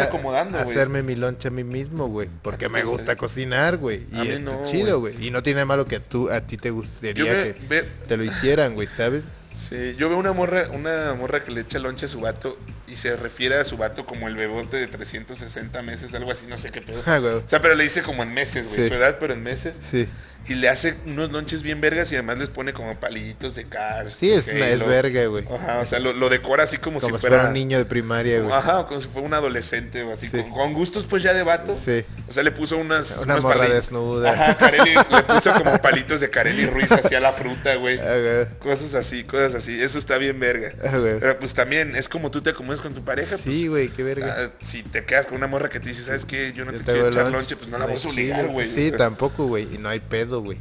[0.61, 2.29] hacerme mi lonche a mí mismo, güey.
[2.41, 4.01] Porque ¿A ti me gusta cocinar, güey.
[4.11, 5.15] Y no, chido, güey.
[5.25, 8.23] Y no tiene malo que tú, a ti te gustaría me- que ve- te lo
[8.23, 9.23] hicieran, güey, ¿sabes?
[9.55, 12.57] Sí, yo veo una morra, una morra que le echa lonche a su vato
[12.87, 16.57] y se refiere a su vato como el bebote de 360 meses, algo así, no
[16.57, 17.01] sé qué pedo.
[17.05, 17.19] Ah.
[17.45, 18.87] O sea, pero le dice como en meses, güey, Sí.
[18.89, 19.75] su edad, pero en meses.
[19.91, 20.07] Sí.
[20.47, 24.13] Y le hace unos lonches bien vergas y además les pone como palillitos de Cars.
[24.15, 25.45] Sí, es, una, es verga, güey.
[25.53, 27.47] Ajá, o sea, lo, lo decora así como, Como si fuera...
[27.47, 28.51] un niño de primaria, güey.
[28.53, 30.41] Ajá, como si fuera un adolescente o así, Sí.
[30.41, 31.75] con, con gustos pues ya de vato.
[31.75, 32.03] Sí.
[32.27, 33.17] O sea, le puso unas...
[33.19, 34.31] Una unos morra pali- desnuda.
[34.33, 37.97] Ajá, Carelli, le puso como palitos de Carelli Ruiz hacia la fruta, güey.
[37.99, 38.59] Ah, güey.
[38.59, 39.81] Cosas así, cosas así.
[39.81, 40.73] Eso está bien verga.
[40.83, 41.19] Ah, güey.
[41.19, 43.37] Pero pues también es como tú te acomodes con tu pareja.
[43.37, 44.35] Sí, güey, qué pues, verga.
[44.37, 46.51] ah, si te quedas con una morra que te dice, ¿sabes qué?
[46.53, 48.67] Yo no Yo te quiero echar lonche, pues no la vas a obligar, güey.
[48.67, 49.67] Sí, O sea, tampoco, güey.
[49.73, 50.57] Y no hay pedo, güey.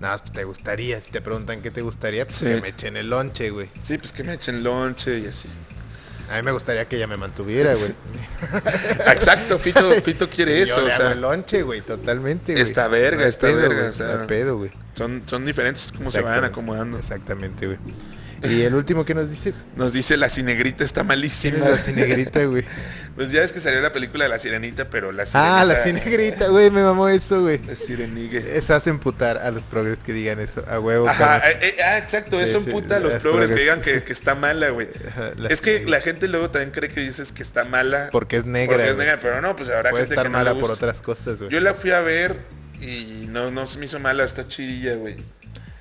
[0.00, 1.00] Nada, más te gustaría.
[1.00, 2.44] Si te preguntan qué te gustaría, pues Sí.
[2.46, 3.68] que me echen el lonche, güey.
[3.82, 5.48] Sí, pues que me echen lonche y así.
[6.30, 7.92] A mí me gustaría que ella me mantuviera, güey.
[9.12, 12.62] Exacto, Fito, Fito quiere Yo eso, le o hago sea, el lonche, güey, totalmente, güey.
[12.62, 14.06] Está verga, hay está pedo, verga, güey, o sea.
[14.14, 14.70] no hay pedo, güey.
[14.94, 16.98] son, son diferentes como se van acomodando.
[16.98, 17.78] Exactamente, güey.
[18.42, 21.56] Y el último que nos dice, Nos dice la cinegrita está ¿quién malísima.
[21.58, 22.64] es la cinegrita, güey?
[23.20, 25.60] Pues ya es que salió la película de la sirenita, pero la sirenita.
[25.60, 27.60] Ah, la cinegrita, güey, me mamó eso, güey.
[27.66, 28.56] La sirenigue.
[28.56, 31.06] Eso hace emputar a los progres que digan eso, a huevo.
[31.06, 34.04] Ajá, eh, eh, ah, exacto, Sí, eso sí, emputa a los progres que digan que,
[34.04, 34.88] que está mala, güey.
[35.50, 38.08] Es que la gente luego también cree que dices que está mala.
[38.10, 40.38] Porque es negra, Porque es negra, pero no, pues habrá Puede gente estar que no
[40.38, 41.50] mala por otras cosas, güey.
[41.50, 42.36] Yo la fui a ver
[42.80, 45.18] y no, no se me hizo mala, está chidilla, güey.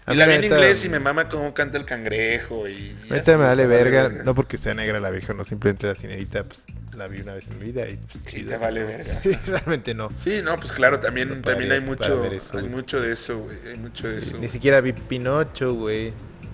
[0.09, 2.73] Y la vi en inglés y me mama cómo canta el cangrejo y...
[2.73, 6.43] y Ahorita me vale verga, no porque sea negra la vieja, no, simplemente la cinerita,
[6.43, 6.65] pues
[6.97, 9.19] la vi una vez en mi vida y pues, Sí, te vale verga.
[9.23, 10.09] Sí, realmente no.
[10.17, 13.57] Sí, no, pues claro, también, No también hay mucho, eso, hay mucho de eso, güey,
[13.67, 14.33] hay mucho de eso.
[14.33, 14.49] Ni güey.
[14.49, 16.13] siquiera vi Pinocho, güey,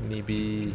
[0.10, 0.74] ni vi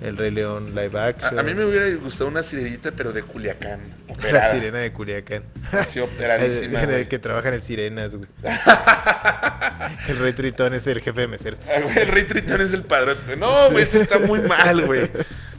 [0.00, 1.38] El Rey León live A, action.
[1.38, 4.54] a mí me hubiera gustado una sirenita, pero de Culiacán, La operada.
[4.54, 5.42] sirena de Culiacán.
[5.72, 8.28] Así El, operadísima, el que trabaja en el Sirenas, güey.
[10.08, 11.56] el Rey Tritón es el jefe de mesero.
[11.68, 13.36] Ah, el Rey Tritón es el padrote.
[13.36, 15.10] No, güey, esto está muy mal, güey.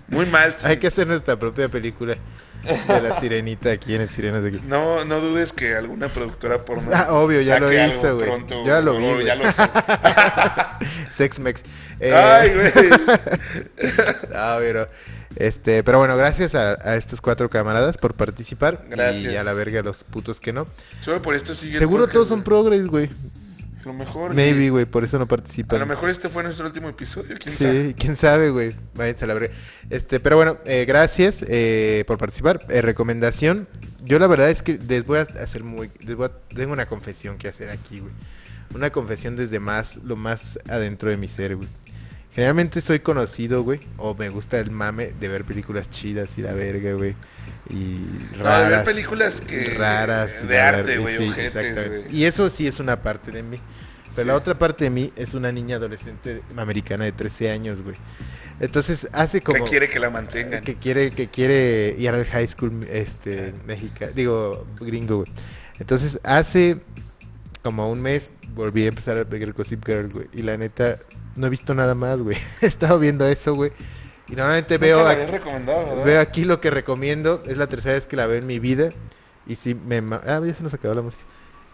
[0.07, 0.55] Muy mal.
[0.63, 2.17] Hay que hacer nuestra propia película
[2.63, 4.59] de la sirenita aquí en el Sirenas de aquí.
[4.67, 6.89] No, no dudes que alguna productora porno.
[6.93, 8.65] Ah, obvio, ya lo algo güey.
[8.65, 9.25] Ya lo vi.
[9.25, 9.63] Ya lo sé.
[11.11, 11.63] Sex Mex.
[11.99, 12.89] Eh, Ay, güey.
[14.33, 14.89] No, pero,
[15.35, 18.83] este, pero bueno, gracias a, a estos cuatro camaradas por participar.
[18.89, 19.33] Gracias.
[19.33, 20.67] Y a la verga a los putos que no.
[21.01, 21.79] Solo por esto sigue.
[21.79, 23.09] Seguro todos son progres, güey.
[23.83, 24.33] A lo mejor.
[24.33, 25.79] Maybe, güey, por eso no A participan.
[25.79, 27.87] lo mejor este fue nuestro último episodio, quién sabe.
[27.89, 28.75] Sí, quién sabe, güey.
[28.93, 29.53] Váyanse a la verga.
[29.89, 32.65] Este, pero bueno, eh, gracias eh, por participar.
[32.69, 33.67] Eh, recomendación.
[34.03, 35.89] Yo la verdad es que les voy a hacer muy...
[35.99, 38.13] Les voy a- tengo una confesión que hacer aquí, güey.
[38.73, 41.67] Una confesión desde más, lo más adentro de mi ser, güey.
[42.33, 46.53] Generalmente soy conocido, güey, o me gusta el mame de ver películas chidas y la
[46.53, 47.13] verga, güey.
[47.69, 47.99] Y
[48.37, 48.69] No, raras.
[48.69, 49.63] de ver películas que.
[49.77, 50.47] raras.
[50.47, 52.05] De arte, güey, sí, exactamente.
[52.11, 53.59] Y eso sí es una parte de mí.
[54.15, 54.27] Pero Sí.
[54.27, 57.95] la otra parte de mí es una niña adolescente americana de 13 años, güey.
[58.59, 60.63] Entonces hace como Que quiere que la mantengan.
[60.63, 65.31] que quiere que quiere ir al high school este México, digo gringo, güey.
[65.79, 66.77] Entonces hace
[67.63, 70.99] como un mes volví a empezar a ver Gossip Girl, güey, y la neta
[71.35, 72.37] no he visto nada más, güey.
[72.61, 73.71] He estado viendo eso, güey.
[74.27, 76.03] Y normalmente Nunca veo aquí-.
[76.05, 77.43] Veo aquí lo que recomiendo.
[77.45, 78.91] Es la tercera vez que la veo en mi vida.
[79.47, 81.23] Y sí me ma- Ah, ya se nos acabó la música.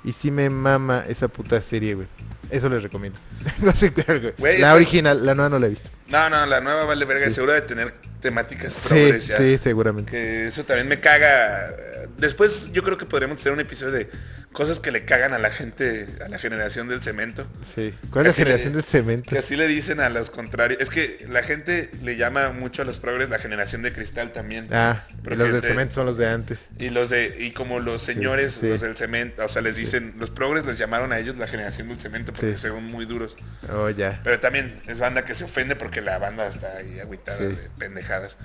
[0.04, 2.08] Y sí me mama esa puta serie, güey.
[2.50, 3.20] Eso les recomiendo.
[3.60, 4.34] Gossip Girl, güey.
[4.38, 5.90] Güey, la original, la nueva no la he visto.
[6.08, 7.28] No, no, la nueva vale verga.
[7.28, 7.34] Sí.
[7.34, 9.38] Seguro de tener temáticas Sí, progres ya.
[9.38, 10.12] sí, seguramente.
[10.12, 11.70] Que eso también me caga.
[12.18, 14.10] Después yo creo que podríamos hacer un episodio de
[14.58, 17.46] cosas que le cagan a la gente, a la generación del cemento.
[17.76, 17.94] Sí.
[18.10, 19.30] ¿Cuál es la le- generación del cemento?
[19.30, 20.82] Que así le dicen a los contrarios.
[20.82, 24.68] Es que la gente le llama mucho a los progres la generación de cristal también.
[24.72, 26.58] Ah, y Porque los del cemento son los de antes.
[26.80, 28.68] Y los de y como los señores, sí.
[28.68, 31.88] los del cemento, o sea, les dicen, los progres les llamaron a ellos la generación
[31.90, 33.38] del cemento porque son muy duros.
[33.72, 34.20] Oh, ya.
[34.24, 38.38] Pero también es banda que se ofende porque la banda está ahí agüitada de pendejadas.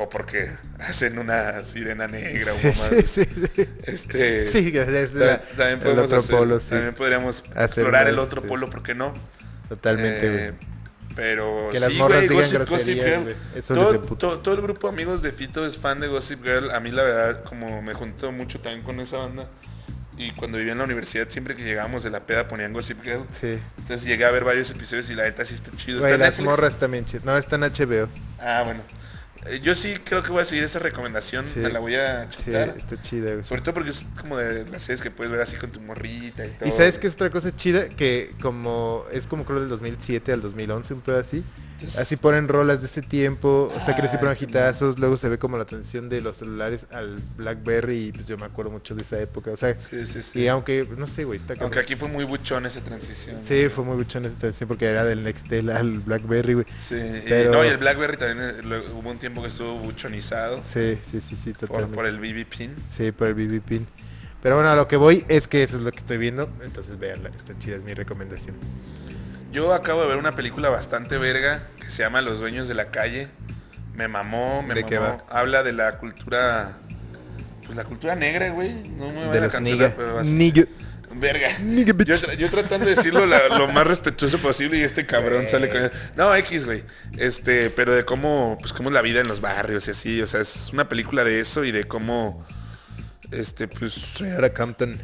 [0.00, 0.48] O porque
[0.78, 3.68] hacen una sirena negra Sí, o sí, sí.
[3.82, 8.14] Este, Sí, es la- también el podemos otro hacer- polo, también podríamos Hacer explorar el
[8.14, 9.12] más, otro polo, ¿por qué no?
[9.68, 10.52] Totalmente, Eh,
[11.16, 13.36] pero Que las sí, morras digan Gossip, Girl.
[13.56, 16.70] Eso Todo, todo- todo el grupo amigos de Fito es fan de Gossip Girl.
[16.70, 19.48] A mí la verdad, como me junto mucho también con esa banda.
[20.16, 23.24] Y cuando vivía en la universidad, siempre que llegábamos de la peda ponían Gossip Girl.
[23.32, 23.58] Sí.
[23.78, 25.98] Entonces llegué a ver varios episodios y la neta sí está chido.
[26.00, 26.44] Güey, ¿Está las Netflix?
[26.48, 27.24] morras también chidas.
[27.24, 28.08] No, está en HBO.
[28.40, 28.80] Ah, bueno.
[29.46, 31.46] Eh, yo sí creo que voy a seguir esa recomendación.
[31.46, 31.60] Sí.
[31.60, 32.74] Me la voy a Sí, chutar.
[32.76, 33.44] está chida, güey.
[33.44, 36.44] Sobre todo porque es como de las series que puedes ver así con tu morrita
[36.44, 36.68] y todo.
[36.68, 40.40] Y sabes que es otra cosa chida que como es como creo del 2007 al
[40.42, 41.42] 2011 un pedo así.
[41.98, 45.56] Así ponen rolas de ese tiempo, o sea que ponen hitazos, luego se ve como
[45.58, 49.20] la transición de los celulares al BlackBerry y pues yo me acuerdo mucho de esa
[49.20, 50.40] época, o sea, Sí, sí, sí.
[50.40, 53.36] y aunque no sé, güey, está Aunque aquí fue muy buchón esa transición.
[53.44, 56.66] Sí, fue muy buchón esa transición porque era del Nextel al BlackBerry, güey.
[56.78, 59.74] Sí, y, Pero- no, y el BlackBerry también eh, lo- hubo un tiempo que estuvo
[59.78, 61.94] buchonizado Sí, sí, sí, sí, por, totalmente.
[61.96, 62.74] por el BB pin.
[62.96, 63.86] Sí, por el BB Pin.
[64.42, 66.98] Pero bueno, a lo que voy es que eso es lo que estoy viendo, entonces
[66.98, 68.54] véanla, está chida, es mi recomendación.
[69.52, 72.86] Yo acabo de ver una película bastante verga que se llama Los dueños de la
[72.86, 73.28] calle.
[73.94, 74.88] Me mamó, me ¿De mamó.
[74.90, 75.18] qué va?
[75.30, 76.72] Habla de la cultura
[77.64, 78.72] pues la cultura negra, güey.
[78.72, 80.64] No me De van a los cancelar, pero Nigga.
[81.14, 81.48] Verga.
[81.58, 82.06] Bitch.
[82.06, 85.48] Yo, tra- yo tratando de decirlo la- lo más respetuoso posible y este cabrón Eh.
[85.48, 85.90] sale con...
[86.16, 86.84] No, X, güey.
[87.16, 90.22] Este, pero de cómo, pues cómo es la vida en los barrios y así.
[90.22, 92.46] O sea, es una película de eso y de cómo,
[93.30, 93.96] este, pues...
[93.96, 94.96] Straight Outta Compton.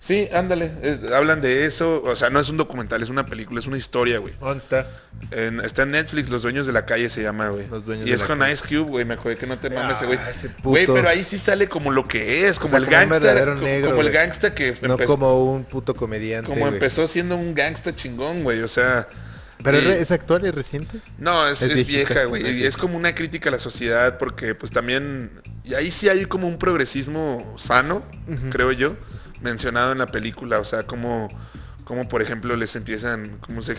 [0.00, 0.72] Sí, ándale.
[0.82, 2.02] eh, hablan de eso.
[2.04, 4.34] O sea, no es un documental, es una película, es una historia, güey.
[4.40, 4.86] ¿Dónde está?
[5.30, 7.66] En- está en Netflix, Los Dueños de la Calle se llama, güey.
[7.68, 8.52] Los Dueños Y de es la con Calle.
[8.52, 9.04] Ice Cube, güey.
[9.04, 10.18] Me acordé que no te mames ese güey.
[10.20, 10.68] Ah, ese puto.
[10.70, 13.90] Güey, pero ahí sí sale como lo que es, como sea, el verdadero Como, negro,
[13.90, 14.14] como el güey.
[14.18, 16.48] gangsta que No empezó, como un puto comediante.
[16.48, 16.72] como güey.
[16.74, 18.60] empezó siendo un gangsta chingón, güey.
[18.62, 19.08] O sea.
[19.62, 21.00] ¿Pero es, y- actual, es reciente?
[21.18, 22.14] No, es, Es es viejita.
[22.14, 22.60] vieja, güey.
[22.60, 25.30] Y es como una crítica a la sociedad porque pues también...
[25.64, 28.02] Y ahí sí hay como un progresismo sano,
[28.50, 28.96] creo yo,
[29.40, 30.58] mencionado en la película.
[30.58, 31.28] O sea, como,
[31.84, 33.76] como por ejemplo les empiezan, cómo se,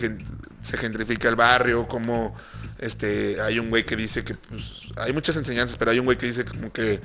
[0.62, 2.34] se gentrifica el barrio, como
[2.78, 6.16] este, hay un güey que dice que pues, hay muchas enseñanzas, pero hay un güey
[6.18, 7.00] que dice como que,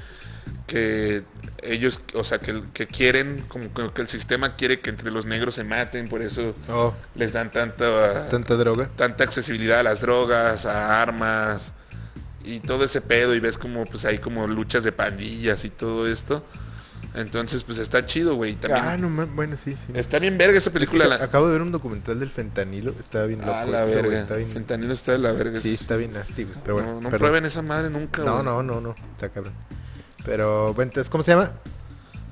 [0.68, 1.24] que
[1.64, 5.26] ellos, o sea, que, que quieren, como que, que el sistema quiere que entre los
[5.26, 8.90] negros se maten, por eso Oh, les dan tanta, tanta droga.
[8.96, 11.74] tanta accesibilidad a las drogas, a armas
[12.46, 16.08] y todo ese pedo y ves como pues hay como luchas de pandillas y todo
[16.08, 16.44] esto.
[17.16, 18.56] Entonces pues está chido, güey.
[18.56, 19.92] También Ah, no bueno, sí, sí.
[19.96, 21.08] está bien verga esa Es que película.
[21.08, 23.54] la- Acabo de ver un documental del fentanilo, está bien loco.
[23.56, 24.20] Ah, la eso, verga.
[24.20, 25.60] Está bien, Fentanilo está de la verga.
[25.60, 26.56] sí, está bien nasty, güey.
[26.64, 28.22] Pero bueno, no prueben esa madre nunca.
[28.24, 29.54] No, no, no, no, está cabrón.
[30.26, 31.54] Pero, bueno, entonces, ¿cómo se llama?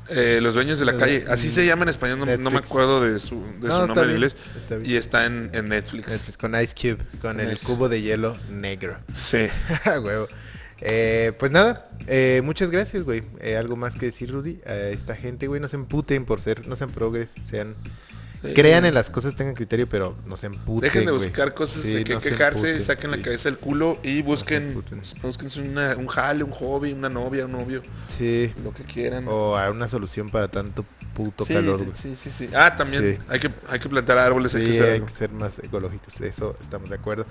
[0.09, 1.25] Eh, Los dueños de la calle.
[1.29, 3.87] Así se llama en español, no, no me acuerdo de su, de No, su está
[3.87, 4.37] nombre en inglés.
[4.55, 4.77] está.
[4.83, 6.07] Y está en, en Netflix.
[6.07, 8.97] Netflix, con Ice Cube, con el cubo de hielo negro.
[9.13, 9.47] Sí.
[9.85, 10.27] Huevo.
[10.79, 13.23] Eh, pues nada, eh, muchas gracias, güey.
[13.41, 14.59] Eh, ¿Algo más que decir, Rudy?
[14.65, 17.75] A esta gente, güey, no se emputen por ser, no sean progres, sean...
[18.43, 18.53] Sí.
[18.53, 21.93] Crean en las cosas, tengan criterio, pero no se emputen, Dejen de buscar cosas Sí,
[21.95, 24.83] de que no quejarse, emputen, saquen la cabeza del culo y busquen,
[25.23, 27.81] búsquense una- un jale, un hobby, una novia, un novio,
[28.15, 29.25] Sí, lo que quieran.
[29.27, 30.85] o a una solución para tanto
[31.15, 31.91] puto calor, güey.
[31.95, 32.47] sí, sí, sí.
[32.55, 36.19] Ah, también hay que hay que plantar árboles, hay que hay que ser más ecológicos,
[36.19, 37.25] de eso estamos de acuerdo.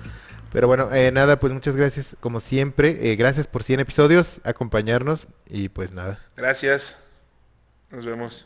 [0.51, 3.11] Pero bueno, eh, nada, pues muchas gracias, como siempre.
[3.11, 6.19] eh, gracias por 100 episodios, acompañarnos y pues nada.
[6.35, 6.97] Gracias.
[7.91, 8.45] Nos vemos.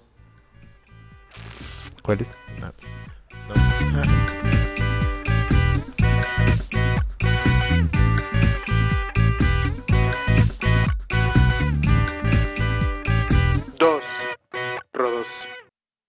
[2.02, 2.28] ¿Cuál es?
[2.60, 2.68] No.
[3.48, 3.62] No.